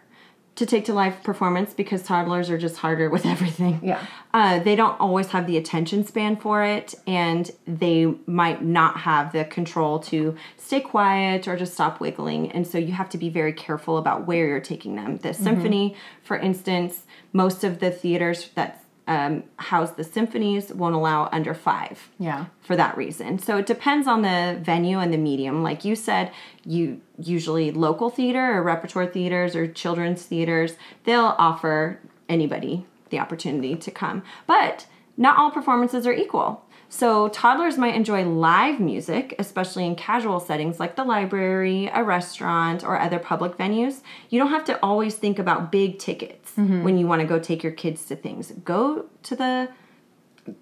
to 0.57 0.67
take 0.67 0.85
to 0.87 0.93
live 0.93 1.23
performance 1.23 1.73
because 1.73 2.03
toddlers 2.03 2.51
are 2.51 2.59
just 2.59 2.77
harder 2.79 3.09
with 3.09 3.25
everything. 3.35 3.81
Yeah. 3.83 4.05
Uh, 4.35 4.59
they 4.59 4.75
don't 4.77 4.99
always 5.01 5.29
have 5.29 5.47
the 5.47 5.57
attention 5.57 6.05
span 6.05 6.37
for 6.37 6.65
it, 6.65 6.95
and 7.07 7.51
they 7.67 8.07
might 8.27 8.63
not 8.63 8.99
have 8.99 9.33
the 9.33 9.45
control 9.45 10.01
to 10.01 10.37
stay 10.59 10.81
quiet 10.81 11.47
or 11.49 11.57
just 11.57 11.73
stop 11.75 12.01
wiggling. 12.01 12.51
And 12.53 12.67
so 12.67 12.77
you 12.77 12.93
have 12.93 13.09
to 13.11 13.19
be 13.19 13.31
very 13.31 13.53
careful 13.53 13.97
about 13.99 14.27
where 14.27 14.47
you're 14.49 14.61
taking 14.61 14.97
them. 14.97 15.17
The 15.19 15.29
Mm-hmm. 15.31 15.45
symphony, 15.45 15.97
for 16.23 16.37
instance, 16.37 17.05
most 17.33 17.63
of 17.65 17.79
the 17.79 17.91
theaters 17.93 18.51
that 18.57 18.85
um, 19.07 19.43
house 19.57 19.91
the 19.93 20.05
symphonies 20.05 20.73
won't 20.73 20.95
allow 20.95 21.29
under 21.33 21.53
five 21.55 22.11
Yeah. 22.19 22.47
for 22.63 22.77
that 22.77 22.97
reason. 22.97 23.39
So 23.39 23.57
it 23.57 23.67
depends 23.67 24.07
on 24.07 24.23
the 24.23 24.59
venue 24.63 24.99
and 25.01 25.13
the 25.13 25.19
medium. 25.19 25.63
Like 25.63 25.85
you 25.85 25.97
said, 25.97 26.31
you 26.65 27.01
usually 27.19 27.71
local 27.73 28.11
theater 28.11 28.57
or 28.59 28.63
repertoire 28.63 29.07
theaters 29.07 29.57
or 29.57 29.67
children's 29.67 30.23
theaters, 30.25 30.75
they'll 31.05 31.35
offer 31.39 31.99
anybody 32.29 32.87
the 33.11 33.19
opportunity 33.19 33.75
to 33.75 33.91
come. 33.91 34.23
But 34.47 34.87
not 35.17 35.37
all 35.37 35.51
performances 35.51 36.07
are 36.07 36.13
equal. 36.13 36.65
So 36.93 37.29
toddlers 37.29 37.79
might 37.79 37.95
enjoy 37.95 38.25
live 38.25 38.81
music, 38.81 39.37
especially 39.39 39.87
in 39.87 39.95
casual 39.95 40.41
settings 40.41 40.81
like 40.81 40.97
the 40.97 41.05
library, 41.05 41.87
a 41.87 42.03
restaurant, 42.03 42.83
or 42.83 43.01
other 43.01 43.21
public 43.21 43.57
venues. 43.57 44.01
You 44.29 44.41
don't 44.41 44.51
have 44.51 44.65
to 44.65 44.79
always 44.83 45.15
think 45.15 45.39
about 45.39 45.71
big 45.71 46.01
tickets 46.01 46.51
mm-hmm. 46.59 46.83
when 46.83 46.99
you 46.99 47.07
want 47.07 47.23
to 47.23 47.29
go 47.29 47.39
take 47.39 47.63
your 47.63 47.73
kids 47.73 48.05
to 48.07 48.17
things. 48.17 48.53
Go 48.65 49.07
to 49.23 49.37
the 49.37 49.69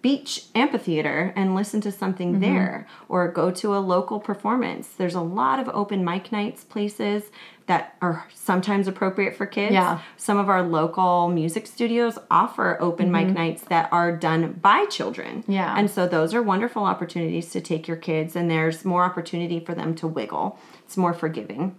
beach 0.02 0.44
amphitheater 0.54 1.32
and 1.36 1.54
listen 1.54 1.80
to 1.82 1.92
something 1.92 2.32
Mm-hmm. 2.32 2.40
there 2.40 2.86
or 3.08 3.30
go 3.30 3.50
to 3.50 3.74
a 3.74 3.78
local 3.78 4.20
performance. 4.20 4.88
There's 4.88 5.14
a 5.14 5.20
lot 5.20 5.60
of 5.60 5.68
open 5.70 6.04
mic 6.04 6.30
nights 6.32 6.64
places 6.64 7.24
that 7.66 7.96
are 8.00 8.26
sometimes 8.34 8.88
appropriate 8.88 9.36
for 9.36 9.46
kids. 9.46 9.72
Yeah. 9.72 10.00
Some 10.16 10.38
of 10.38 10.48
our 10.48 10.62
local 10.62 11.28
music 11.28 11.66
studios 11.66 12.18
offer 12.30 12.76
open 12.80 13.12
mic 13.12 13.28
nights 13.28 13.62
that 13.64 13.92
are 13.92 14.16
done 14.16 14.52
by 14.54 14.86
children. 14.86 15.42
Mm-hmm. 15.42 15.52
Yeah. 15.52 15.74
And 15.78 15.90
so 15.90 16.06
those 16.06 16.34
are 16.34 16.42
wonderful 16.42 16.84
opportunities 16.84 17.50
to 17.50 17.60
take 17.60 17.86
your 17.86 17.98
kids 17.98 18.34
and 18.34 18.50
there's 18.50 18.84
more 18.84 19.04
opportunity 19.04 19.60
for 19.60 19.74
them 19.74 19.94
to 19.96 20.06
wiggle. 20.06 20.58
It's 20.84 20.96
more 20.96 21.14
forgiving. 21.14 21.76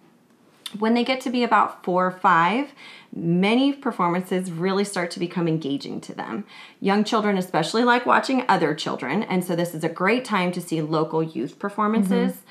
When 0.77 0.93
they 0.93 1.03
get 1.03 1.21
to 1.21 1.29
be 1.29 1.43
about 1.43 1.83
four 1.83 2.05
or 2.05 2.11
five, 2.11 2.73
many 3.13 3.73
performances 3.73 4.51
really 4.51 4.83
start 4.83 5.09
to 5.11 5.19
become 5.19 5.47
engaging 5.47 5.99
to 6.01 6.13
them. 6.13 6.45
Young 6.79 7.03
children, 7.03 7.37
especially, 7.37 7.83
like 7.83 8.05
watching 8.05 8.45
other 8.47 8.75
children, 8.75 9.23
and 9.23 9.43
so 9.43 9.55
this 9.55 9.73
is 9.73 9.83
a 9.83 9.89
great 9.89 10.25
time 10.25 10.51
to 10.51 10.61
see 10.61 10.81
local 10.81 11.23
youth 11.23 11.57
performances. 11.57 12.41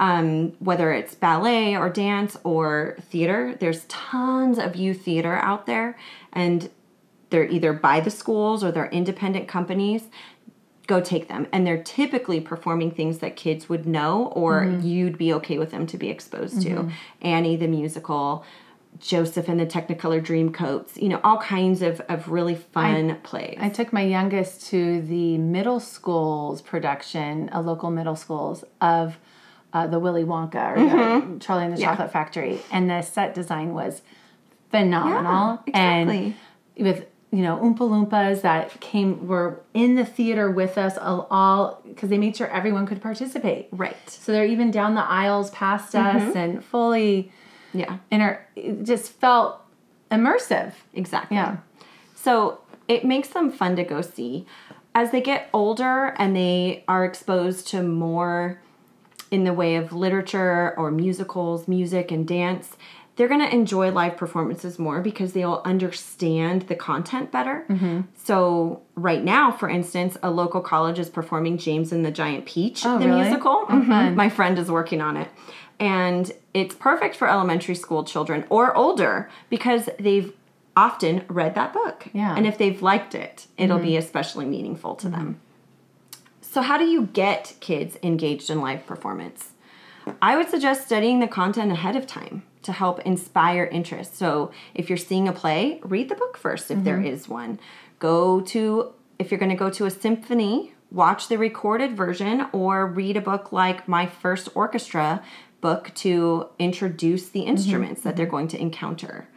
Um, 0.00 0.52
whether 0.58 0.92
it's 0.92 1.14
ballet 1.14 1.76
or 1.76 1.88
dance 1.88 2.36
or 2.44 2.96
theater, 3.10 3.56
there's 3.58 3.84
tons 3.84 4.58
of 4.58 4.74
youth 4.74 5.02
theater 5.02 5.36
out 5.36 5.66
there, 5.66 5.96
and 6.32 6.68
they're 7.30 7.48
either 7.48 7.72
by 7.72 8.00
the 8.00 8.10
schools 8.10 8.62
or 8.62 8.70
they're 8.70 8.90
independent 8.90 9.48
companies 9.48 10.04
go 10.92 11.00
take 11.00 11.26
them 11.28 11.42
and 11.52 11.60
they're 11.66 11.82
typically 11.82 12.40
performing 12.52 12.90
things 12.90 13.14
that 13.18 13.32
kids 13.44 13.62
would 13.70 13.84
know 13.86 14.14
or 14.42 14.52
you'd 14.82 15.16
be 15.16 15.32
okay 15.38 15.58
with 15.62 15.70
them 15.74 15.84
to 15.86 15.96
be 16.04 16.08
exposed 16.16 16.56
to 16.66 16.90
annie 17.34 17.56
the 17.56 17.66
musical 17.66 18.44
joseph 18.98 19.48
and 19.48 19.58
the 19.58 19.66
technicolor 19.76 20.20
dreamcoats 20.30 20.90
you 21.02 21.08
know 21.08 21.20
all 21.24 21.38
kinds 21.38 21.80
of, 21.88 21.94
of 22.14 22.28
really 22.28 22.54
fun 22.54 23.18
plays 23.22 23.58
I 23.58 23.70
took 23.78 23.88
my 23.92 24.02
youngest 24.02 24.66
to 24.70 25.00
the 25.02 25.38
middle 25.38 25.80
school's 25.80 26.60
production, 26.60 27.48
a 27.52 27.60
local 27.62 27.90
middle 27.90 28.16
school's 28.16 28.64
of 28.80 29.16
uh, 29.72 29.86
the 29.86 29.98
Willy 29.98 30.24
Wonka 30.24 30.64
or 30.72 30.76
the 30.76 31.38
Charlie 31.40 31.64
and 31.64 31.72
the 31.72 31.76
Mm-hmm. 31.76 31.80
Yeah. 31.80 31.90
Chocolate 31.90 32.12
Factory, 32.12 32.60
and 32.70 32.90
the 32.90 33.00
set 33.00 33.34
design 33.34 33.72
was 33.72 34.02
phenomenal. 34.70 35.62
Yeah, 35.66 36.04
exactly. 36.04 36.36
And 36.76 36.86
with 36.86 37.06
you 37.32 37.42
know 37.42 37.56
Oompa 37.56 37.78
Loompas 37.78 38.42
that 38.42 38.78
came 38.80 39.26
were 39.26 39.60
in 39.74 39.96
the 39.96 40.04
theater 40.04 40.50
with 40.50 40.76
us 40.78 40.96
all- 40.98 41.80
because 41.88 42.10
they 42.10 42.18
made 42.18 42.36
sure 42.36 42.46
everyone 42.48 42.86
could 42.86 43.00
participate. 43.00 43.68
right 43.72 43.96
So 44.08 44.32
they're 44.32 44.44
even 44.46 44.70
down 44.70 44.94
the 44.94 45.02
aisles 45.04 45.50
past 45.50 45.94
mm-hmm. 45.94 46.28
us 46.28 46.36
and 46.36 46.64
fully 46.64 47.32
yeah 47.72 47.98
inter. 48.10 48.44
It 48.54 48.84
just 48.84 49.12
felt 49.12 49.60
immersive. 50.10 50.74
exactly 50.92 51.36
Yeah. 51.36 51.56
So 52.14 52.60
it 52.86 53.04
makes 53.04 53.28
them 53.28 53.50
fun 53.50 53.76
to 53.76 53.84
go 53.84 54.02
see. 54.02 54.46
As 54.94 55.10
they 55.10 55.22
get 55.22 55.48
older 55.54 56.14
and 56.18 56.36
they 56.36 56.84
are 56.86 57.04
exposed 57.04 57.66
to 57.68 57.82
more 57.82 58.60
in 59.30 59.44
the 59.44 59.54
way 59.54 59.76
of 59.76 59.94
literature 59.94 60.74
or 60.76 60.90
musicals, 60.90 61.66
music, 61.66 62.10
and 62.10 62.28
dance, 62.28 62.76
they're 63.16 63.28
going 63.28 63.40
to 63.40 63.52
enjoy 63.52 63.90
live 63.90 64.16
performances 64.16 64.78
more 64.78 65.00
because 65.00 65.32
they'll 65.34 65.60
understand 65.64 66.62
the 66.62 66.74
content 66.74 67.30
better. 67.30 67.64
Mm-hmm. 67.68 68.00
So, 68.24 68.82
right 68.94 69.22
now, 69.22 69.52
for 69.52 69.68
instance, 69.68 70.16
a 70.22 70.30
local 70.30 70.60
college 70.62 70.98
is 70.98 71.10
performing 71.10 71.58
James 71.58 71.92
and 71.92 72.04
the 72.04 72.10
Giant 72.10 72.46
Peach, 72.46 72.86
Oh, 72.86 72.98
the 72.98 73.06
really? 73.06 73.20
musical. 73.22 73.66
Oh, 73.68 73.84
Mhm. 73.86 74.14
My 74.14 74.28
friend 74.30 74.58
is 74.58 74.70
working 74.70 75.00
on 75.00 75.16
it. 75.16 75.28
And 75.78 76.32
it's 76.54 76.74
perfect 76.74 77.16
for 77.16 77.28
elementary 77.28 77.74
school 77.74 78.04
children 78.04 78.44
or 78.48 78.74
older 78.76 79.28
because 79.50 79.88
they've 79.98 80.32
often 80.76 81.24
read 81.28 81.54
that 81.54 81.72
book. 81.72 82.08
Yeah. 82.12 82.28
Mm-hmm. 82.28 82.36
And 82.38 82.46
if 82.46 82.56
they've 82.56 82.80
liked 82.80 83.14
it, 83.14 83.46
it'll 83.58 83.78
be 83.78 83.96
especially 83.96 84.46
meaningful 84.46 84.94
to 84.96 85.08
them. 85.08 85.38
So, 86.40 86.60
how 86.62 86.76
do 86.78 86.84
you 86.84 87.06
get 87.06 87.54
kids 87.60 87.96
engaged 88.02 88.48
in 88.50 88.60
live 88.60 88.86
performance? 88.86 89.51
I 90.20 90.36
would 90.36 90.48
suggest 90.48 90.86
studying 90.86 91.20
the 91.20 91.28
content 91.28 91.72
ahead 91.72 91.96
of 91.96 92.06
time 92.06 92.42
to 92.62 92.72
help 92.72 93.00
inspire 93.00 93.64
interest. 93.64 94.16
So, 94.16 94.52
if 94.74 94.88
you're 94.88 94.96
seeing 94.96 95.28
a 95.28 95.32
play, 95.32 95.80
read 95.82 96.08
the 96.08 96.14
book 96.14 96.36
first 96.36 96.70
if 96.70 96.84
there 96.84 96.98
mm-hmm. 96.98 97.06
is 97.06 97.28
one. 97.28 97.58
Go 97.98 98.40
to, 98.40 98.92
if 99.18 99.30
you're 99.30 99.40
going 99.40 99.50
to 99.50 99.56
go 99.56 99.70
to 99.70 99.86
a 99.86 99.90
symphony, 99.90 100.74
watch 100.90 101.28
the 101.28 101.38
recorded 101.38 101.96
version 101.96 102.46
or 102.52 102.86
read 102.86 103.16
a 103.16 103.20
book 103.20 103.52
like 103.52 103.88
My 103.88 104.06
First 104.06 104.48
Orchestra 104.54 105.22
book 105.60 105.92
to 105.96 106.48
introduce 106.58 107.28
the 107.28 107.40
mm-hmm. 107.40 107.50
instruments 107.50 108.02
that 108.02 108.16
they're 108.16 108.26
mm-hmm. 108.26 108.36
going 108.36 108.48
to 108.48 108.60
encounter 108.60 109.28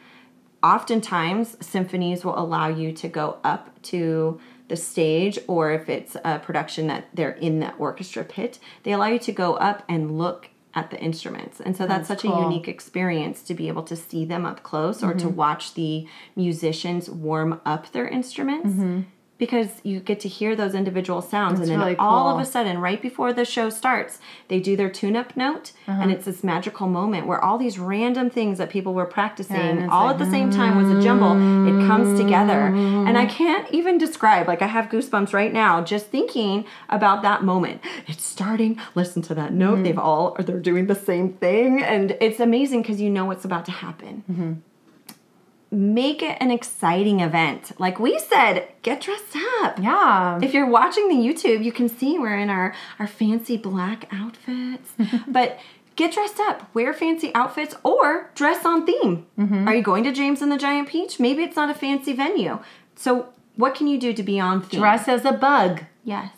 oftentimes 0.65 1.55
symphonies 1.63 2.25
will 2.25 2.37
allow 2.37 2.67
you 2.67 2.91
to 2.91 3.07
go 3.07 3.37
up 3.43 3.79
to 3.83 4.39
the 4.67 4.75
stage 4.75 5.37
or 5.47 5.71
if 5.71 5.87
it's 5.87 6.17
a 6.25 6.39
production 6.39 6.87
that 6.87 7.05
they're 7.13 7.33
in 7.33 7.59
the 7.59 7.71
orchestra 7.75 8.23
pit 8.23 8.57
they 8.81 8.91
allow 8.91 9.05
you 9.05 9.19
to 9.19 9.31
go 9.31 9.53
up 9.57 9.83
and 9.87 10.17
look 10.17 10.49
at 10.75 10.91
the 10.91 10.99
instruments. 10.99 11.61
And 11.61 11.75
so 11.75 11.87
that's, 11.87 12.09
That's 12.09 12.21
such 12.21 12.29
a 12.29 12.41
unique 12.41 12.67
experience 12.67 13.41
to 13.43 13.53
be 13.53 13.69
able 13.69 13.83
to 13.83 13.95
see 13.95 14.25
them 14.25 14.45
up 14.45 14.61
close 14.61 15.01
or 15.01 15.13
to 15.13 15.25
mm-hmm. 15.25 15.35
watch 15.35 15.73
the 15.73 16.05
musicians 16.35 17.09
warm 17.09 17.61
up 17.65 17.91
their 17.93 18.07
instruments 18.07 18.69
mm-hmm. 18.69 19.01
Because 19.37 19.81
you 19.83 19.99
get 19.99 20.19
to 20.21 20.29
hear 20.29 20.55
those 20.55 20.73
individual 20.73 21.21
sounds 21.21 21.59
That's 21.59 21.69
and 21.69 21.79
then 21.81 21.85
really 21.87 21.97
all 21.97 22.29
of 22.33 22.39
a 22.39 22.45
sudden 22.45 22.77
right 22.79 23.01
before 23.01 23.33
the 23.33 23.43
show 23.45 23.69
starts 23.69 24.19
they 24.47 24.59
do 24.59 24.75
their 24.77 24.89
tune-up 24.89 25.35
note 25.35 25.73
Uh-huh. 25.87 26.01
and 26.01 26.11
it's 26.11 26.25
this 26.25 26.43
magical 26.43 26.87
moment 26.87 27.27
where 27.27 27.43
all 27.43 27.57
these 27.57 27.77
random 27.77 28.29
things 28.29 28.57
that 28.59 28.69
people 28.69 28.93
were 28.93 29.05
practicing 29.05 29.55
it's 29.83 29.91
all 29.91 30.05
like, 30.05 30.13
at 30.15 30.19
the 30.25 30.31
same 30.31 30.49
time 30.51 30.77
was 30.81 30.89
a 30.89 31.01
jumble. 31.01 31.33
It 31.67 31.85
comes 31.87 32.17
together. 32.19 32.61
And 33.07 33.17
i 33.17 33.25
can't 33.25 33.69
even 33.71 33.97
describe 33.97 34.47
like 34.47 34.61
i 34.61 34.67
have 34.67 34.85
goosebumps 34.89 35.33
right 35.33 35.53
now 35.53 35.81
just 35.83 36.07
thinking 36.07 36.65
about 36.89 37.21
that 37.23 37.43
moment. 37.43 37.81
It's 38.07 38.23
starting 38.23 38.79
listen 38.95 39.21
to 39.23 39.33
that 39.35 39.51
note 39.53 39.83
they've 39.83 39.97
all 40.07 40.35
they're 40.39 40.59
doing 40.59 40.87
the 40.87 40.95
same 40.95 41.33
thing 41.33 41.81
and 41.83 42.15
it's 42.21 42.39
amazing 42.39 42.81
because 42.83 42.99
you 43.01 43.09
know 43.09 43.25
what's 43.25 43.45
about 43.45 43.65
to 43.65 43.71
happen 43.71 44.63
make 45.75 46.23
it 46.23 46.37
an 46.39 46.51
exciting 46.51 47.19
event 47.19 47.71
like 47.79 47.99
we 47.99 48.17
said 48.17 48.67
get 48.81 49.01
dressed 49.01 49.35
up 49.61 49.77
Yeah. 49.79 50.39
if 50.41 50.53
you're 50.53 50.69
watching 50.69 51.09
the 51.09 51.15
YouTube, 51.15 51.63
you 51.63 51.71
can 51.71 51.89
see 51.89 52.17
we're 52.17 52.37
in 52.37 52.49
our, 52.49 52.73
our 52.99 53.07
fancy 53.07 53.57
black 53.57 54.07
outfits. 54.11 54.91
but 55.27 55.59
get 55.95 56.13
dressed 56.13 56.39
up, 56.39 56.73
wear 56.73 56.93
fancy 56.93 57.31
outfits, 57.35 57.75
or 57.83 58.29
dress 58.35 58.65
on 58.65 58.85
theme. 58.85 59.25
Mm-hmm. 59.37 59.67
Are 59.67 59.75
you 59.75 59.81
going 59.81 60.03
to 60.05 60.11
James 60.11 60.41
and 60.41 60.51
the 60.51 60.57
Giant 60.57 60.87
Peach? 60.89 61.19
Maybe 61.19 61.43
it's 61.43 61.55
not 61.55 61.69
a 61.69 61.73
fancy 61.73 62.13
venue. 62.13 62.59
So, 62.95 63.29
what 63.55 63.75
can 63.75 63.87
you 63.87 63.97
do 63.99 64.11
to 64.13 64.23
be 64.23 64.39
on 64.39 64.61
theme? 64.61 64.79
Dress 64.81 65.07
as 65.07 65.23
a 65.25 65.31
bug. 65.31 65.83
Yes. 66.03 66.31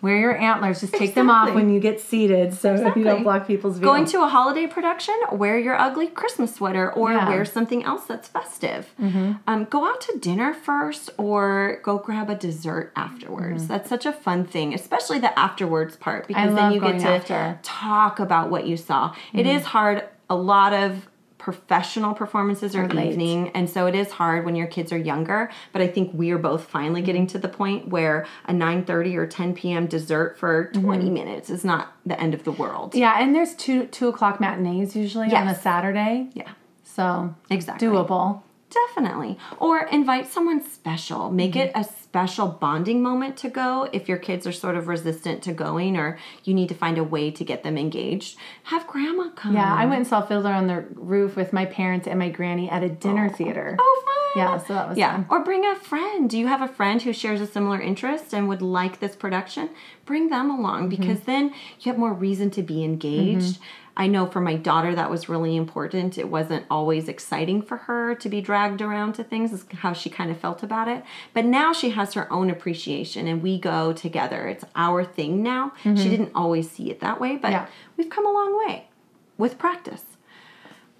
Wear 0.00 0.16
your 0.16 0.36
antlers. 0.36 0.80
Just 0.80 0.94
take 0.94 1.14
them 1.14 1.28
off 1.28 1.52
when 1.54 1.72
you 1.72 1.80
get 1.80 2.00
seated 2.00 2.54
so 2.54 2.92
you 2.94 3.02
don't 3.02 3.24
block 3.24 3.46
people's 3.46 3.78
view. 3.78 3.84
Going 3.84 4.04
to 4.06 4.22
a 4.22 4.28
holiday 4.28 4.66
production, 4.66 5.14
wear 5.32 5.58
your 5.58 5.76
ugly 5.76 6.06
Christmas 6.06 6.54
sweater 6.54 6.92
or 6.92 7.12
Yeah. 7.12 7.28
wear 7.28 7.44
something 7.44 7.82
else 7.84 8.04
that's 8.04 8.28
festive. 8.28 8.94
Mm-hmm. 9.00 9.32
Um, 9.46 9.64
go 9.64 9.88
out 9.88 10.00
to 10.02 10.18
dinner 10.18 10.54
first 10.54 11.10
or 11.16 11.80
go 11.82 11.98
grab 11.98 12.30
a 12.30 12.36
dessert 12.36 12.92
afterwards. 12.94 13.64
Mm-hmm. 13.64 13.72
That's 13.72 13.88
such 13.88 14.06
a 14.06 14.12
fun 14.12 14.44
thing, 14.44 14.72
especially 14.72 15.18
the 15.18 15.36
afterwards 15.38 15.96
part 15.96 16.28
because 16.28 16.54
then 16.54 16.72
you 16.72 16.80
get 16.80 17.00
to 17.00 17.08
after. 17.08 17.58
talk 17.62 18.20
about 18.20 18.50
what 18.50 18.66
you 18.66 18.76
saw. 18.76 19.14
It 19.32 19.38
mm-hmm. 19.38 19.56
is 19.56 19.64
hard. 19.64 20.04
A 20.30 20.36
lot 20.36 20.72
of 20.74 21.08
professional 21.48 22.12
performances 22.12 22.76
are 22.76 22.84
evening 23.00 23.48
and 23.54 23.70
so 23.70 23.86
it 23.86 23.94
is 23.94 24.10
hard 24.10 24.44
when 24.44 24.54
your 24.54 24.66
kids 24.66 24.92
are 24.92 24.98
younger 24.98 25.50
but 25.72 25.80
i 25.80 25.86
think 25.86 26.10
we 26.12 26.30
are 26.30 26.36
both 26.36 26.64
finally 26.64 27.00
getting 27.00 27.22
mm-hmm. 27.22 27.32
to 27.32 27.38
the 27.38 27.48
point 27.48 27.88
where 27.88 28.26
a 28.44 28.52
9.30 28.52 29.16
or 29.16 29.26
10 29.26 29.54
p.m 29.54 29.86
dessert 29.86 30.38
for 30.38 30.66
mm-hmm. 30.66 30.84
20 30.84 31.08
minutes 31.08 31.48
is 31.48 31.64
not 31.64 31.94
the 32.04 32.20
end 32.20 32.34
of 32.34 32.44
the 32.44 32.52
world 32.52 32.94
yeah, 32.94 33.20
and 33.20 33.34
there's 33.34 33.54
two 33.54 33.86
two 33.86 34.08
o'clock 34.08 34.40
matinees 34.40 34.94
usually 34.94 35.32
on 35.32 35.48
a 35.48 35.54
Saturday. 35.54 36.28
yeah 36.34 36.50
So 36.84 37.34
Exactly. 37.50 37.88
doable. 37.88 38.42
Definitely. 38.70 39.38
Or 39.58 39.80
invite 39.86 40.26
someone 40.30 40.62
special. 40.62 41.30
Make 41.30 41.52
Mm-hmm. 41.52 41.58
it 41.68 41.72
a 41.74 41.84
special 41.84 42.48
bonding 42.48 43.02
moment 43.02 43.36
to 43.38 43.48
go 43.48 43.88
if 43.92 44.08
your 44.08 44.18
kids 44.18 44.46
are 44.46 44.52
sort 44.52 44.76
of 44.76 44.88
resistant 44.88 45.42
to 45.44 45.52
going 45.52 45.96
or 45.96 46.18
you 46.44 46.52
need 46.54 46.68
to 46.68 46.74
find 46.74 46.98
a 46.98 47.04
way 47.04 47.30
to 47.30 47.44
get 47.44 47.62
them 47.62 47.78
engaged. 47.78 48.36
Have 48.64 48.86
grandma 48.86 49.30
come. 49.30 49.54
Yeah, 49.54 49.74
I 49.74 49.84
went 49.86 49.98
and 50.00 50.06
saw 50.06 50.20
Fiddler 50.22 50.52
on 50.52 50.66
the 50.66 50.84
Roof 50.94 51.36
with 51.36 51.52
my 51.52 51.64
parents 51.64 52.06
and 52.06 52.18
my 52.18 52.28
granny 52.28 52.68
at 52.70 52.82
a 52.82 52.88
dinner 52.88 53.28
theater. 53.30 53.76
Oh, 53.78 54.02
fun. 54.04 54.42
Yeah, 54.42 54.58
so 54.58 54.74
that 54.74 54.88
was 54.90 54.98
Yeah. 54.98 55.12
fun. 55.12 55.26
Or 55.30 55.42
bring 55.44 55.64
a 55.64 55.74
friend. 55.74 56.28
Do 56.28 56.38
you 56.38 56.46
have 56.46 56.60
a 56.62 56.68
friend 56.68 57.00
who 57.00 57.12
shares 57.14 57.40
a 57.40 57.46
similar 57.46 57.80
interest 57.80 58.34
and 58.34 58.48
would 58.48 58.62
like 58.62 59.00
this 59.00 59.16
production? 59.16 59.70
Bring 60.04 60.28
them 60.28 60.50
along 60.50 60.90
Mm-hmm. 60.90 61.00
because 61.02 61.20
then 61.20 61.54
you 61.80 61.90
have 61.92 61.98
more 61.98 62.12
reason 62.12 62.50
to 62.52 62.62
be 62.62 62.84
engaged. 62.84 63.58
I 63.98 64.06
know 64.06 64.26
for 64.26 64.40
my 64.40 64.54
daughter 64.54 64.94
that 64.94 65.10
was 65.10 65.28
really 65.28 65.56
important. 65.56 66.16
It 66.16 66.28
wasn't 66.30 66.64
always 66.70 67.08
exciting 67.08 67.60
for 67.62 67.76
her 67.78 68.14
to 68.14 68.28
be 68.28 68.40
dragged 68.40 68.80
around 68.80 69.14
to 69.14 69.24
things, 69.24 69.52
is 69.52 69.64
how 69.74 69.92
she 69.92 70.08
kind 70.08 70.30
of 70.30 70.38
felt 70.38 70.62
about 70.62 70.86
it. 70.86 71.02
But 71.34 71.44
now 71.44 71.72
she 71.72 71.90
has 71.90 72.14
her 72.14 72.32
own 72.32 72.48
appreciation 72.48 73.26
and 73.26 73.42
we 73.42 73.58
go 73.58 73.92
together. 73.92 74.46
It's 74.46 74.64
our 74.76 75.04
thing 75.04 75.42
now. 75.42 75.72
She 75.82 76.08
didn't 76.08 76.30
always 76.34 76.70
see 76.70 76.90
it 76.90 77.00
that 77.00 77.20
way, 77.20 77.36
but 77.36 77.48
Mm-hmm. 77.48 77.64
Yeah. 77.64 77.66
we've 77.96 78.08
come 78.10 78.24
a 78.26 78.32
long 78.32 78.56
way 78.66 78.88
with 79.36 79.58
practice. 79.58 80.04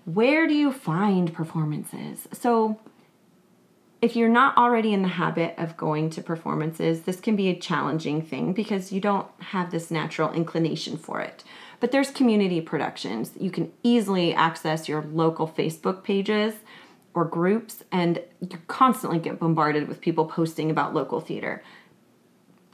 Where 0.04 0.48
do 0.48 0.54
you 0.54 0.72
find 0.72 1.32
performances? 1.32 2.26
So, 2.32 2.80
if 4.00 4.14
you're 4.16 4.28
not 4.28 4.56
already 4.56 4.92
in 4.92 5.02
the 5.02 5.08
habit 5.08 5.54
of 5.58 5.76
going 5.76 6.08
to 6.10 6.22
performances, 6.22 7.02
this 7.02 7.18
can 7.20 7.34
be 7.36 7.48
a 7.48 7.58
challenging 7.58 8.22
thing 8.22 8.52
because 8.52 8.92
you 8.92 9.00
don't 9.00 9.26
have 9.40 9.70
this 9.72 9.90
natural 9.90 10.32
inclination 10.32 10.96
for 10.96 11.20
it. 11.20 11.42
But 11.80 11.92
there's 11.92 12.10
community 12.10 12.60
productions. 12.60 13.32
You 13.38 13.50
can 13.50 13.72
easily 13.82 14.34
access 14.34 14.88
your 14.88 15.02
local 15.02 15.46
Facebook 15.46 16.02
pages 16.02 16.54
or 17.14 17.24
groups, 17.24 17.84
and 17.92 18.22
you 18.40 18.58
constantly 18.66 19.18
get 19.18 19.38
bombarded 19.38 19.88
with 19.88 20.00
people 20.00 20.26
posting 20.26 20.70
about 20.70 20.94
local 20.94 21.20
theater. 21.20 21.62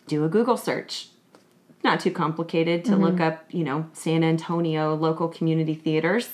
Do 0.06 0.24
a 0.24 0.28
Google 0.28 0.56
search. 0.56 1.08
Not 1.82 2.00
too 2.00 2.10
complicated 2.10 2.84
to 2.86 2.96
look 2.96 3.14
mm-hmm. 3.14 3.22
up, 3.24 3.44
you 3.50 3.62
know, 3.62 3.90
San 3.92 4.24
Antonio 4.24 4.94
local 4.94 5.28
community 5.28 5.74
theaters 5.74 6.30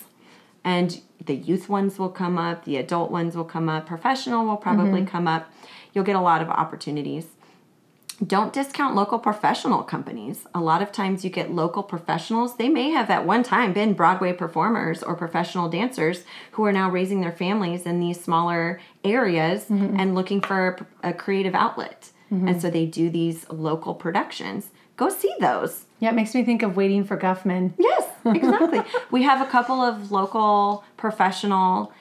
and 0.64 1.00
the 1.24 1.34
youth 1.34 1.68
ones 1.68 1.98
will 1.98 2.08
come 2.08 2.38
up, 2.38 2.64
the 2.64 2.76
adult 2.76 3.10
ones 3.10 3.36
will 3.36 3.44
come 3.44 3.68
up, 3.68 3.86
professional 3.86 4.46
will 4.46 4.56
probably 4.56 5.00
mm-hmm. 5.00 5.10
come 5.10 5.26
up. 5.26 5.50
You'll 5.92 6.04
get 6.04 6.16
a 6.16 6.20
lot 6.20 6.42
of 6.42 6.48
opportunities. 6.48 7.26
Don't 8.26 8.52
discount 8.52 8.94
local 8.94 9.18
professional 9.18 9.82
companies. 9.82 10.46
A 10.54 10.60
lot 10.60 10.82
of 10.82 10.92
times 10.92 11.24
you 11.24 11.30
get 11.30 11.50
local 11.50 11.82
professionals. 11.82 12.56
They 12.56 12.68
may 12.68 12.90
have 12.90 13.08
at 13.08 13.24
one 13.24 13.42
time 13.42 13.72
been 13.72 13.94
Broadway 13.94 14.34
performers 14.34 15.02
or 15.02 15.14
professional 15.14 15.70
dancers 15.70 16.24
who 16.52 16.64
are 16.66 16.72
now 16.72 16.90
raising 16.90 17.22
their 17.22 17.32
families 17.32 17.86
in 17.86 17.98
these 17.98 18.22
smaller 18.22 18.78
areas 19.04 19.64
mm-hmm. 19.64 19.98
and 19.98 20.14
looking 20.14 20.42
for 20.42 20.86
a 21.02 21.14
creative 21.14 21.54
outlet. 21.54 22.10
Mm-hmm. 22.30 22.48
And 22.48 22.62
so 22.62 22.68
they 22.68 22.84
do 22.84 23.08
these 23.08 23.48
local 23.48 23.94
productions. 23.94 24.68
Go 24.98 25.08
see 25.08 25.34
those. 25.40 25.86
Yeah, 25.98 26.10
it 26.10 26.14
makes 26.14 26.34
me 26.34 26.44
think 26.44 26.62
of 26.62 26.76
Waiting 26.76 27.04
for 27.04 27.16
Guffman. 27.16 27.72
Yes, 27.78 28.06
exactly. 28.26 28.82
we 29.10 29.22
have 29.22 29.40
a 29.40 29.50
couple 29.50 29.80
of 29.80 30.12
local 30.12 30.84
professional 30.98 31.92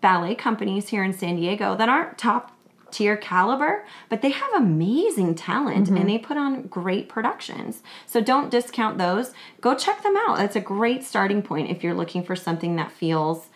ballet 0.00 0.36
companies 0.36 0.90
here 0.90 1.02
in 1.02 1.12
San 1.12 1.34
Diego 1.36 1.74
that 1.76 1.88
aren't 1.88 2.16
top 2.16 2.53
tier 2.94 3.16
caliber, 3.16 3.84
but 4.08 4.22
they 4.22 4.30
have 4.30 4.54
amazing 4.54 5.34
talent 5.34 5.88
and 5.88 5.98
mm-hmm. 5.98 6.06
they 6.06 6.18
put 6.18 6.36
on 6.36 6.62
great 6.68 7.08
productions. 7.08 7.82
So 8.06 8.20
don't 8.20 8.50
discount 8.50 8.98
those. 8.98 9.32
Go 9.60 9.74
check 9.74 10.02
them 10.02 10.16
out. 10.16 10.36
That's 10.36 10.54
a 10.54 10.60
great 10.60 11.02
starting 11.02 11.42
point 11.42 11.70
if 11.70 11.82
you're 11.82 11.94
looking 11.94 12.22
for 12.22 12.36
something 12.36 12.76
that 12.76 12.92
feels 12.92 13.48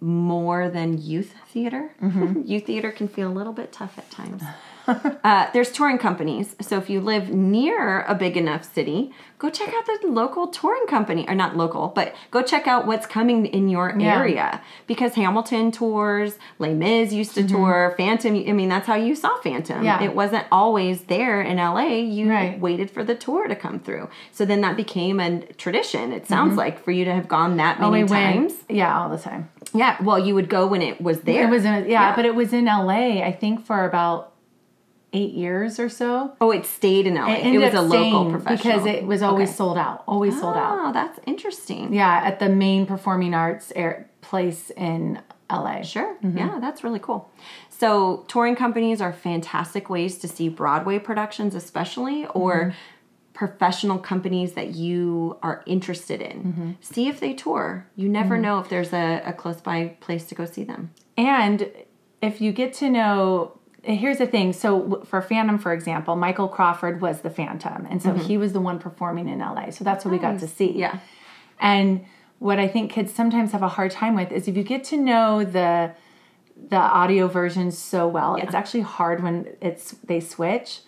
more 0.00 0.68
than 0.68 1.00
youth 1.00 1.34
theater. 1.48 1.94
Mm-hmm. 2.02 2.42
youth 2.44 2.66
theater 2.66 2.90
can 2.90 3.06
feel 3.06 3.28
a 3.28 3.32
little 3.32 3.52
bit 3.52 3.72
tough 3.72 3.98
at 3.98 4.10
times. 4.10 4.42
uh, 5.24 5.50
there's 5.52 5.70
touring 5.72 5.98
companies. 5.98 6.56
So 6.60 6.78
if 6.78 6.88
you 6.90 7.00
live 7.00 7.30
near 7.30 8.02
a 8.02 8.14
big 8.14 8.36
enough 8.36 8.72
city, 8.74 9.12
go 9.38 9.50
check 9.50 9.68
out 9.74 9.84
the 9.86 10.06
local 10.08 10.46
touring 10.46 10.86
company, 10.86 11.24
or 11.28 11.34
not 11.34 11.56
local, 11.56 11.88
but 11.88 12.14
go 12.30 12.42
check 12.42 12.66
out 12.68 12.86
what's 12.86 13.06
coming 13.06 13.46
in 13.46 13.68
your 13.68 13.94
Yeah. 13.98 14.18
area. 14.18 14.60
Because 14.86 15.14
Hamilton 15.14 15.72
tours, 15.72 16.38
Les 16.58 16.74
Mis 16.74 17.12
used 17.12 17.34
to 17.34 17.46
tour, 17.46 17.94
Phantom. 17.96 18.34
I 18.48 18.52
mean, 18.52 18.68
that's 18.68 18.86
how 18.86 18.94
you 18.94 19.14
saw 19.16 19.36
Phantom. 19.40 19.76
Mm-hmm. 19.76 19.84
Yeah. 19.84 20.02
It 20.02 20.14
wasn't 20.14 20.46
always 20.52 21.02
there 21.04 21.40
in 21.42 21.56
LA. 21.58 21.88
You 22.02 22.30
Right. 22.30 22.58
waited 22.60 22.90
for 22.90 23.02
the 23.02 23.14
tour 23.16 23.48
to 23.48 23.56
come 23.56 23.80
through. 23.80 24.08
So 24.30 24.44
then 24.44 24.60
that 24.60 24.76
became 24.76 25.18
a 25.20 25.40
tradition. 25.54 26.12
It 26.12 26.22
Mm-hmm. 26.24 26.32
sounds 26.34 26.56
like 26.56 26.82
for 26.84 26.92
you 26.92 27.04
to 27.04 27.12
have 27.12 27.26
gone 27.28 27.56
that 27.56 27.78
Oh, 27.80 27.90
many 27.90 28.04
went- 28.04 28.10
times. 28.34 28.54
Yeah, 28.68 28.96
all 29.00 29.08
the 29.08 29.18
time. 29.18 29.48
Yeah. 29.74 29.96
Well, 30.02 30.18
you 30.18 30.34
would 30.34 30.48
go 30.48 30.66
when 30.66 30.82
it 30.82 31.00
was 31.00 31.22
there. 31.22 31.44
It 31.46 31.50
was 31.50 31.64
in, 31.64 31.72
yeah, 31.74 32.08
Yeah. 32.10 32.16
but 32.16 32.24
it 32.24 32.34
was 32.34 32.52
in 32.52 32.66
LA. 32.68 33.22
I 33.24 33.32
think 33.32 33.64
for 33.66 33.84
about 33.84 34.31
eight 35.12 35.32
years 35.32 35.78
or 35.78 35.88
so. 35.88 36.34
Oh, 36.40 36.50
it 36.50 36.64
stayed 36.64 37.06
in 37.06 37.14
LA. 37.16 37.34
It, 37.34 37.44
ended 37.44 37.60
was 37.62 37.74
a 37.74 37.82
local 37.82 38.30
professional 38.30 38.56
because 38.78 38.86
it 38.86 39.04
was 39.06 39.22
always 39.22 39.48
Okay. 39.50 39.56
sold 39.56 39.78
out. 39.78 40.04
Always 40.08 40.38
sold 40.40 40.56
out. 40.56 40.78
Oh, 40.80 40.92
that's 40.92 41.18
interesting. 41.26 41.92
Yeah, 41.92 42.22
at 42.24 42.38
the 42.38 42.48
main 42.48 42.86
performing 42.86 43.34
arts 43.34 43.72
air, 43.76 44.08
place 44.22 44.70
in 44.70 45.20
LA. 45.50 45.82
Sure. 45.82 46.14
Mm-hmm. 46.22 46.38
Yeah, 46.38 46.58
that's 46.60 46.82
really 46.82 46.98
cool. 47.00 47.30
So, 47.68 48.24
touring 48.28 48.56
companies 48.56 49.00
are 49.00 49.12
fantastic 49.12 49.90
ways 49.90 50.16
to 50.18 50.28
see 50.28 50.48
Broadway 50.48 50.98
productions, 50.98 51.54
especially, 51.54 52.26
or 52.28 52.54
Mm-hmm. 52.54 52.76
professional 53.34 53.98
companies 53.98 54.52
that 54.52 54.74
you 54.74 55.36
are 55.42 55.62
interested 55.66 56.20
in. 56.20 56.36
Mm-hmm. 56.44 56.70
See 56.80 57.08
if 57.08 57.18
they 57.18 57.32
tour. 57.32 57.86
You 57.96 58.08
never 58.08 58.36
know 58.38 58.58
if 58.60 58.68
there's 58.68 58.92
a, 58.92 59.22
a 59.24 59.32
close 59.32 59.60
by 59.60 59.96
place 60.00 60.24
to 60.26 60.34
go 60.34 60.44
see 60.44 60.64
them. 60.64 60.90
And 61.16 61.70
if 62.20 62.40
you 62.40 62.52
get 62.52 62.72
to 62.74 62.90
know, 62.90 63.58
here's 63.82 64.18
the 64.18 64.26
thing. 64.26 64.52
So 64.52 65.02
for 65.04 65.20
Phantom, 65.20 65.58
for 65.58 65.72
example, 65.72 66.16
Michael 66.16 66.48
Crawford 66.48 67.00
was 67.00 67.20
the 67.20 67.30
Phantom, 67.30 67.86
and 67.90 68.02
so 68.02 68.14
he 68.14 68.36
was 68.36 68.52
the 68.52 68.60
one 68.60 68.78
performing 68.78 69.28
in 69.28 69.40
LA. 69.40 69.70
So 69.70 69.84
that's 69.84 70.04
what 70.04 70.12
we 70.12 70.18
got 70.18 70.38
to 70.40 70.48
see. 70.48 70.68
Mm-hmm. 70.70 70.78
Yeah. 70.78 70.98
And 71.60 72.04
what 72.38 72.58
I 72.58 72.68
think 72.68 72.90
kids 72.92 73.12
sometimes 73.12 73.52
have 73.52 73.62
a 73.62 73.68
hard 73.68 73.90
time 73.90 74.16
with 74.16 74.32
is 74.32 74.48
if 74.48 74.56
you 74.56 74.62
get 74.62 74.84
to 74.84 74.96
know 74.96 75.44
the 75.44 75.94
the 76.68 76.76
audio 76.76 77.26
version 77.26 77.72
so 77.72 78.06
well, 78.06 78.36
it's 78.36 78.54
actually 78.54 78.82
hard 78.82 79.22
when 79.22 79.48
it's 79.60 79.92
they 80.04 80.20
switch. 80.20 80.80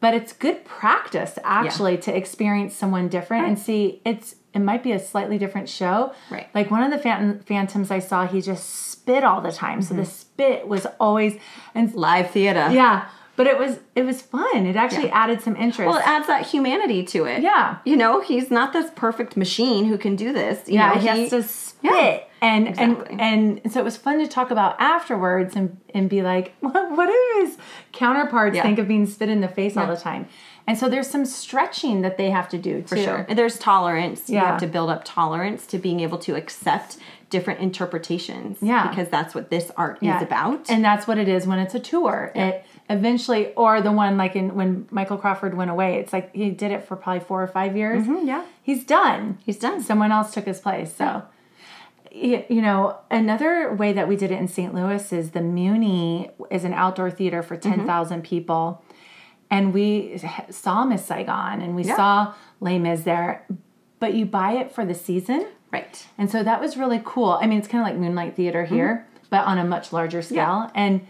But 0.00 0.14
it's 0.14 0.32
good 0.32 0.64
practice 0.64 1.38
actually 1.44 1.98
to 1.98 2.16
experience 2.16 2.74
someone 2.74 3.08
different 3.08 3.46
and 3.46 3.58
see 3.58 4.00
it's 4.04 4.36
it 4.54 4.60
might 4.60 4.82
be 4.82 4.92
a 4.92 4.98
slightly 4.98 5.38
different 5.38 5.68
show. 5.68 6.14
Right. 6.30 6.48
Like 6.54 6.70
one 6.70 6.82
of 6.82 6.90
the 6.90 6.98
phantom, 6.98 7.40
phantoms 7.40 7.90
I 7.90 7.98
saw, 7.98 8.26
he 8.26 8.40
just 8.40 8.89
spit 9.00 9.24
all 9.24 9.40
the 9.40 9.52
time. 9.52 9.82
So 9.82 9.94
the 9.94 10.02
Mm-hmm. 10.02 10.10
spit 10.10 10.68
was 10.68 10.86
always 10.98 11.38
and 11.74 11.94
Live 11.94 12.30
theater. 12.30 12.68
yeah, 12.70 13.08
but 13.36 13.46
it 13.46 13.58
was 13.58 13.78
it 13.94 14.04
was 14.04 14.20
fun. 14.22 14.66
It 14.66 14.76
actually 14.76 15.06
Yeah. 15.08 15.22
added 15.24 15.40
some 15.42 15.56
interest. 15.56 15.88
Well, 15.88 15.98
it 15.98 16.06
adds 16.06 16.26
that 16.26 16.46
humanity 16.46 17.02
to 17.14 17.24
it. 17.24 17.42
Yeah. 17.42 17.76
You 17.84 17.96
know, 17.96 18.20
he's 18.20 18.50
not 18.50 18.72
this 18.72 18.90
perfect 18.94 19.36
machine 19.36 19.86
who 19.86 19.96
can 19.98 20.14
do 20.16 20.32
this. 20.32 20.68
You 20.68 20.74
yeah, 20.74 20.88
know, 20.94 21.00
he 21.00 21.06
has 21.08 21.30
to 21.30 21.42
spit. 21.42 21.90
Yeah, 21.92 22.18
and 22.42 22.68
exactly. 22.68 23.16
and 23.18 23.60
and 23.64 23.72
so 23.72 23.80
it 23.80 23.84
was 23.84 23.96
fun 23.96 24.18
to 24.18 24.26
talk 24.28 24.50
about 24.50 24.72
afterwards 24.80 25.56
and 25.56 25.76
and 25.94 26.08
be 26.10 26.20
like, 26.22 26.52
what, 26.60 26.90
what 26.96 27.06
do 27.06 27.18
his 27.40 27.56
counterparts 27.92 28.56
Yeah. 28.56 28.62
think 28.62 28.78
of 28.78 28.86
being 28.88 29.06
spit 29.06 29.28
in 29.28 29.40
the 29.40 29.48
face 29.48 29.76
all 29.76 29.86
the 29.86 29.96
time? 29.96 30.26
And 30.66 30.78
so 30.78 30.88
there's 30.88 31.08
some 31.08 31.24
stretching 31.24 32.02
that 32.02 32.16
they 32.16 32.30
have 32.30 32.48
to 32.50 32.58
do 32.58 32.82
too. 32.82 32.86
For 32.86 32.96
sure. 32.96 33.26
There's 33.28 33.58
tolerance. 33.58 34.28
You 34.28 34.36
Yeah. 34.36 34.46
have 34.52 34.60
to 34.60 34.66
build 34.66 34.90
up 34.90 35.02
tolerance 35.04 35.66
to 35.68 35.78
being 35.78 36.00
able 36.00 36.18
to 36.18 36.36
accept 36.36 36.96
different 37.28 37.60
interpretations. 37.60 38.58
Yeah. 38.60 38.88
Because 38.88 39.08
that's 39.08 39.34
what 39.34 39.50
this 39.50 39.70
art 39.76 39.98
Yeah. 40.00 40.16
is 40.16 40.22
about. 40.22 40.70
And 40.70 40.84
that's 40.84 41.06
what 41.06 41.18
it 41.18 41.28
is 41.28 41.46
when 41.46 41.58
it's 41.58 41.74
a 41.74 41.80
tour. 41.80 42.32
It 42.34 42.64
eventually, 42.88 43.52
or 43.54 43.80
the 43.80 43.92
one 43.92 44.16
like 44.16 44.34
in 44.36 44.54
when 44.54 44.86
Michael 44.90 45.16
Crawford 45.16 45.56
went 45.56 45.70
away, 45.70 45.96
it's 45.96 46.12
like 46.12 46.34
he 46.34 46.50
did 46.50 46.70
it 46.72 46.84
for 46.84 46.96
probably 46.96 47.20
four 47.20 47.42
or 47.42 47.46
five 47.48 47.76
years. 47.76 48.02
Mm-hmm, 48.04 48.26
yeah. 48.26 48.42
He's 48.62 48.84
done. 48.84 49.38
He's 49.44 49.58
done. 49.58 49.80
Someone 49.80 50.12
else 50.12 50.32
took 50.32 50.44
his 50.44 50.60
place. 50.60 50.92
So, 50.94 51.22
you 52.12 52.44
know, 52.60 52.96
another 53.10 53.72
way 53.72 53.92
that 53.92 54.08
we 54.08 54.16
did 54.16 54.32
it 54.32 54.38
in 54.38 54.48
St. 54.48 54.74
Louis 54.74 55.12
is 55.12 55.30
the 55.30 55.40
Muny 55.40 56.30
is 56.50 56.64
an 56.64 56.74
outdoor 56.74 57.10
theater 57.10 57.42
for 57.42 57.56
Mm-hmm. 57.56 57.70
10,000 57.86 58.22
people. 58.24 58.82
And 59.50 59.74
we 59.74 60.20
saw 60.50 60.84
Miss 60.84 61.04
Saigon 61.04 61.60
and 61.60 61.74
we 61.74 61.82
Yeah. 61.84 61.96
saw 61.96 62.34
Les 62.60 62.78
Mis 62.78 63.02
there, 63.02 63.44
but 63.98 64.14
you 64.14 64.24
buy 64.26 64.52
it 64.52 64.72
for 64.72 64.84
the 64.84 64.94
season. 64.94 65.46
right. 65.72 66.06
And 66.18 66.28
so 66.30 66.42
that 66.42 66.60
was 66.60 66.76
really 66.76 67.00
cool. 67.04 67.38
I 67.40 67.46
mean, 67.46 67.58
it's 67.58 67.68
kind 67.68 67.80
of 67.82 67.86
like 67.88 67.96
Moonlight 67.98 68.34
Theater 68.36 68.64
Mm-hmm. 68.64 68.74
here, 68.74 69.06
but 69.30 69.44
on 69.46 69.56
a 69.58 69.64
much 69.64 69.92
larger 69.92 70.22
scale. 70.22 70.70
And 70.74 71.06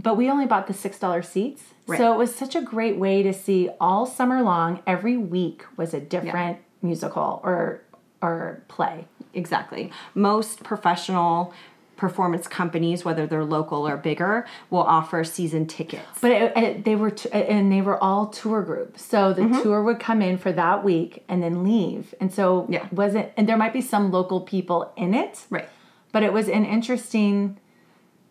but 0.00 0.16
we 0.16 0.30
only 0.30 0.46
bought 0.46 0.66
the 0.68 0.74
six 0.74 0.98
dollar 0.98 1.22
seats, 1.22 1.62
Right. 1.86 1.98
so 1.98 2.12
it 2.12 2.18
was 2.18 2.34
such 2.34 2.54
a 2.54 2.62
great 2.62 2.96
way 2.98 3.22
to 3.24 3.32
see 3.32 3.68
all 3.80 4.06
summer 4.06 4.42
long. 4.42 4.80
Every 4.86 5.16
week 5.16 5.64
was 5.76 5.92
a 5.92 6.00
different 6.00 6.58
musical 6.82 7.40
or 7.42 7.80
or 8.22 8.62
play. 8.68 9.06
Exactly. 9.34 9.90
Most 10.14 10.62
professional 10.64 11.52
performance 11.98 12.46
companies, 12.46 13.04
whether 13.04 13.26
they're 13.26 13.44
local 13.44 13.86
or 13.86 13.96
bigger, 13.96 14.46
will 14.70 14.84
offer 14.84 15.24
season 15.24 15.66
tickets. 15.66 16.06
But 16.22 16.30
it, 16.30 16.56
it, 16.56 16.84
they 16.84 16.96
were 16.96 17.10
t- 17.10 17.30
and 17.30 17.70
they 17.70 17.82
were 17.82 18.02
all 18.02 18.28
tour 18.28 18.62
groups. 18.62 19.04
So 19.04 19.34
the 19.34 19.42
mm-hmm. 19.42 19.62
tour 19.62 19.82
would 19.82 19.98
come 20.00 20.22
in 20.22 20.38
for 20.38 20.52
that 20.52 20.82
week 20.84 21.24
and 21.28 21.42
then 21.42 21.64
leave. 21.64 22.14
And 22.20 22.32
so 22.32 22.66
Yeah. 22.70 22.86
wasn't 22.92 23.30
and 23.36 23.46
there 23.48 23.58
might 23.58 23.72
be 23.72 23.82
some 23.82 24.10
local 24.10 24.40
people 24.40 24.92
in 24.96 25.12
it. 25.12 25.44
Right. 25.50 25.68
But 26.12 26.22
it 26.22 26.32
was 26.32 26.48
an 26.48 26.64
interesting. 26.64 27.58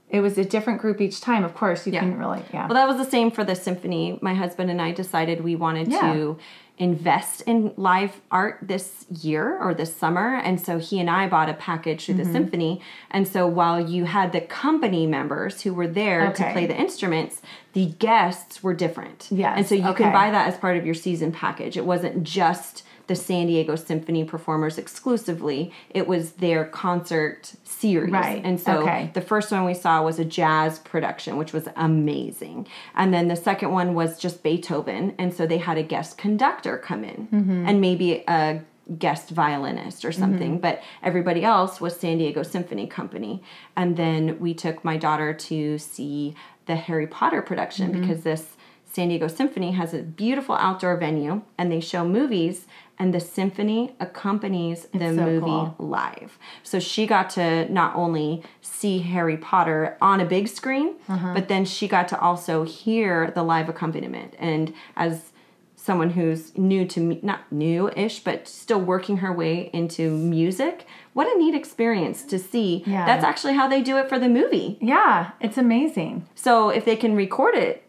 It 0.09 0.21
was 0.21 0.37
a 0.37 0.45
different 0.45 0.79
group 0.79 1.01
each 1.01 1.19
time. 1.19 1.43
Of 1.43 1.53
course, 1.53 1.85
you 1.85 1.91
couldn't 1.91 2.17
really. 2.17 2.41
Yeah. 2.53 2.67
Well, 2.67 2.75
that 2.75 2.87
was 2.87 2.95
the 2.95 3.11
same 3.11 3.29
for 3.29 3.43
the 3.43 3.55
symphony. 3.55 4.17
My 4.21 4.33
husband 4.33 4.71
and 4.71 4.81
I 4.81 4.93
decided 4.93 5.43
we 5.43 5.57
wanted 5.57 5.89
Yeah. 5.89 6.13
to 6.13 6.37
invest 6.77 7.41
in 7.41 7.73
live 7.75 8.21
art 8.29 8.59
this 8.61 9.05
year 9.09 9.57
or 9.59 9.73
this 9.73 9.95
summer. 9.95 10.35
And 10.35 10.61
so 10.61 10.77
he 10.77 10.99
and 10.99 11.09
I 11.09 11.27
bought 11.27 11.49
a 11.49 11.53
package 11.53 12.05
through 12.05 12.15
Mm-hmm. 12.15 12.23
the 12.23 12.31
symphony. 12.31 12.81
And 13.11 13.27
so 13.27 13.47
while 13.47 13.79
you 13.79 14.05
had 14.05 14.31
the 14.31 14.41
company 14.41 15.07
members 15.07 15.61
who 15.61 15.73
were 15.73 15.87
there 15.87 16.31
to 16.33 16.51
play 16.51 16.65
the 16.67 16.77
instruments, 16.77 17.41
the 17.73 17.87
guests 17.87 18.61
were 18.63 18.73
different. 18.73 19.27
Yes, 19.31 19.57
And 19.57 19.67
so 19.67 19.75
you 19.75 19.87
okay. 19.87 20.03
can 20.03 20.13
buy 20.13 20.29
that 20.31 20.47
as 20.47 20.57
part 20.57 20.77
of 20.77 20.85
your 20.85 20.95
season 20.95 21.31
package. 21.31 21.77
It 21.77 21.85
wasn't 21.85 22.23
just 22.23 22.83
the 23.07 23.15
San 23.15 23.47
Diego 23.47 23.75
Symphony 23.77 24.25
performers 24.25 24.77
exclusively, 24.77 25.71
it 25.89 26.07
was 26.07 26.33
their 26.33 26.65
concert 26.65 27.53
series. 27.79 28.11
Right, 28.11 28.41
And 28.43 28.59
so 28.59 28.81
okay. 28.81 29.11
the 29.13 29.21
first 29.21 29.51
one 29.51 29.65
we 29.65 29.73
saw 29.73 30.01
was 30.03 30.17
a 30.19 30.25
jazz 30.25 30.79
production, 30.79 31.37
which 31.37 31.53
was 31.53 31.67
amazing. 31.75 32.67
And 32.95 33.13
then 33.13 33.27
the 33.27 33.35
second 33.35 33.71
one 33.71 33.93
was 33.93 34.17
just 34.19 34.43
Beethoven. 34.43 35.13
And 35.17 35.33
so 35.33 35.45
they 35.45 35.57
had 35.59 35.77
a 35.77 35.83
guest 35.83 36.17
conductor 36.17 36.77
come 36.77 37.03
in 37.03 37.27
Mm-hmm. 37.31 37.65
and 37.67 37.81
maybe 37.81 38.23
a 38.27 38.61
guest 38.97 39.29
violinist 39.31 40.05
or 40.05 40.11
something. 40.13 40.53
Mm-hmm. 40.53 40.61
But 40.61 40.81
everybody 41.03 41.43
else 41.43 41.81
was 41.81 41.99
San 41.99 42.17
Diego 42.19 42.41
Symphony 42.43 42.87
Company. 42.87 43.43
And 43.75 43.97
then 43.97 44.39
we 44.39 44.53
took 44.53 44.83
my 44.85 44.97
daughter 44.97 45.33
to 45.33 45.77
see 45.77 46.35
the 46.67 46.75
Harry 46.75 47.07
Potter 47.07 47.41
production 47.41 47.91
Mm-hmm. 47.91 48.01
because 48.01 48.23
this 48.23 48.55
San 48.85 49.09
Diego 49.09 49.27
Symphony 49.27 49.71
has 49.73 49.93
a 49.93 50.01
beautiful 50.01 50.55
outdoor 50.55 50.95
venue 50.97 51.41
and 51.57 51.71
they 51.71 51.79
show 51.81 52.07
movies 52.07 52.65
and 52.99 53.13
the 53.13 53.19
symphony 53.19 53.95
accompanies 53.99 54.87
the 54.91 54.99
so 54.99 55.13
movie 55.13 55.41
cool. 55.45 55.75
live. 55.77 56.37
So 56.63 56.79
she 56.79 57.05
got 57.05 57.29
to 57.31 57.71
not 57.71 57.95
only 57.95 58.43
see 58.61 58.99
Harry 58.99 59.37
Potter 59.37 59.97
on 60.01 60.19
a 60.19 60.25
big 60.25 60.47
screen, 60.47 60.95
Uh-huh. 61.07 61.33
but 61.33 61.47
then 61.47 61.63
she 61.65 61.87
got 61.87 62.07
to 62.09 62.19
also 62.19 62.63
hear 62.63 63.31
the 63.35 63.43
live 63.43 63.69
accompaniment. 63.69 64.33
And 64.39 64.73
as 64.95 65.31
someone 65.75 66.09
who's 66.09 66.57
new 66.57 66.85
to 66.85 66.99
me, 66.99 67.19
not 67.21 67.49
new-ish, 67.51 68.19
but 68.21 68.47
still 68.47 68.81
working 68.81 69.17
her 69.17 69.31
way 69.31 69.69
into 69.73 70.09
music, 70.11 70.85
what 71.13 71.27
a 71.33 71.37
neat 71.37 71.55
experience 71.55 72.23
to 72.23 72.37
see. 72.39 72.83
Yeah. 72.85 73.05
That's 73.05 73.23
actually 73.23 73.53
how 73.53 73.67
they 73.69 73.81
do 73.81 73.97
it 73.97 74.09
for 74.09 74.19
the 74.19 74.27
movie. 74.27 74.77
yeah, 74.81 75.31
it's 75.39 75.57
amazing. 75.57 76.25
So 76.35 76.69
if 76.69 76.83
they 76.83 76.95
can 76.95 77.15
record 77.15 77.55
it 77.55 77.83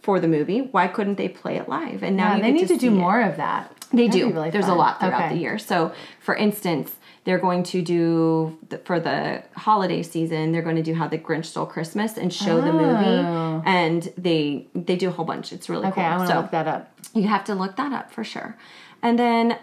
for 0.00 0.18
the 0.18 0.26
movie, 0.28 0.60
why 0.62 0.88
couldn't 0.88 1.14
they 1.16 1.28
play 1.28 1.56
it 1.56 1.68
live? 1.68 2.02
And 2.02 2.16
now 2.16 2.30
Yeah, 2.30 2.36
you 2.38 2.42
they 2.42 2.52
need 2.52 2.68
to, 2.68 2.74
do 2.74 2.80
see 2.80 2.86
it. 2.88 2.90
more 2.90 3.20
of 3.22 3.36
that. 3.36 3.81
They 3.92 4.06
That'd 4.06 4.22
do. 4.22 4.30
really 4.32 4.50
There's 4.50 4.68
a 4.68 4.74
lot 4.74 5.00
throughout 5.00 5.24
Okay. 5.26 5.34
the 5.34 5.40
year. 5.40 5.58
So, 5.58 5.92
for 6.20 6.34
instance, 6.34 6.96
they're 7.24 7.38
going 7.38 7.62
to 7.64 7.82
do 7.82 8.58
the, 8.68 8.78
for 8.78 8.98
the 8.98 9.42
holiday 9.54 10.02
season. 10.02 10.50
They're 10.52 10.62
going 10.62 10.76
to 10.76 10.82
do 10.82 10.94
how 10.94 11.06
the 11.08 11.18
Grinch 11.18 11.44
stole 11.46 11.66
Christmas 11.66 12.16
and 12.16 12.32
show 12.32 12.60
the 12.60 12.70
Oh. 12.70 12.72
movie, 12.72 13.62
and 13.68 14.12
they 14.16 14.66
they 14.74 14.96
do 14.96 15.08
a 15.08 15.12
whole 15.12 15.24
bunch. 15.24 15.52
It's 15.52 15.68
really 15.68 15.86
Okay, 15.88 15.94
cool. 15.96 16.04
I 16.04 16.16
want 16.16 16.28
to 16.28 16.34
so 16.34 16.40
look 16.40 16.50
that 16.50 16.66
up. 16.66 16.90
you 17.14 17.28
have 17.28 17.44
to 17.44 17.54
look 17.54 17.76
that 17.76 17.92
up 17.92 18.10
for 18.10 18.24
sure, 18.24 18.56
and 19.02 19.18
then 19.18 19.58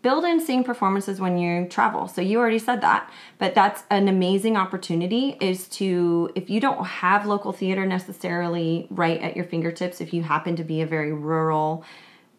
build 0.00 0.24
in 0.24 0.40
seeing 0.40 0.62
performances 0.62 1.20
when 1.20 1.36
you 1.36 1.66
travel. 1.66 2.06
So 2.06 2.20
you 2.20 2.38
already 2.38 2.60
said 2.60 2.80
that, 2.82 3.10
but 3.38 3.54
that's 3.54 3.82
an 3.90 4.06
amazing 4.08 4.56
opportunity 4.56 5.36
is 5.40 5.66
to 5.70 6.30
if 6.36 6.48
you 6.48 6.60
don't 6.60 6.84
have 6.86 7.26
local 7.26 7.52
theater 7.52 7.84
necessarily 7.84 8.86
right 8.90 9.20
at 9.20 9.34
your 9.36 9.44
fingertips, 9.44 10.00
if 10.00 10.14
you 10.14 10.22
happen 10.22 10.54
to 10.56 10.62
be 10.64 10.80
a 10.82 10.86
very 10.86 11.12
rural 11.12 11.84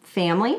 family, 0.02 0.58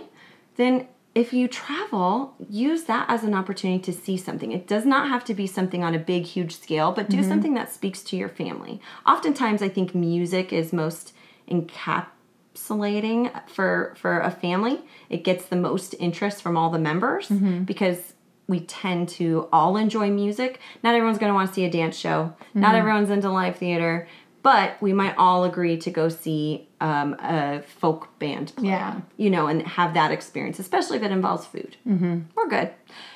then 0.55 0.87
if 1.13 1.33
you 1.33 1.47
travel, 1.47 2.35
use 2.49 2.83
that 2.83 3.05
as 3.09 3.23
an 3.23 3.33
opportunity 3.33 3.81
to 3.83 3.91
see 3.91 4.15
something. 4.15 4.51
It 4.51 4.65
does 4.65 4.85
not 4.85 5.09
have 5.09 5.25
to 5.25 5.33
be 5.33 5.45
something 5.45 5.83
on 5.83 5.93
a 5.93 5.99
big, 5.99 6.23
huge 6.23 6.55
scale, 6.55 6.93
but 6.93 7.09
do 7.09 7.17
mm-hmm. 7.17 7.29
something 7.29 7.53
that 7.55 7.71
speaks 7.71 8.01
to 8.03 8.15
your 8.15 8.29
family. 8.29 8.79
Oftentimes, 9.05 9.61
I 9.61 9.67
think 9.67 9.93
music 9.93 10.53
is 10.53 10.71
most 10.71 11.13
encapsulating 11.49 13.49
for 13.49 13.93
for 13.97 14.21
a 14.21 14.31
family. 14.31 14.81
It 15.09 15.25
gets 15.25 15.45
the 15.45 15.57
most 15.57 15.95
interest 15.99 16.41
from 16.41 16.55
all 16.55 16.69
the 16.69 16.79
members 16.79 17.27
mm-hmm. 17.27 17.63
because 17.63 18.13
we 18.47 18.61
tend 18.61 19.09
to 19.09 19.49
all 19.51 19.75
enjoy 19.75 20.09
music. 20.09 20.61
Not 20.81 20.95
everyone's 20.95 21.17
going 21.17 21.29
to 21.29 21.35
want 21.35 21.49
to 21.49 21.53
see 21.53 21.65
a 21.65 21.71
dance 21.71 21.97
show. 21.97 22.33
Not 22.53 22.69
mm-hmm. 22.69 22.75
everyone's 22.75 23.09
into 23.09 23.29
live 23.29 23.57
theater, 23.57 24.07
but 24.43 24.81
we 24.81 24.93
might 24.93 25.15
all 25.17 25.43
agree 25.43 25.77
to 25.77 25.91
go 25.91 26.09
see 26.09 26.67
um, 26.79 27.15
a 27.19 27.61
folk 27.79 28.17
band 28.19 28.53
play, 28.55 28.69
Yeah. 28.69 29.01
you 29.17 29.29
know, 29.29 29.47
and 29.47 29.61
have 29.67 29.93
that 29.93 30.11
experience, 30.11 30.59
especially 30.59 30.97
if 30.97 31.03
it 31.03 31.11
involves 31.11 31.45
food. 31.45 31.77
Mm-hmm. 31.87 32.21
We're 32.35 32.47
good. 32.49 32.71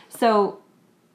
So, 0.09 0.59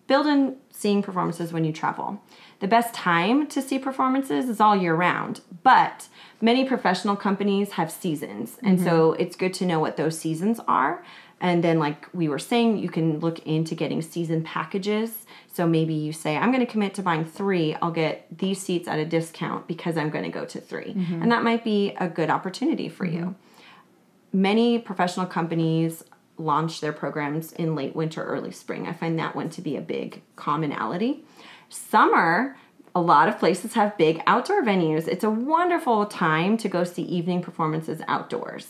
build 0.07 0.27
in 0.27 0.57
seeing 0.71 1.03
performances 1.03 1.53
when 1.53 1.65
you 1.65 1.73
travel. 1.73 2.21
The 2.59 2.69
best 2.69 2.93
time 2.93 3.47
to 3.49 3.63
see 3.63 3.79
performances 3.79 4.49
is 4.49 4.61
all 4.61 4.77
year 4.77 4.95
round, 4.95 5.41
but 5.63 6.09
many 6.41 6.65
professional 6.65 7.17
companies 7.17 7.73
have 7.73 7.91
seasons, 7.91 8.59
and 8.63 8.81
so 8.81 9.13
it's 9.15 9.37
good 9.37 9.55
to 9.55 9.65
know 9.67 9.79
what 9.81 9.97
those 9.97 10.19
seasons 10.19 10.61
are. 10.69 11.03
And 11.41 11.65
then, 11.65 11.79
like 11.79 12.07
we 12.13 12.29
were 12.29 12.39
saying, 12.39 12.77
you 12.79 12.91
can 12.91 13.19
look 13.21 13.39
into 13.47 13.75
getting 13.75 14.03
season 14.03 14.43
packages. 14.43 15.25
So 15.61 15.67
maybe 15.67 15.93
you 15.93 16.15
say, 16.15 16.39
I'm 16.39 16.53
going 16.53 16.65
to 16.65 16.73
commit 16.73 16.95
to 16.95 17.03
buying 17.03 17.27
three, 17.27 17.75
I'll 17.83 17.91
get 17.91 18.27
these 18.39 18.59
seats 18.63 18.89
at 18.89 18.99
a 18.99 19.05
discount 19.05 19.67
because 19.67 19.99
I'm 19.99 20.09
going 20.09 20.25
to 20.25 20.31
go 20.31 20.47
to 20.47 20.59
3 20.59 20.85
mm-hmm. 20.85 21.21
And 21.21 21.31
that 21.31 21.43
might 21.43 21.65
be 21.65 21.95
a 22.01 22.09
good 22.09 22.31
opportunity 22.31 22.89
for 22.89 23.05
you 23.05 23.21
mm-hmm. 23.21 24.43
many 24.43 24.79
professional 24.79 25.27
companies 25.27 26.03
launch 26.39 26.81
their 26.81 26.95
programs 26.95 27.53
in 27.53 27.75
late 27.75 27.95
winter, 27.95 28.25
early 28.25 28.53
spring. 28.53 28.87
I 28.87 28.95
find 28.95 29.19
that 29.19 29.37
one 29.37 29.51
to 29.51 29.61
be 29.61 29.77
a 29.77 29.83
big 29.83 30.23
commonality. 30.35 31.27
Summer, 31.69 32.57
a 32.95 33.03
lot 33.03 33.29
of 33.29 33.39
places 33.39 33.75
have 33.75 33.99
big 33.99 34.23
outdoor 34.27 34.63
venues. 34.63 35.07
It's 35.09 35.25
a 35.25 35.31
wonderful 35.31 36.07
time 36.07 36.57
to 36.57 36.71
go 36.71 36.85
see 36.85 37.03
evening 37.03 37.43
performances 37.43 38.01
outdoors. 38.09 38.67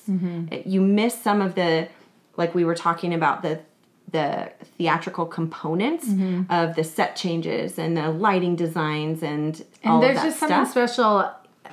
It- 0.51 0.66
You 0.66 0.80
miss 0.80 1.14
some 1.14 1.41
of 1.41 1.55
the, 1.55 1.86
like 2.36 2.53
we 2.53 2.64
were 2.64 2.74
talking 2.74 3.14
about, 3.14 3.43
the 3.43 3.61
the 4.13 4.51
theatrical 4.79 5.27
components 5.27 6.07
mm-hmm. 6.09 6.51
of 6.53 6.75
the 6.77 6.85
set 6.85 7.17
changes 7.17 7.79
and 7.79 7.97
the 7.97 8.11
lighting 8.11 8.57
designs 8.57 9.23
and, 9.23 9.65
And 9.83 10.03
there's 10.03 10.23
just 10.23 10.39
something 10.41 10.67
special 10.67 11.31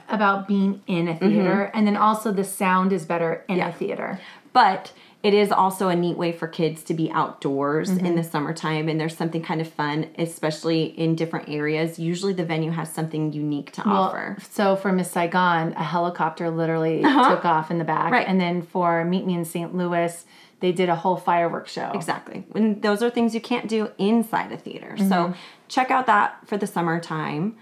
about 0.10 0.48
being 0.48 0.82
in 0.88 1.08
a 1.08 1.14
mm-hmm. 1.14 1.28
theater, 1.28 1.72
and 1.74 1.86
then 1.86 1.98
also 1.98 2.32
the 2.32 2.44
sound 2.44 2.94
is 2.94 3.06
better 3.06 3.44
in 3.50 3.58
Yeah. 3.58 3.70
a 3.70 3.74
theater. 3.74 4.20
but 4.54 4.92
it 5.24 5.34
is 5.34 5.52
also 5.52 5.90
a 5.90 5.96
neat 5.96 6.16
way 6.18 6.32
for 6.32 6.48
kids 6.48 6.84
to 6.84 6.94
be 6.94 7.12
outdoors 7.12 7.90
in 7.90 7.98
mm-hmm. 7.98 8.16
the 8.16 8.24
summertime 8.24 8.88
and 8.88 9.00
there's 9.00 9.18
something 9.18 9.42
kind 9.44 9.60
of 9.62 9.68
fun 9.68 10.08
especially 10.18 10.84
in 10.98 11.16
different 11.16 11.50
areas 11.50 12.00
usually 12.00 12.34
the 12.34 12.46
venue 12.46 12.72
has 12.72 12.92
something 12.92 13.34
unique 13.34 13.72
to 13.72 13.82
offer 13.84 14.38
So 14.52 14.76
for 14.76 14.92
Miss 14.92 15.12
Saigon, 15.12 15.74
a 15.74 15.84
helicopter 15.84 16.50
literally 16.50 17.04
uh-huh. 17.04 17.36
took 17.36 17.46
off 17.46 17.70
in 17.72 17.78
the 17.78 17.84
back, 17.84 18.06
Uh-huh. 18.06 18.16
Right. 18.16 18.28
and 18.28 18.40
then 18.40 18.62
for 18.62 19.04
Meet 19.06 19.26
Me 19.26 19.34
in 19.36 19.44
St. 19.46 19.76
Louis, 19.76 20.26
they 20.60 20.72
did 20.72 20.90
a 20.90 20.96
whole 20.96 21.18
fireworks 21.18 21.72
show. 21.72 21.92
exactly. 21.94 22.46
And 22.56 22.82
those 22.82 23.04
are 23.04 23.10
things 23.10 23.36
you 23.36 23.42
can't 23.42 23.68
do 23.68 23.92
inside 23.98 24.52
a 24.52 24.58
theater. 24.58 24.96
So 24.98 25.34
check 25.68 25.92
out 25.92 26.08
that 26.08 26.48
for 26.48 26.58
the 26.58 26.68
summertime. 26.68 27.58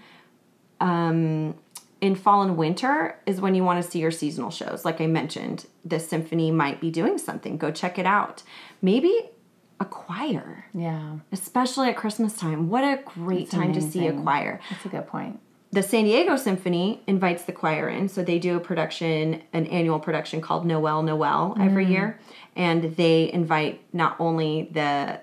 Um, 0.80 1.54
in 2.00 2.14
fall 2.14 2.42
and 2.42 2.56
winter 2.56 3.18
is 3.24 3.40
when 3.40 3.54
you 3.54 3.64
want 3.64 3.82
to 3.82 3.90
see 3.90 3.98
your 3.98 4.10
seasonal 4.10 4.50
shows. 4.50 4.84
Like 4.84 5.00
i 5.00 5.06
mentioned 5.06 5.66
the 5.84 5.98
symphony 5.98 6.50
might 6.50 6.80
be 6.80 6.90
doing 6.90 7.18
something. 7.18 7.56
Go 7.56 7.70
check 7.70 7.98
it 7.98 8.06
out. 8.06 8.42
Maybe 8.82 9.30
a 9.80 9.84
choir. 9.84 10.66
Yeah, 10.74 11.18
especially 11.32 11.88
at 11.88 11.96
Christmas 11.96 12.36
time. 12.36 12.68
What 12.68 12.84
a 12.84 13.02
great 13.04 13.50
time 13.50 13.72
to 13.72 13.80
see 13.82 14.06
a 14.06 14.12
choir. 14.12 14.60
that's 14.70 14.84
a 14.84 14.88
good 14.88 15.06
point. 15.06 15.40
The 15.76 15.82
San 15.82 16.04
Diego 16.04 16.36
Symphony 16.36 17.02
invites 17.06 17.42
the 17.42 17.52
choir 17.52 17.86
in, 17.90 18.08
so 18.08 18.24
they 18.24 18.38
do 18.38 18.56
a 18.56 18.60
production, 18.60 19.42
an 19.52 19.66
annual 19.66 19.98
production 19.98 20.40
called 20.40 20.64
Noel 20.64 21.02
Noel 21.02 21.54
every 21.60 21.84
Mm. 21.84 21.90
year, 21.90 22.20
and 22.56 22.96
they 22.96 23.30
invite 23.30 23.82
not 23.92 24.16
only 24.18 24.70
the 24.72 25.20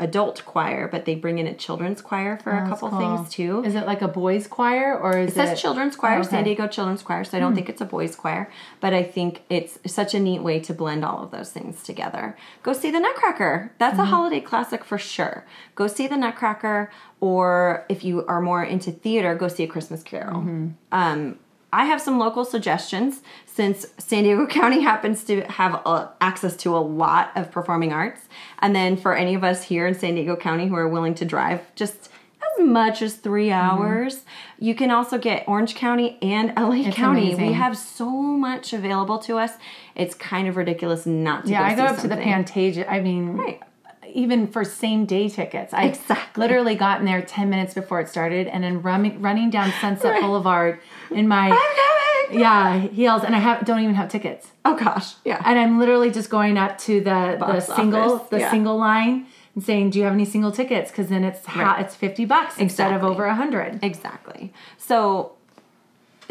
adult 0.00 0.44
choir, 0.44 0.86
but 0.86 1.04
they 1.04 1.14
bring 1.14 1.38
in 1.38 1.46
a 1.46 1.54
children's 1.54 2.00
choir 2.00 2.38
for 2.38 2.52
a 2.52 2.68
couple 2.68 2.88
Cool. 2.88 2.98
things 2.98 3.30
too. 3.30 3.64
Is 3.64 3.74
it 3.74 3.84
like 3.86 4.00
a 4.00 4.08
boys' 4.08 4.46
choir 4.46 4.96
or 4.96 5.18
is 5.18 5.32
It 5.32 5.34
says 5.34 5.50
it 5.50 5.60
children's 5.60 5.96
choir, 5.96 6.20
Oh, 6.20 6.22
San. 6.22 6.44
Diego 6.44 6.68
Children's 6.68 7.02
Choir, 7.02 7.24
so 7.24 7.36
I 7.36 7.40
don't 7.40 7.52
hmm. 7.52 7.56
think 7.56 7.68
it's 7.68 7.80
a 7.80 7.84
boys' 7.84 8.14
choir, 8.14 8.50
but 8.80 8.94
I 8.94 9.02
think 9.02 9.42
it's 9.50 9.78
such 9.86 10.14
a 10.14 10.20
neat 10.20 10.42
way 10.42 10.60
to 10.60 10.72
blend 10.72 11.04
all 11.04 11.22
of 11.22 11.30
those 11.30 11.50
things 11.50 11.82
together. 11.82 12.36
Go 12.62 12.72
see 12.72 12.90
the 12.90 13.00
Nutcracker. 13.00 13.72
That's 13.78 13.98
a 13.98 14.02
mm-hmm. 14.02 14.10
holiday 14.10 14.40
classic 14.40 14.84
for 14.84 14.98
sure. 14.98 15.44
Go 15.74 15.88
see 15.88 16.06
the 16.06 16.16
Nutcracker, 16.16 16.90
or 17.20 17.84
if 17.88 18.04
you 18.04 18.24
are 18.26 18.40
more 18.40 18.62
into 18.62 18.92
theater, 18.92 19.34
go 19.34 19.48
see 19.48 19.64
a 19.64 19.68
Christmas 19.68 20.02
Carol. 20.02 20.40
Mm-hmm. 20.40 20.68
Um, 20.92 21.38
I 21.72 21.84
have 21.84 22.00
some 22.00 22.18
local 22.18 22.44
suggestions 22.44 23.20
since 23.58 23.86
San 23.98 24.22
Diego 24.22 24.46
County 24.60 24.82
happens 24.82 25.24
to 25.24 25.40
have 25.42 25.82
uh, 25.84 26.06
access 26.20 26.54
to 26.58 26.76
a 26.76 26.78
lot 26.78 27.32
of 27.34 27.50
performing 27.50 27.92
arts. 27.92 28.20
And 28.60 28.70
then 28.74 28.96
for 28.96 29.16
any 29.16 29.34
of 29.34 29.42
us 29.42 29.64
here 29.64 29.84
in 29.88 29.94
San 29.98 30.14
Diego 30.14 30.36
County 30.36 30.68
who 30.68 30.76
are 30.76 30.86
willing 30.88 31.12
to 31.16 31.24
drive 31.24 31.60
just 31.74 32.08
as 32.40 32.64
much 32.64 33.02
as 33.02 33.16
3 33.16 33.50
hours, 33.50 34.20
you 34.60 34.76
can 34.76 34.92
also 34.92 35.18
get 35.18 35.42
Orange 35.48 35.74
County 35.74 36.18
and 36.22 36.52
LA 36.56 36.88
County. 36.92 37.34
We 37.34 37.52
have 37.54 37.76
so 37.76 38.08
much 38.08 38.72
available 38.72 39.18
to 39.26 39.38
us. 39.38 39.54
It's 39.96 40.14
kind 40.14 40.46
of 40.46 40.56
ridiculous 40.56 41.04
not 41.04 41.46
to 41.46 41.50
Yeah, 41.50 41.62
go 41.62 41.64
I 41.64 41.74
go 41.74 41.82
up 41.92 41.96
to 42.02 42.02
the 42.06 42.14
something. 42.14 42.28
Pantages. 42.28 42.86
I 42.88 43.00
mean, 43.00 43.36
Right. 43.38 43.60
even 44.06 44.46
for 44.46 44.62
same 44.62 45.04
day 45.04 45.28
tickets, 45.28 45.74
I 45.74 45.86
Exactly. 45.86 46.40
literally 46.40 46.76
gotten 46.76 47.06
there 47.06 47.22
ten 47.22 47.50
minutes 47.50 47.74
before 47.74 47.98
it 48.00 48.08
started, 48.08 48.46
and 48.46 48.62
then 48.62 48.82
running 48.82 49.20
running 49.20 49.50
down 49.50 49.72
Sunset 49.80 50.12
Right. 50.12 50.22
Boulevard 50.22 50.78
in 51.10 51.26
my 51.26 51.46
I'm 51.46 51.50
coming! 51.50 52.07
Yeah 52.30 52.78
heels, 52.78 53.22
and 53.24 53.34
I 53.34 53.38
have 53.38 53.64
don't 53.64 53.80
even 53.80 53.94
have 53.94 54.08
tickets. 54.08 54.48
Oh 54.64 54.76
gosh. 54.76 55.14
Yeah. 55.24 55.42
and 55.44 55.58
I'm 55.58 55.78
literally 55.78 56.10
just 56.10 56.30
going 56.30 56.56
up 56.56 56.78
to 56.78 57.00
the 57.00 57.36
the 57.38 57.60
single 57.60 58.14
office, 58.14 58.28
the 58.30 58.40
yeah. 58.40 58.50
single 58.50 58.76
line 58.76 59.26
and 59.54 59.64
saying, 59.64 59.90
"Do 59.90 59.98
you 59.98 60.04
have 60.04 60.14
any 60.14 60.24
single 60.24 60.52
tickets?" 60.52 60.90
Because 60.90 61.08
then 61.08 61.24
it's 61.24 61.44
ha- 61.46 61.76
it's 61.80 61.94
fifty 61.94 62.24
bucks 62.24 62.58
instead 62.58 62.92
of 62.92 63.02
over 63.02 63.24
a 63.26 63.34
hundred. 63.34 63.80
Exactly. 63.82 64.52
So 64.76 65.32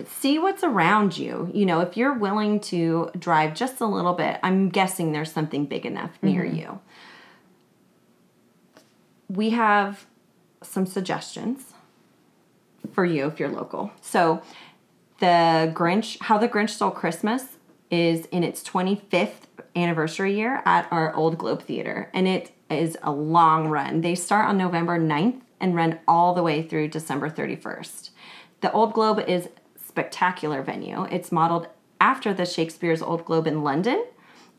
see 0.05 0.39
what's 0.39 0.63
around 0.63 1.17
you. 1.17 1.51
You 1.53 1.65
know, 1.65 1.81
if 1.81 1.97
you're 1.97 2.13
willing 2.13 2.59
to 2.61 3.11
drive 3.17 3.55
just 3.55 3.81
a 3.81 3.85
little 3.85 4.13
bit, 4.13 4.39
I'm 4.43 4.69
guessing 4.69 5.11
there's 5.11 5.31
something 5.31 5.65
big 5.65 5.85
enough 5.85 6.11
near 6.21 6.43
mm-hmm. 6.43 6.57
you. 6.57 6.79
We 9.29 9.49
have 9.51 10.05
some 10.61 10.85
suggestions 10.85 11.73
for 12.93 13.05
you 13.05 13.27
if 13.27 13.39
you're 13.39 13.49
local. 13.49 13.91
So, 14.01 14.41
the 15.19 15.71
Grinch, 15.73 16.21
How 16.21 16.37
the 16.37 16.47
Grinch 16.47 16.71
Stole 16.71 16.91
Christmas 16.91 17.57
is 17.89 18.25
in 18.27 18.43
its 18.43 18.63
25th 18.63 19.47
anniversary 19.75 20.35
year 20.35 20.61
at 20.65 20.87
our 20.91 21.13
Old 21.15 21.37
Globe 21.37 21.63
Theater, 21.63 22.09
and 22.13 22.27
it 22.27 22.51
is 22.69 22.97
a 23.01 23.11
long 23.11 23.69
run. 23.69 24.01
They 24.01 24.15
start 24.15 24.47
on 24.47 24.57
November 24.57 24.99
9th 24.99 25.41
and 25.59 25.75
run 25.75 25.99
all 26.07 26.33
the 26.33 26.43
way 26.43 26.61
through 26.61 26.89
December 26.89 27.29
31st. 27.29 28.09
The 28.61 28.71
Old 28.71 28.93
Globe 28.93 29.23
is 29.27 29.49
spectacular 29.75 30.61
venue. 30.61 31.03
It's 31.05 31.31
modeled 31.31 31.67
after 31.99 32.33
the 32.33 32.45
Shakespeare's 32.45 33.01
Old 33.01 33.25
Globe 33.25 33.47
in 33.47 33.63
London, 33.63 34.05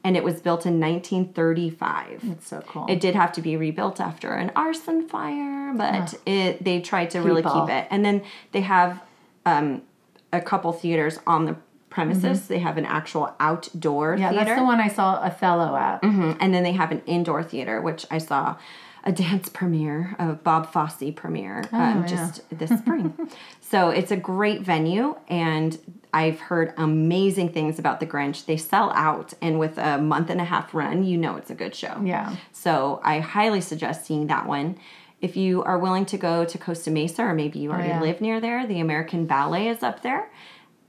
and 0.03 0.17
it 0.17 0.25
was 0.25 0.41
built 0.41 0.65
in 0.65 0.81
1935. 0.81 2.21
It's 2.25 2.49
so 2.49 2.63
cool. 2.67 2.87
It 2.89 3.01
did 3.01 3.15
have 3.15 3.33
to 3.33 3.43
be 3.43 3.57
rebuilt 3.57 4.01
after 4.01 4.33
an 4.33 4.51
arson 4.57 5.09
fire, 5.09 5.75
but 5.75 6.15
it 6.25 6.65
they 6.65 6.81
tried 6.81 7.11
to 7.11 7.21
really 7.21 7.43
keep 7.43 7.69
it. 7.69 7.87
And 7.91 8.05
then 8.05 8.23
they 8.53 8.61
have 8.63 9.03
um, 9.45 9.83
a 10.33 10.41
couple 10.41 10.73
theaters 10.73 11.19
on 11.27 11.45
the 11.47 11.57
premises. 11.91 12.49
They 12.49 12.59
have 12.59 12.77
an 12.79 12.85
actual 12.87 13.35
outdoor 13.41 14.13
Mm-hmm. 14.15 14.23
yeah, 14.23 14.31
theater, 14.31 14.45
that's 14.45 14.61
the 14.61 14.65
one 14.65 14.81
I 14.81 14.89
saw 14.89 15.15
Othello 15.23 15.75
at. 15.77 16.03
Mhm. 16.03 16.37
and 16.41 16.53
then 16.55 16.63
they 16.63 16.73
have 16.73 16.93
an 16.93 17.03
indoor 17.07 17.43
theater, 17.43 17.81
which 17.81 18.05
I 18.11 18.19
saw 18.19 18.57
a 19.05 19.13
dance 19.13 19.49
premiere, 19.49 20.15
a 20.19 20.35
Bob 20.35 20.71
Fosse 20.71 21.13
premiere, 21.17 21.65
um, 21.73 21.81
Oh, 21.81 22.01
yeah. 22.01 22.07
just 22.07 22.43
this 22.59 22.71
spring. 22.79 23.15
so 23.61 23.89
it's 23.89 24.11
a 24.11 24.17
great 24.17 24.61
venue, 24.63 25.17
and 25.29 25.79
I've 26.13 26.41
heard 26.41 26.75
amazing 26.77 27.51
things 27.53 27.79
about 27.79 28.01
the 28.01 28.07
Grinch. 28.07 28.45
They 28.47 28.57
sell 28.59 28.91
out, 28.95 29.33
and 29.41 29.59
with 29.59 29.79
a 29.79 29.99
month 29.99 30.31
and 30.31 30.41
a 30.41 30.45
half 30.45 30.75
run, 30.75 31.05
you 31.05 31.17
know 31.17 31.37
it's 31.37 31.51
a 31.51 31.55
good 31.55 31.75
show. 31.75 32.01
Yeah. 32.05 32.35
So 32.53 33.01
I 33.03 33.21
highly 33.21 33.61
suggest 33.63 34.05
seeing 34.05 34.27
that 34.27 34.47
one. 34.47 34.77
If 35.21 35.37
you 35.37 35.63
are 35.65 35.79
willing 35.79 36.07
to 36.07 36.17
go 36.19 36.45
to 36.45 36.59
Costa 36.59 36.91
Mesa, 36.91 37.23
or 37.23 37.35
maybe 37.35 37.59
you 37.59 37.71
already 37.71 37.89
Oh, 37.91 37.95
yeah. 37.95 38.01
live 38.01 38.21
near 38.21 38.41
there, 38.41 38.67
the 38.67 38.81
American 38.81 39.27
Ballet 39.27 39.69
is 39.69 39.83
up 39.83 40.03
there. 40.03 40.31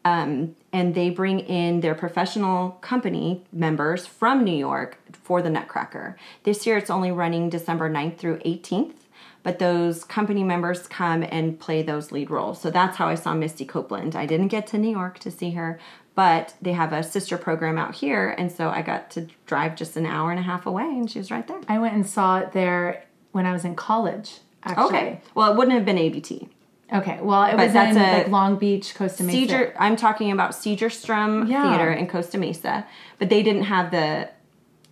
Um, 0.06 0.56
and 0.72 0.96
they 0.96 1.10
bring 1.10 1.40
in 1.42 1.82
their 1.82 1.96
professional 1.96 2.72
company 2.82 3.44
members 3.52 4.06
from 4.06 4.44
New 4.44 4.56
York 4.56 4.98
for 5.24 5.42
the 5.42 5.50
Nutcracker. 5.50 6.16
This 6.44 6.66
year 6.66 6.78
it's 6.78 6.90
only 6.90 7.12
running 7.12 7.50
December 7.50 7.90
9th 7.90 8.18
through 8.18 8.38
18th, 8.40 8.94
but 9.44 9.60
those 9.60 10.04
company 10.06 10.44
members 10.44 10.88
come 10.88 11.24
and 11.24 11.60
play 11.60 11.82
those 11.82 12.12
lead 12.12 12.30
roles. 12.30 12.62
So 12.62 12.70
that's 12.70 12.98
how 12.98 13.08
I 13.10 13.16
saw 13.16 13.34
Misty 13.34 13.66
Copeland. 13.66 14.16
I 14.16 14.26
didn't 14.26 14.48
get 14.50 14.68
to 14.68 14.78
New 14.78 14.90
York 14.92 15.20
to 15.20 15.32
see 15.32 15.52
her, 15.52 15.80
but 16.16 16.54
they 16.62 16.74
have 16.74 16.94
a 16.94 17.04
sister 17.04 17.38
program 17.38 17.78
out 17.78 17.96
here, 17.96 18.30
and 18.38 18.52
so 18.52 18.70
I 18.70 18.82
got 18.82 19.10
to 19.12 19.28
drive 19.48 19.76
just 19.76 19.98
an 19.98 20.06
hour 20.06 20.32
and 20.32 20.40
a 20.40 20.44
half 20.44 20.66
away, 20.66 20.84
and 20.86 21.10
she 21.12 21.20
was 21.20 21.30
right 21.30 21.48
there. 21.48 21.60
I 21.68 21.78
went 21.80 21.94
and 21.96 22.08
saw 22.08 22.40
it 22.40 22.52
there 22.54 23.04
when 23.32 23.46
I 23.46 23.52
was 23.54 23.66
in 23.66 23.76
college. 23.76 24.40
Actually. 24.64 24.86
Okay, 24.88 25.22
well, 25.36 25.52
it 25.52 25.58
wouldn't 25.58 25.76
have 25.76 25.86
been 25.86 25.98
ABT. 25.98 26.50
Okay. 26.92 27.20
Well, 27.22 27.44
it 27.44 27.56
was 27.56 27.72
that's 27.72 27.96
in 27.96 28.02
a- 28.02 28.14
like 28.18 28.28
Long 28.30 28.56
Beach, 28.58 28.96
Costa 28.96 29.24
Mesa. 29.24 29.38
Seger, 29.38 29.74
I'm 29.78 29.96
talking 29.96 30.32
about 30.32 30.52
Segerstrom 30.52 31.48
Yeah. 31.48 31.70
Theater 31.70 31.92
in 31.92 32.08
Costa 32.08 32.38
Mesa, 32.40 32.86
but 33.20 33.30
they 33.30 33.44
didn't 33.44 33.64
have 33.64 33.92
the. 33.92 34.30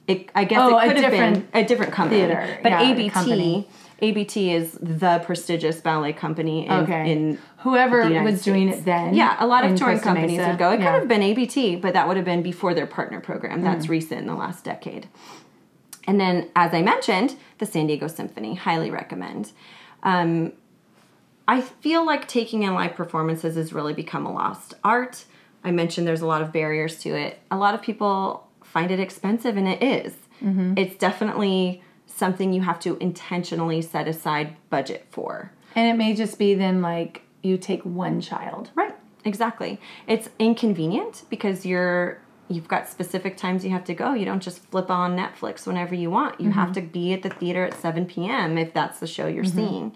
It, 0.07 0.29
I 0.35 0.45
guess 0.45 0.59
Oh, 0.61 0.77
it 0.77 0.93
could 0.93 1.03
have 1.03 1.11
been 1.11 1.47
a 1.53 1.65
different 1.65 1.91
company, 1.91 2.21
theater, 2.21 2.59
but 2.63 2.69
yeah, 2.71 2.81
ABT. 2.91 3.09
company. 3.09 3.67
ABT 3.99 4.53
is 4.53 4.73
the 4.79 5.21
prestigious 5.25 5.81
ballet 5.81 6.13
company 6.13 6.67
in, 6.67 6.71
Okay. 6.71 7.11
in 7.11 7.39
Whoever 7.57 8.07
was 8.23 8.43
doing 8.43 8.69
it 8.69 8.85
then. 8.85 9.15
Yeah, 9.15 9.35
a 9.39 9.47
lot 9.47 9.65
of 9.65 9.71
in 9.71 9.75
touring 9.77 9.97
Costa 9.97 10.07
companies 10.13 10.37
Mesa. 10.37 10.49
would 10.51 10.59
go. 10.59 10.69
It 10.71 10.79
Yeah. 10.79 10.91
could 10.91 10.99
have 10.99 11.07
been 11.09 11.23
ABT, 11.23 11.77
but 11.77 11.93
that 11.93 12.07
would 12.07 12.15
have 12.15 12.25
been 12.25 12.43
before 12.43 12.73
their 12.75 12.85
partner 12.85 13.19
program. 13.19 13.61
That's 13.63 13.87
Mm. 13.87 13.89
recent 13.89 14.21
in 14.21 14.27
the 14.27 14.35
last 14.35 14.63
decade. 14.63 15.07
And 16.07 16.19
then, 16.19 16.49
as 16.55 16.73
I 16.73 16.81
mentioned, 16.81 17.35
the 17.59 17.65
San 17.65 17.87
Diego 17.87 18.07
Symphony, 18.07 18.55
highly 18.55 18.89
recommend. 18.89 19.51
Um, 20.03 20.53
I 21.47 21.61
feel 21.61 22.05
like 22.05 22.27
taking 22.27 22.63
in 22.63 22.73
live 22.73 22.95
performances 22.95 23.55
has 23.55 23.73
really 23.73 23.93
become 23.93 24.25
a 24.25 24.33
lost 24.33 24.73
art. 24.83 25.25
I 25.63 25.71
mentioned 25.71 26.07
there's 26.07 26.21
a 26.21 26.27
lot 26.27 26.41
of 26.41 26.53
barriers 26.53 26.97
to 26.99 27.09
it. 27.09 27.39
A 27.51 27.57
lot 27.57 27.75
of 27.75 27.81
people 27.81 28.47
find 28.63 28.89
it 28.89 28.99
expensive, 28.99 29.57
and 29.57 29.67
it 29.67 29.83
is. 29.83 30.13
Mm-hmm. 30.41 30.73
It's 30.77 30.95
definitely 30.95 31.83
something 32.05 32.53
you 32.53 32.61
have 32.61 32.79
to 32.79 32.97
intentionally 32.97 33.81
set 33.81 34.07
aside 34.07 34.55
budget 34.69 35.05
for. 35.09 35.51
And 35.75 35.87
it 35.87 35.97
may 35.97 36.13
just 36.13 36.39
be 36.39 36.55
then 36.55 36.81
like 36.81 37.23
you 37.43 37.57
take 37.57 37.83
one 37.83 38.21
child. 38.21 38.71
Right. 38.75 38.95
Exactly. 39.25 39.79
It's 40.07 40.29
inconvenient 40.39 41.23
because 41.29 41.65
you're 41.65 42.21
you've 42.49 42.67
got 42.67 42.87
specific 42.87 43.37
times 43.37 43.63
you 43.63 43.71
have 43.71 43.85
to 43.85 43.93
go. 43.93 44.13
You 44.13 44.25
don't 44.25 44.41
just 44.41 44.59
flip 44.59 44.89
on 44.89 45.17
Netflix 45.17 45.67
whenever 45.67 45.95
you 45.95 46.09
want. 46.09 46.39
You 46.39 46.51
have 46.51 46.69
mm-hmm. 46.69 46.73
to 46.73 46.81
be 46.81 47.13
at 47.13 47.23
the 47.23 47.29
theater 47.29 47.65
at 47.65 47.73
7 47.73 48.05
p.m. 48.05 48.57
if 48.57 48.73
that's 48.73 48.99
the 48.99 49.07
show 49.07 49.27
you're 49.27 49.43
mm-hmm. 49.43 49.57
seeing. 49.57 49.95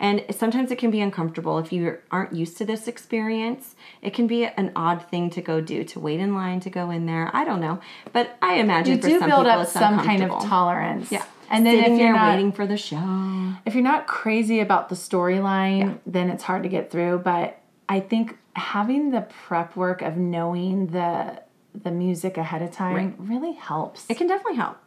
And 0.00 0.24
sometimes 0.30 0.70
it 0.70 0.78
can 0.78 0.90
be 0.90 1.00
uncomfortable 1.00 1.58
if 1.58 1.72
you 1.72 1.98
aren't 2.10 2.34
used 2.34 2.58
to 2.58 2.64
this 2.64 2.88
experience. 2.88 3.76
It 4.02 4.12
can 4.12 4.26
be 4.26 4.44
an 4.44 4.72
odd 4.74 5.08
thing 5.08 5.30
to 5.30 5.40
go 5.40 5.60
do, 5.60 5.84
to 5.84 6.00
wait 6.00 6.20
in 6.20 6.34
line 6.34 6.60
to 6.60 6.70
go 6.70 6.90
in 6.90 7.06
there. 7.06 7.30
I 7.32 7.44
don't 7.44 7.60
know, 7.60 7.80
but 8.12 8.36
I 8.42 8.54
imagine 8.54 8.96
You 8.96 9.02
for 9.02 9.08
do 9.08 9.18
some 9.20 9.30
build 9.30 9.46
people 9.46 9.60
up 9.60 9.68
some 9.68 10.00
kind 10.00 10.22
of 10.24 10.30
tolerance. 10.42 11.12
Yeah, 11.12 11.24
And 11.48 11.64
then 11.64 11.78
sitting 11.78 11.94
if 11.94 12.00
you're 12.00 12.12
not, 12.12 12.34
waiting 12.34 12.52
for 12.52 12.66
the 12.66 12.76
show. 12.76 13.54
if 13.64 13.74
you're 13.74 13.84
not 13.84 14.08
crazy 14.08 14.58
about 14.58 14.88
the 14.88 14.96
storyline, 14.96 16.00
then 16.04 16.28
it's 16.28 16.42
hard 16.42 16.64
to 16.64 16.68
get 16.68 16.90
through. 16.90 17.20
But 17.20 17.60
I 17.88 18.00
think 18.00 18.36
having 18.56 19.12
the 19.12 19.22
prep 19.22 19.76
work 19.76 20.02
of 20.02 20.16
knowing 20.16 20.88
the 20.88 21.43
the 21.74 21.90
music 21.90 22.36
ahead 22.36 22.62
of 22.62 22.70
time 22.70 23.16
really 23.18 23.52
helps. 23.52 24.06
It 24.08 24.16
can 24.16 24.26
definitely 24.26 24.56
help. 24.56 24.78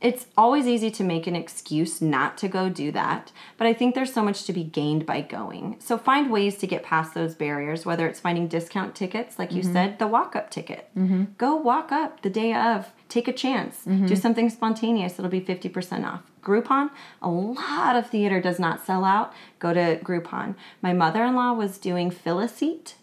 It's 0.00 0.26
always 0.36 0.66
easy 0.66 0.90
to 0.90 1.04
make 1.04 1.26
an 1.26 1.34
excuse 1.34 2.02
not 2.02 2.36
to 2.38 2.48
go 2.48 2.68
do 2.68 2.92
that, 2.92 3.32
but 3.56 3.66
I 3.66 3.72
think 3.72 3.94
there's 3.94 4.12
so 4.12 4.22
much 4.22 4.44
to 4.44 4.52
be 4.52 4.62
gained 4.62 5.06
by 5.06 5.22
going. 5.22 5.76
So 5.78 5.96
find 5.96 6.30
ways 6.30 6.58
to 6.58 6.66
get 6.66 6.82
past 6.82 7.14
those 7.14 7.34
barriers, 7.34 7.86
whether 7.86 8.06
it's 8.06 8.20
finding 8.20 8.46
discount 8.46 8.94
tickets, 8.94 9.38
like 9.38 9.52
you 9.52 9.62
mm-hmm. 9.62 9.72
said, 9.72 9.98
the 9.98 10.06
walk 10.06 10.36
up 10.36 10.50
ticket. 10.50 10.90
Mm-hmm. 10.94 11.24
Go 11.38 11.56
walk 11.56 11.90
up 11.90 12.20
the 12.20 12.28
day 12.28 12.52
of, 12.52 12.92
take 13.08 13.28
a 13.28 13.32
chance, 13.32 13.78
mm-hmm. 13.86 14.04
do 14.04 14.16
something 14.16 14.50
spontaneous, 14.50 15.18
it'll 15.18 15.30
be 15.30 15.40
50% 15.40 16.04
off. 16.04 16.20
Groupon, 16.42 16.90
a 17.22 17.30
lot 17.30 17.96
of 17.96 18.10
theater 18.10 18.42
does 18.42 18.58
not 18.58 18.84
sell 18.84 19.06
out. 19.06 19.32
Go 19.58 19.72
to 19.72 19.98
Groupon. 20.02 20.54
My 20.82 20.92
mother 20.92 21.24
in 21.24 21.34
law 21.34 21.54
was 21.54 21.78
doing 21.78 22.10
fill 22.10 22.40
a 22.40 22.48
seat. 22.48 22.96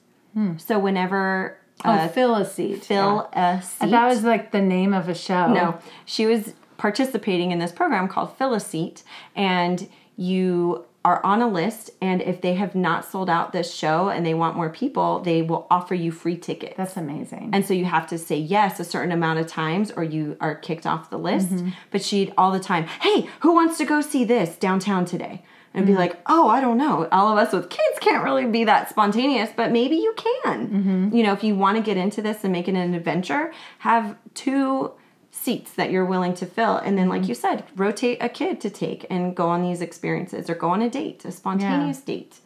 So 0.57 0.77
whenever 0.79 1.57
oh, 1.85 1.91
uh, 1.91 2.07
fill 2.07 2.35
a 2.35 2.45
seat. 2.45 2.85
fill 2.85 3.29
yeah. 3.33 3.59
a 3.59 3.61
seat. 3.61 3.89
That 3.91 4.07
was 4.07 4.23
like 4.23 4.51
the 4.51 4.61
name 4.61 4.93
of 4.93 5.09
a 5.09 5.15
show. 5.15 5.51
No, 5.51 5.79
she 6.05 6.25
was 6.25 6.53
participating 6.77 7.51
in 7.51 7.59
this 7.59 7.71
program 7.71 8.07
called 8.07 8.35
Fill 8.37 8.53
a 8.53 8.59
Seat, 8.59 9.03
and 9.35 9.87
you 10.17 10.85
are 11.03 11.23
on 11.25 11.41
a 11.41 11.47
list. 11.47 11.89
And 12.01 12.21
if 12.21 12.41
they 12.41 12.53
have 12.55 12.75
not 12.75 13.05
sold 13.05 13.29
out 13.29 13.53
this 13.53 13.73
show 13.73 14.09
and 14.09 14.25
they 14.25 14.33
want 14.33 14.55
more 14.55 14.69
people, 14.69 15.19
they 15.19 15.41
will 15.41 15.65
offer 15.71 15.95
you 15.95 16.11
free 16.11 16.37
tickets. 16.37 16.75
That's 16.77 16.97
amazing. 16.97 17.49
and 17.53 17.65
so 17.65 17.73
you 17.73 17.85
have 17.85 18.07
to 18.07 18.17
say 18.17 18.37
yes 18.37 18.79
a 18.79 18.83
certain 18.83 19.11
amount 19.11 19.39
of 19.39 19.47
times 19.47 19.91
or 19.91 20.03
you 20.03 20.37
are 20.39 20.55
kicked 20.55 20.85
off 20.85 21.09
the 21.09 21.17
list. 21.17 21.51
But 21.89 22.03
she'd 22.03 22.33
all 22.37 22.51
the 22.51 22.59
time, 22.59 22.85
hey, 23.01 23.27
who 23.39 23.53
wants 23.53 23.77
to 23.79 23.85
go 23.85 24.01
see 24.01 24.23
this 24.23 24.55
downtown 24.57 25.05
today? 25.05 25.43
And 25.73 25.85
be 25.85 25.95
like, 25.95 26.19
oh, 26.25 26.49
I 26.49 26.59
don't 26.59 26.77
know. 26.77 27.07
All 27.13 27.31
of 27.31 27.37
us 27.37 27.53
with 27.53 27.69
kids 27.69 27.97
can't 28.01 28.23
really 28.25 28.45
be 28.45 28.65
that 28.65 28.89
spontaneous, 28.89 29.51
but 29.55 29.71
maybe 29.71 29.95
you 29.95 30.13
can. 30.17 31.11
You 31.13 31.23
know, 31.23 31.31
if 31.31 31.43
you 31.45 31.55
want 31.55 31.77
to 31.77 31.83
get 31.83 31.95
into 31.95 32.21
this 32.21 32.43
and 32.43 32.51
make 32.51 32.67
it 32.67 32.75
an 32.75 32.93
adventure, 32.93 33.53
have 33.79 34.17
two 34.33 34.91
seats 35.31 35.71
that 35.75 35.89
you're 35.89 36.03
willing 36.05 36.33
to 36.33 36.45
fill. 36.45 36.75
And 36.75 36.97
then, 36.97 37.07
like 37.07 37.27
you 37.29 37.33
said, 37.35 37.63
rotate 37.77 38.17
a 38.21 38.27
kid 38.27 38.59
to 38.61 38.69
take 38.69 39.05
and 39.09 39.33
go 39.33 39.47
on 39.47 39.61
these 39.61 39.79
experiences 39.81 40.49
or 40.49 40.55
go 40.55 40.69
on 40.71 40.81
a 40.81 40.89
date, 40.89 41.23
a 41.23 41.31
spontaneous 41.31 42.01
date. 42.01 42.39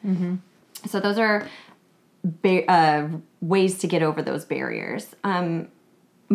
So, 0.85 0.99
those 0.99 1.17
are 1.17 1.47
ba- 2.23 2.69
uh, 2.69 3.07
ways 3.41 3.79
to 3.79 3.87
get 3.87 4.03
over 4.03 4.21
those 4.21 4.45
barriers. 4.45 5.15
Um, 5.23 5.69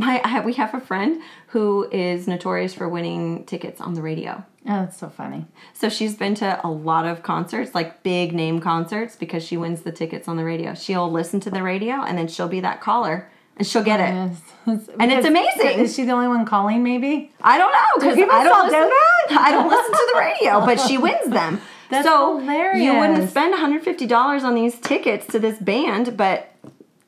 my 0.00 0.20
I, 0.24 0.40
we 0.40 0.54
have 0.54 0.74
a 0.74 0.80
friend 0.80 1.20
who 1.48 1.88
is 1.90 2.26
notorious 2.26 2.74
for 2.74 2.88
winning 2.88 3.44
tickets 3.44 3.80
on 3.80 3.94
the 3.94 4.02
radio. 4.02 4.44
oh, 4.66 4.80
that's 4.80 4.96
so 4.98 5.08
funny. 5.08 5.46
So 5.72 5.88
she's 5.88 6.14
been 6.16 6.34
to 6.36 6.60
a 6.64 6.70
lot 6.70 7.06
of 7.06 7.22
concerts, 7.22 7.74
like 7.74 8.02
big 8.02 8.32
name 8.32 8.60
concerts, 8.60 9.16
because 9.16 9.42
she 9.44 9.56
wins 9.56 9.82
the 9.82 9.92
tickets 9.92 10.28
on 10.28 10.36
the 10.36 10.44
radio. 10.44 10.74
She'll 10.74 11.10
listen 11.10 11.40
to 11.40 11.50
the 11.50 11.62
radio 11.62 12.02
and 12.02 12.16
then 12.18 12.28
she'll 12.28 12.48
be 12.48 12.60
that 12.60 12.80
caller 12.80 13.30
and 13.56 13.66
she'll 13.66 13.84
get 13.84 14.00
it. 14.00 14.12
Yes. 14.14 14.40
And 15.00 15.10
it's 15.10 15.26
amazing. 15.26 15.80
Is 15.80 15.94
she 15.94 16.04
the 16.04 16.12
only 16.12 16.28
one 16.28 16.44
calling? 16.44 16.82
Maybe. 16.82 17.32
I 17.42 17.56
don't 17.58 17.72
know 17.72 17.92
because 17.96 18.14
people 18.14 18.34
I 18.34 18.44
don't 18.44 18.66
listen. 18.66 18.88
do 19.28 19.38
I 19.40 19.50
don't 19.52 19.68
listen 19.68 19.92
to 19.92 20.10
the 20.12 20.18
radio, 20.18 20.60
but 20.66 20.78
she 20.80 20.98
wins 21.06 21.30
them. 21.30 21.60
That's 21.88 22.06
so 22.06 22.38
you 22.74 22.94
wouldn't 22.98 23.30
spend 23.30 23.50
150 23.50 24.06
dollars 24.06 24.44
on 24.44 24.54
these 24.54 24.78
tickets 24.78 25.26
to 25.28 25.38
this 25.40 25.58
band, 25.58 26.16
but 26.16 26.49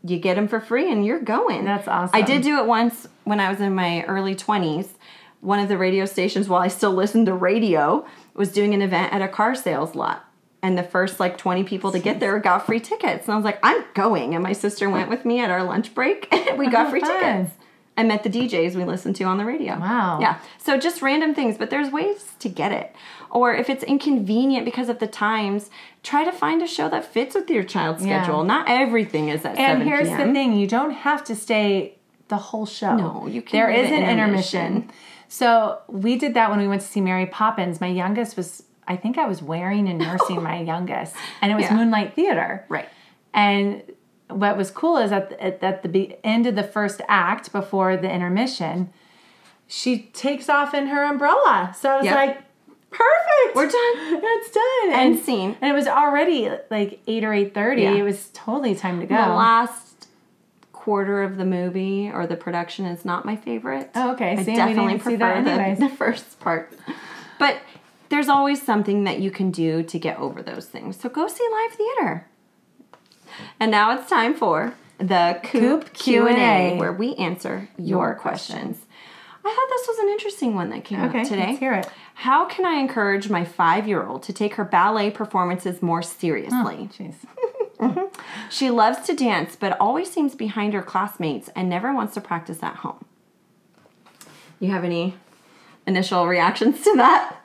you 0.04 0.18
get 0.18 0.34
them 0.34 0.48
for 0.48 0.60
free 0.60 0.90
and 0.90 1.04
you're 1.06 1.20
going. 1.20 1.64
That's 1.64 1.86
awesome. 1.88 2.14
I 2.16 2.22
did 2.22 2.42
do 2.42 2.58
it 2.58 2.66
once 2.66 3.06
when 3.24 3.40
I 3.40 3.48
was 3.50 3.60
in 3.60 3.74
my 3.74 4.02
early 4.04 4.34
20s. 4.34 4.88
One 5.40 5.58
of 5.58 5.68
the 5.68 5.78
radio 5.78 6.04
stations, 6.06 6.48
while 6.48 6.62
I 6.62 6.68
still 6.68 6.92
listened 6.92 7.26
to 7.26 7.34
radio, 7.34 8.06
was 8.34 8.52
doing 8.52 8.74
an 8.74 8.82
event 8.82 9.12
at 9.12 9.22
a 9.22 9.28
car 9.28 9.54
sales 9.54 9.94
lot. 9.94 10.24
And 10.62 10.78
the 10.78 10.84
first 10.84 11.18
like 11.18 11.36
20 11.36 11.64
people 11.64 11.90
to 11.90 11.98
get 11.98 12.20
there 12.20 12.38
got 12.38 12.66
free 12.66 12.78
tickets. 12.78 13.26
And 13.26 13.32
I 13.32 13.36
was 13.36 13.44
like, 13.44 13.58
I'm 13.64 13.84
going. 13.94 14.34
And 14.34 14.42
my 14.44 14.52
sister 14.52 14.88
went 14.88 15.08
with 15.10 15.24
me 15.24 15.40
at 15.40 15.50
our 15.50 15.64
lunch 15.64 15.92
break. 15.94 16.28
and 16.32 16.56
we 16.58 16.68
got 16.68 16.86
Oh, 16.86 16.90
free 16.90 17.00
fun. 17.00 17.18
tickets. 17.18 17.50
I 17.96 18.04
met 18.04 18.22
the 18.22 18.30
DJs 18.30 18.74
we 18.76 18.84
listened 18.84 19.16
to 19.16 19.24
on 19.24 19.36
the 19.38 19.44
radio. 19.44 19.78
Wow. 19.78 20.18
Yeah. 20.20 20.38
So 20.58 20.78
just 20.78 21.02
random 21.02 21.34
things, 21.34 21.58
but 21.58 21.68
there's 21.70 21.90
ways 21.90 22.32
to 22.38 22.48
get 22.48 22.72
it. 22.72 22.94
Or 23.32 23.54
if 23.54 23.68
it's 23.70 23.82
inconvenient 23.82 24.64
because 24.66 24.88
of 24.90 24.98
the 24.98 25.06
times, 25.08 25.70
try 26.02 26.22
to 26.24 26.30
find 26.32 26.62
a 26.62 26.66
show 26.66 26.88
that 26.90 27.04
fits 27.04 27.34
with 27.34 27.48
your 27.50 27.62
child's 27.64 28.04
Yeah. 28.04 28.22
schedule. 28.22 28.44
Not 28.44 28.68
everything 28.68 29.30
is 29.30 29.44
at 29.44 29.56
7 29.56 29.58
And 29.58 29.82
here's 29.82 30.08
p.m. 30.08 30.28
the 30.28 30.34
thing: 30.34 30.52
you 30.52 30.66
don't 30.66 30.90
have 30.92 31.24
to 31.24 31.34
stay 31.34 31.96
the 32.28 32.36
whole 32.36 32.66
show. 32.66 32.94
No, 32.94 33.26
you 33.26 33.40
can 33.42 33.58
There 33.58 33.68
leave 33.74 33.86
an 33.86 34.02
intermission. 34.08 34.66
intermission. 34.66 34.90
So 35.28 35.78
we 35.88 36.16
did 36.18 36.34
that 36.34 36.50
when 36.50 36.58
we 36.60 36.68
went 36.68 36.82
to 36.82 36.86
see 36.86 37.00
Mary 37.00 37.24
Poppins. 37.26 37.80
My 37.80 37.86
youngest 37.86 38.36
was, 38.36 38.64
I 38.86 38.96
think, 38.96 39.16
I 39.16 39.26
was 39.26 39.42
wearing 39.42 39.88
and 39.88 39.98
nursing 39.98 40.42
my 40.42 40.60
youngest, 40.72 41.16
and 41.40 41.50
it 41.50 41.54
was 41.54 41.64
Yeah. 41.64 41.74
Moonlight 41.76 42.14
Theater. 42.14 42.66
Right. 42.68 42.88
And 43.32 43.82
what 44.28 44.58
was 44.58 44.70
cool 44.70 44.98
is 44.98 45.10
at 45.10 45.30
the, 45.30 45.42
at- 45.64 45.82
the 45.82 45.88
be- 45.88 46.16
end 46.22 46.46
of 46.46 46.54
the 46.54 46.62
first 46.62 47.00
act, 47.08 47.50
before 47.50 47.96
the 47.96 48.10
intermission, 48.12 48.90
she 49.66 50.00
takes 50.12 50.50
off 50.50 50.74
in 50.74 50.88
her 50.88 51.02
umbrella. 51.04 51.74
So 51.78 51.90
I 51.92 51.96
was 51.96 52.04
Yep. 52.04 52.14
like, 52.14 52.42
perfect. 52.92 53.54
We're 53.56 53.66
done. 53.68 54.20
It's 54.24 54.50
done. 54.50 54.92
End 55.00 55.14
And, 55.16 55.24
scene. 55.24 55.56
and 55.60 55.70
it 55.70 55.74
was 55.74 55.86
already 55.86 56.50
like 56.70 57.00
eight 57.06 57.24
or 57.24 57.32
eight 57.32 57.54
thirty. 57.54 57.82
Yeah. 57.82 57.94
It 57.94 58.02
was 58.02 58.30
totally 58.32 58.74
time 58.74 59.00
to 59.00 59.06
go. 59.06 59.14
The 59.14 59.28
last 59.34 60.08
quarter 60.72 61.22
of 61.22 61.36
the 61.36 61.44
movie 61.44 62.10
or 62.12 62.26
the 62.26 62.36
production 62.36 62.86
is 62.86 63.04
not 63.04 63.24
my 63.24 63.36
favorite. 63.36 63.90
Oh, 63.94 64.12
okay. 64.12 64.32
I 64.32 64.42
See, 64.42 64.54
definitely 64.56 64.92
didn't 64.94 65.04
see 65.04 65.16
that 65.16 65.44
prefer 65.44 65.74
the, 65.76 65.88
the 65.88 65.94
first 65.96 66.40
part. 66.40 66.72
But 67.38 67.58
there's 68.08 68.28
always 68.28 68.60
something 68.60 69.04
that 69.04 69.20
you 69.20 69.30
can 69.30 69.50
do 69.50 69.82
to 69.84 69.98
get 69.98 70.18
over 70.18 70.42
those 70.42 70.66
things. 70.66 70.98
So 71.00 71.08
go 71.08 71.28
see 71.28 71.46
live 71.52 71.72
theater. 71.76 72.26
And 73.60 73.70
now 73.70 73.96
it's 73.96 74.08
time 74.10 74.34
for 74.34 74.74
the 74.98 75.40
Coop, 75.44 75.92
Q&A, 75.94 76.26
Q&A. 76.34 76.76
where 76.78 76.92
we 76.92 77.14
answer 77.14 77.68
your, 77.78 78.00
Your 78.08 78.14
questions. 78.14 78.78
I 79.44 79.48
thought 79.54 79.68
this 79.70 79.88
was 79.88 79.98
an 79.98 80.08
interesting 80.10 80.54
one 80.54 80.70
that 80.70 80.84
came 80.84 81.00
Okay, 81.02 81.22
up 81.22 81.28
today. 81.28 81.46
let's 81.48 81.58
hear 81.58 81.74
it. 81.74 81.88
How 82.14 82.44
can 82.44 82.64
I 82.64 82.74
encourage 82.74 83.28
my 83.28 83.44
five-year-old 83.44 84.22
to 84.24 84.32
take 84.32 84.54
her 84.54 84.64
ballet 84.64 85.10
performances 85.10 85.82
more 85.82 86.02
seriously? 86.02 86.88
Jeez. 86.96 87.14
She 88.48 88.70
loves 88.70 89.00
to 89.08 89.14
dance, 89.16 89.56
but 89.56 89.76
always 89.80 90.08
seems 90.08 90.36
behind 90.36 90.72
her 90.74 90.82
classmates 90.82 91.48
and 91.56 91.68
never 91.68 91.92
wants 91.92 92.14
to 92.14 92.20
practice 92.20 92.62
at 92.62 92.76
home. 92.76 93.04
You 94.60 94.70
have 94.70 94.84
any 94.84 95.14
initial 95.84 96.28
reactions 96.28 96.80
to 96.84 96.94
that? 96.98 97.36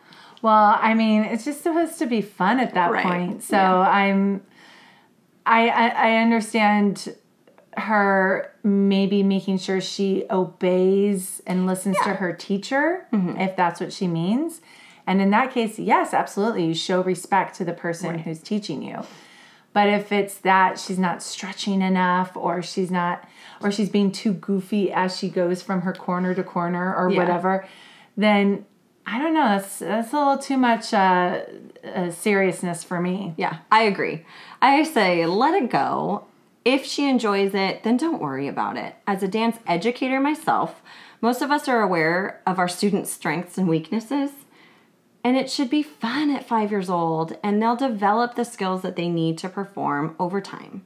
Well, 0.43 0.77
I 0.79 0.93
mean, 0.93 1.23
it's 1.23 1.43
just 1.43 1.63
supposed 1.63 1.97
to 1.97 2.05
be 2.05 2.21
fun 2.21 2.59
at 2.59 2.75
that 2.75 2.91
Right. 2.91 3.03
point. 3.03 3.43
So 3.43 3.55
Yeah. 3.57 3.79
I'm, 3.79 4.43
I, 5.47 5.69
I, 5.69 5.87
I 5.87 6.15
understand 6.17 7.15
her 7.77 8.51
maybe 8.63 9.23
making 9.23 9.59
sure 9.59 9.79
she 9.79 10.25
obeys 10.29 11.41
and 11.45 11.65
listens 11.67 11.97
to 12.03 12.15
her 12.15 12.33
teacher, 12.33 13.05
if 13.11 13.55
that's 13.55 13.79
what 13.79 13.93
she 13.93 14.07
means. 14.07 14.61
And 15.05 15.21
in 15.21 15.29
that 15.29 15.51
case, 15.53 15.79
yes, 15.79 16.13
absolutely, 16.13 16.65
you 16.65 16.73
show 16.73 17.01
respect 17.01 17.55
to 17.57 17.65
the 17.65 17.73
person 17.73 18.19
who's 18.19 18.41
teaching 18.41 18.81
you. 18.81 19.03
But 19.73 19.89
if 19.89 20.11
it's 20.11 20.39
that 20.39 20.79
she's 20.79 20.97
not 20.97 21.21
stretching 21.21 21.81
enough 21.81 22.35
or 22.35 22.61
she's 22.63 22.89
not 22.89 23.23
or 23.61 23.71
she's 23.71 23.89
being 23.89 24.11
too 24.11 24.33
goofy 24.33 24.91
as 24.91 25.15
she 25.17 25.29
goes 25.29 25.61
from 25.61 25.81
her 25.81 25.93
corner 25.93 26.33
to 26.33 26.43
corner 26.43 26.95
or 26.95 27.09
Yeah. 27.11 27.19
whatever, 27.19 27.67
then 28.17 28.65
I 29.05 29.19
don't 29.19 29.33
know, 29.33 29.47
that's 29.49 29.79
that's 29.79 30.11
a 30.13 30.17
little 30.17 30.37
too 30.39 30.57
much 30.57 30.93
uh, 30.93 31.41
uh, 31.95 32.09
seriousness 32.11 32.83
for 32.83 32.99
me. 32.99 33.33
Yeah, 33.37 33.57
I 33.71 33.83
agree. 33.83 34.25
I 34.61 34.83
say 34.83 35.25
let 35.27 35.53
it 35.61 35.69
go. 35.69 36.25
If 36.67 36.85
she 36.85 37.09
enjoys 37.09 37.53
it, 37.53 37.83
then 37.83 37.95
don't 37.95 38.21
worry 38.21 38.49
about 38.49 38.75
it. 38.75 38.95
As 39.07 39.23
a 39.23 39.27
dance 39.29 39.55
educator 39.65 40.19
myself, 40.19 40.81
most 41.21 41.41
of 41.41 41.49
us 41.49 41.69
are 41.69 41.81
aware 41.81 42.41
of 42.45 42.59
our 42.59 42.67
students' 42.67 43.09
strengths 43.09 43.57
and 43.57 43.69
weaknesses. 43.69 44.31
And 45.23 45.37
it 45.37 45.49
should 45.49 45.69
be 45.69 45.81
fun 45.81 46.29
at 46.29 46.45
five 46.45 46.69
years 46.69 46.89
old, 46.89 47.37
and 47.41 47.61
they'll 47.61 47.77
develop 47.77 48.35
the 48.35 48.43
skills 48.43 48.81
that 48.81 48.97
they 48.97 49.07
need 49.07 49.37
to 49.37 49.47
perform 49.47 50.17
over 50.19 50.41
time. 50.41 50.83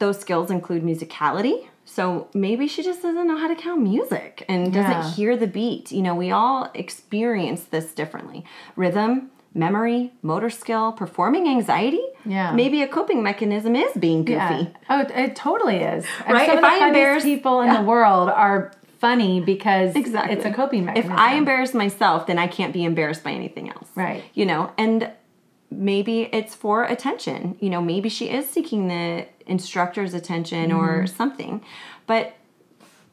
Those 0.00 0.18
skills 0.18 0.50
include 0.50 0.82
musicality. 0.82 1.68
So 1.84 2.26
maybe 2.34 2.66
she 2.66 2.82
just 2.82 3.00
doesn't 3.00 3.28
know 3.28 3.38
how 3.38 3.46
to 3.46 3.54
count 3.54 3.82
music 3.82 4.44
and 4.48 4.74
doesn't 4.74 5.14
hear 5.14 5.36
the 5.36 5.46
beat. 5.46 5.92
You 5.92 6.02
know, 6.02 6.16
we 6.16 6.32
all 6.32 6.68
experience 6.74 7.62
this 7.62 7.94
differently. 7.94 8.44
Rhythm, 8.74 9.30
memory, 9.54 10.12
motor 10.22 10.50
skill, 10.50 10.92
performing 10.92 11.48
anxiety. 11.48 12.00
Yeah. 12.24 12.52
Maybe 12.52 12.82
a 12.82 12.88
coping 12.88 13.22
mechanism 13.22 13.76
is 13.76 13.92
being 13.96 14.24
goofy. 14.24 14.38
Yeah. 14.38 14.66
Oh, 14.88 15.00
it, 15.00 15.36
totally 15.36 15.76
is. 15.78 16.06
Right? 16.28 16.46
Some 16.46 16.58
If 16.58 16.64
of 16.64 16.70
the 16.70 16.84
I 16.84 16.86
embarrass- 16.88 17.24
people 17.24 17.60
in 17.60 17.72
the 17.72 17.82
world 17.82 18.28
are 18.30 18.72
funny 18.98 19.40
because 19.40 19.94
Exactly. 19.96 20.34
it's 20.36 20.44
a 20.44 20.52
coping 20.52 20.84
mechanism. 20.84 21.12
If. 21.12 21.18
I 21.18 21.34
embarrass 21.34 21.74
myself, 21.74 22.26
then 22.26 22.38
I 22.38 22.46
can't 22.46 22.72
be 22.72 22.84
embarrassed 22.84 23.24
by 23.24 23.32
anything 23.32 23.68
else. 23.68 23.88
Right. 23.94 24.22
You 24.34 24.46
know, 24.46 24.72
and 24.78 25.10
maybe 25.70 26.22
it's 26.32 26.54
for 26.54 26.84
attention. 26.84 27.56
You 27.60 27.68
know, 27.70 27.82
maybe 27.82 28.08
she 28.08 28.26
is 28.30 28.48
seeking 28.48 28.88
the 28.88 29.26
instructor's 29.46 30.14
attention 30.14 30.70
or 30.72 31.02
Mm-hmm. 31.02 31.16
something. 31.16 31.64
But 32.06 32.34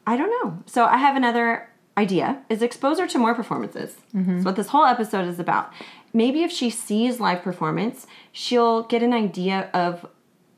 I 0.05 0.15
don't 0.17 0.29
know. 0.43 0.63
So 0.67 0.85
I 0.85 0.97
have 0.97 1.15
another 1.15 1.67
idea 1.97 2.41
is 2.49 2.61
exposure 2.61 3.07
to 3.07 3.17
more 3.17 3.33
performances. 3.35 3.95
Mm-hmm. 4.15 4.33
That's 4.35 4.45
what 4.45 4.55
this 4.55 4.67
whole 4.67 4.85
episode 4.85 5.27
is 5.27 5.39
about. 5.39 5.73
Maybe 6.13 6.43
if 6.43 6.51
she 6.51 6.69
sees 6.69 7.19
live 7.19 7.41
performance, 7.41 8.07
she'll 8.31 8.83
get 8.83 9.03
an 9.03 9.13
idea 9.13 9.69
of 9.73 10.05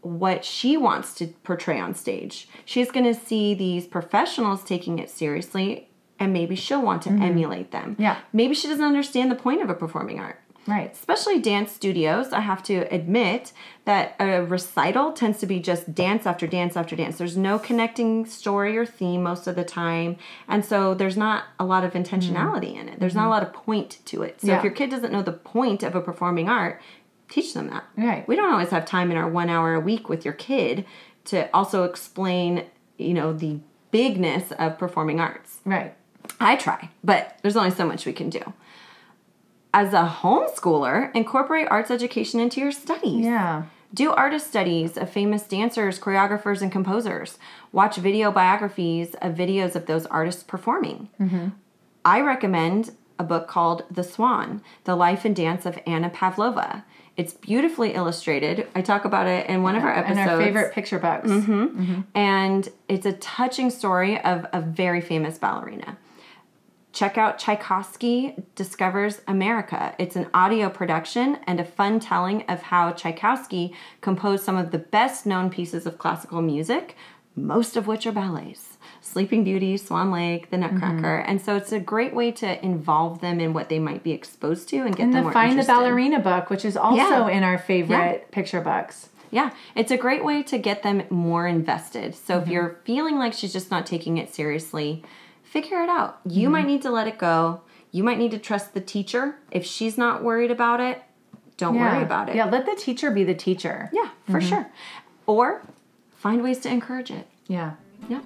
what 0.02 0.44
she 0.44 0.78
wants 0.78 1.14
to 1.16 1.28
portray 1.44 1.80
on 1.80 1.94
stage. 1.94 2.48
She's 2.66 2.92
going 2.92 3.06
to 3.06 3.14
see 3.14 3.54
these 3.54 3.86
professionals 3.86 4.64
taking 4.64 5.00
it 5.00 5.10
seriously 5.10 5.90
and 6.20 6.34
maybe 6.34 6.56
she'll 6.56 6.82
want 6.82 7.02
to 7.04 7.10
emulate 7.10 7.72
them. 7.72 7.94
Mm-hmm. 7.94 8.02
Yeah. 8.02 8.18
Maybe 8.32 8.54
she 8.54 8.68
doesn't 8.68 8.86
understand 8.86 9.32
the 9.32 9.36
point 9.36 9.62
of 9.62 9.70
a 9.70 9.74
performing 9.74 10.20
art 10.20 10.40
right. 10.68 10.92
especially 10.94 11.40
dance 11.40 11.72
studios, 11.72 12.34
I 12.34 12.42
have 12.42 12.64
to 12.64 12.82
admit 12.94 13.54
that 13.86 14.16
a 14.20 14.44
recital 14.44 15.12
tends 15.12 15.40
to 15.40 15.46
be 15.46 15.60
just 15.60 15.94
dance 15.94 16.26
after 16.26 16.48
dance 16.48 16.78
after 16.78 16.96
dance. 16.96 17.18
There's 17.18 17.38
no 17.38 17.58
connecting 17.58 18.26
story 18.26 18.78
or 18.78 18.86
theme 18.86 19.24
most 19.24 19.48
of 19.48 19.56
the 19.56 19.64
time. 19.64 20.18
And 20.48 20.64
so 20.64 20.94
there's 20.94 21.18
not 21.18 21.46
a 21.60 21.66
lot 21.66 21.84
of 21.84 21.94
intentionality 21.94 22.72
mm-hmm. 22.72 22.82
in 22.82 22.90
it. 22.90 23.00
There's 23.00 23.16
not 23.16 23.22
a 23.22 23.24
mm-hmm. 23.24 23.32
lot 23.32 23.44
of 23.44 23.54
point 23.54 24.00
to 24.06 24.24
it. 24.24 24.42
So 24.42 24.48
Yeah. 24.48 24.58
if 24.58 24.64
your 24.64 24.74
kid 24.74 24.90
doesn't 24.90 25.12
know 25.12 25.24
the 25.24 25.32
point 25.32 25.84
of 25.84 25.96
a 25.96 26.02
performing 26.02 26.50
art, 26.50 26.82
teach 27.30 27.54
them 27.54 27.70
that. 27.70 27.86
Right. 27.98 28.28
We 28.28 28.36
don't 28.36 28.52
always 28.52 28.70
have 28.70 28.86
time 28.86 29.10
in 29.10 29.18
our 29.18 29.30
one 29.30 29.50
hour 29.50 29.74
a 29.74 29.80
week 29.80 30.10
with 30.10 30.26
your 30.26 30.34
kid 30.34 30.86
to 31.26 31.50
also 31.56 31.84
explain, 31.86 32.66
you 32.98 33.14
know, 33.14 33.34
the 33.34 33.60
bigness 33.92 34.52
of 34.54 34.78
performing 34.78 35.20
arts. 35.20 35.60
Right. 35.66 35.96
I 36.40 36.56
try, 36.56 36.90
but 37.04 37.40
there's 37.42 37.58
only 37.58 37.72
so 37.72 37.86
much 37.86 38.06
we 38.06 38.14
can 38.14 38.30
do. 38.30 38.42
As 39.74 39.94
a 39.94 40.18
homeschooler, 40.22 41.16
incorporate 41.16 41.68
arts 41.72 41.92
education 41.92 42.40
into 42.40 42.60
your 42.60 42.72
studies. 42.72 43.26
Yeah. 43.26 43.64
Do 43.94 44.12
artist 44.12 44.48
studies 44.48 44.98
of 44.98 45.10
famous 45.10 45.44
dancers, 45.44 46.00
choreographers, 46.00 46.62
and 46.62 46.72
composers. 46.72 47.38
Watch 47.72 47.98
video 47.98 48.32
biographies 48.32 49.16
of 49.22 49.36
videos 49.36 49.76
of 49.76 49.86
those 49.86 50.06
artists 50.06 50.44
performing. 50.44 51.10
Mm-hmm. 51.20 51.50
I 52.06 52.22
recommend 52.22 52.92
a 53.20 53.24
book 53.24 53.48
called 53.48 53.84
The 53.92 54.04
Swan 54.04 54.62
The 54.86 54.96
Life 54.96 55.26
and 55.26 55.36
Dance 55.36 55.66
of 55.66 55.78
Anna 55.86 56.10
Pavlova. 56.10 56.84
It's 57.18 57.34
beautifully 57.34 57.94
illustrated. 57.94 58.68
I 58.74 58.82
talk 58.82 59.06
about 59.06 59.28
it 59.28 59.48
in 59.48 59.64
one 59.64 59.76
of 59.76 59.84
our 59.84 59.94
episodes. 59.94 60.20
And 60.20 60.30
our 60.30 60.42
favorite 60.42 60.74
picture 60.74 60.98
books. 60.98 61.30
Mm-hmm. 61.30 61.64
Mm-hmm. 61.64 62.02
and 62.16 62.70
it's 62.88 63.06
a 63.06 63.14
touching 63.14 63.70
story 63.70 64.20
of 64.22 64.46
a 64.54 64.62
very 64.62 65.02
famous 65.02 65.38
ballerina. 65.38 65.98
Check 66.94 67.18
out 67.18 67.40
Tchaikovsky 67.40 68.36
Discovers 68.56 69.22
America. 69.28 69.96
It's 69.98 70.18
an 70.18 70.28
audio 70.34 70.70
production 70.70 71.40
and 71.48 71.60
a 71.60 71.66
fun 71.66 72.02
telling 72.02 72.44
of 72.44 72.64
how 72.64 72.92
Tchaikovsky 72.92 73.74
composed 74.02 74.44
some 74.44 74.58
of 74.58 74.72
the 74.72 74.78
best 74.78 75.26
known 75.26 75.50
pieces 75.50 75.86
of 75.86 75.98
classical 75.98 76.42
music, 76.42 76.98
most 77.36 77.78
of 77.78 77.88
which 77.88 78.06
are 78.06 78.12
ballets 78.12 78.78
Sleeping 79.00 79.44
Beauty, 79.44 79.78
Swan 79.78 80.12
Lake, 80.12 80.50
The 80.52 80.58
Nutcracker. 80.58 81.22
Mm-hmm. 81.22 81.30
And 81.30 81.42
so 81.42 81.56
it's 81.56 81.72
a 81.72 81.80
great 81.80 82.14
way 82.14 82.32
to 82.34 82.64
involve 82.64 83.22
them 83.22 83.40
in 83.40 83.54
what 83.54 83.70
they 83.70 83.80
might 83.80 84.04
be 84.04 84.12
exposed 84.12 84.68
to 84.70 84.78
and 84.78 84.96
get 84.96 85.04
And 85.04 85.14
them 85.14 85.26
the 85.26 85.32
Find 85.32 85.58
the. 85.58 85.64
Ballerina 85.64 86.20
book, 86.20 86.50
which 86.50 86.66
is 86.66 86.76
also 86.76 86.98
Yeah. 86.98 87.30
in 87.30 87.44
our 87.44 87.58
favorite 87.58 88.30
picture 88.32 88.62
books. 88.62 89.10
Yeah, 89.32 89.52
it's 89.76 89.92
a 89.92 89.98
great 89.98 90.26
way 90.26 90.44
to 90.44 90.58
get 90.58 90.84
them 90.84 91.04
more 91.10 91.48
invested. 91.48 92.16
So 92.16 92.38
if 92.38 92.44
mm-hmm. 92.44 92.52
you're 92.52 92.80
feeling 92.84 93.18
like 93.18 93.32
she's 93.32 93.54
just 93.54 93.72
not 93.72 93.86
taking 93.86 94.18
it 94.18 94.34
seriously, 94.34 95.04
figure 95.52 95.84
it 95.84 95.90
out. 95.90 96.22
You 96.26 96.50
might 96.50 96.62
mm-hmm. 96.62 96.68
need 96.70 96.82
to 96.84 96.92
let 96.92 97.08
it 97.08 97.18
go. 97.18 97.62
You 97.92 98.06
might 98.06 98.18
need 98.18 98.32
to 98.32 98.40
trust 98.40 98.74
the 98.74 98.80
teacher. 98.80 99.36
If 99.52 99.66
she's 99.66 99.98
not 99.98 100.24
worried 100.24 100.50
about 100.50 100.80
it, 100.80 101.04
don't 101.58 101.78
worry 101.78 102.02
about 102.02 102.30
it. 102.30 102.36
Yeah, 102.36 102.46
let 102.46 102.66
the 102.66 102.76
teacher 102.76 103.12
be 103.12 103.26
the 103.26 103.36
teacher. 103.36 103.90
Yeah, 103.92 104.10
for 104.26 104.40
mm-hmm. 104.40 104.48
sure. 104.48 104.72
Or 105.28 105.62
find 106.16 106.42
ways 106.42 106.60
to 106.60 106.70
encourage 106.70 107.12
it. 107.12 107.28
Yeah. 107.48 107.74
Yeah. 108.08 108.22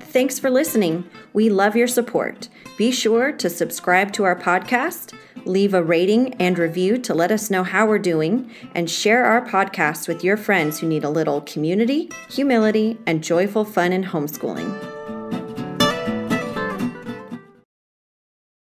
Thanks 0.00 0.38
for 0.38 0.50
listening. 0.50 1.04
We 1.34 1.50
love 1.50 1.76
your 1.76 1.86
support. 1.86 2.48
Be 2.78 2.90
sure 2.90 3.30
to 3.32 3.50
subscribe 3.50 4.12
to 4.14 4.24
our 4.24 4.34
podcast, 4.34 5.14
leave 5.44 5.74
a 5.74 5.82
rating 5.82 6.34
and 6.34 6.58
review 6.58 6.96
to 6.98 7.14
let 7.14 7.30
us 7.30 7.50
know 7.50 7.64
how 7.64 7.86
we're 7.86 7.98
doing, 7.98 8.50
and 8.74 8.90
share 8.90 9.26
our 9.26 9.46
podcast 9.46 10.08
with 10.08 10.24
your 10.24 10.38
friends 10.38 10.80
who 10.80 10.86
need 10.86 11.04
a 11.04 11.10
little 11.10 11.42
community, 11.42 12.10
humility, 12.30 12.98
and 13.06 13.22
joyful 13.22 13.66
fun 13.66 13.92
in 13.92 14.04
homeschooling. 14.04 15.01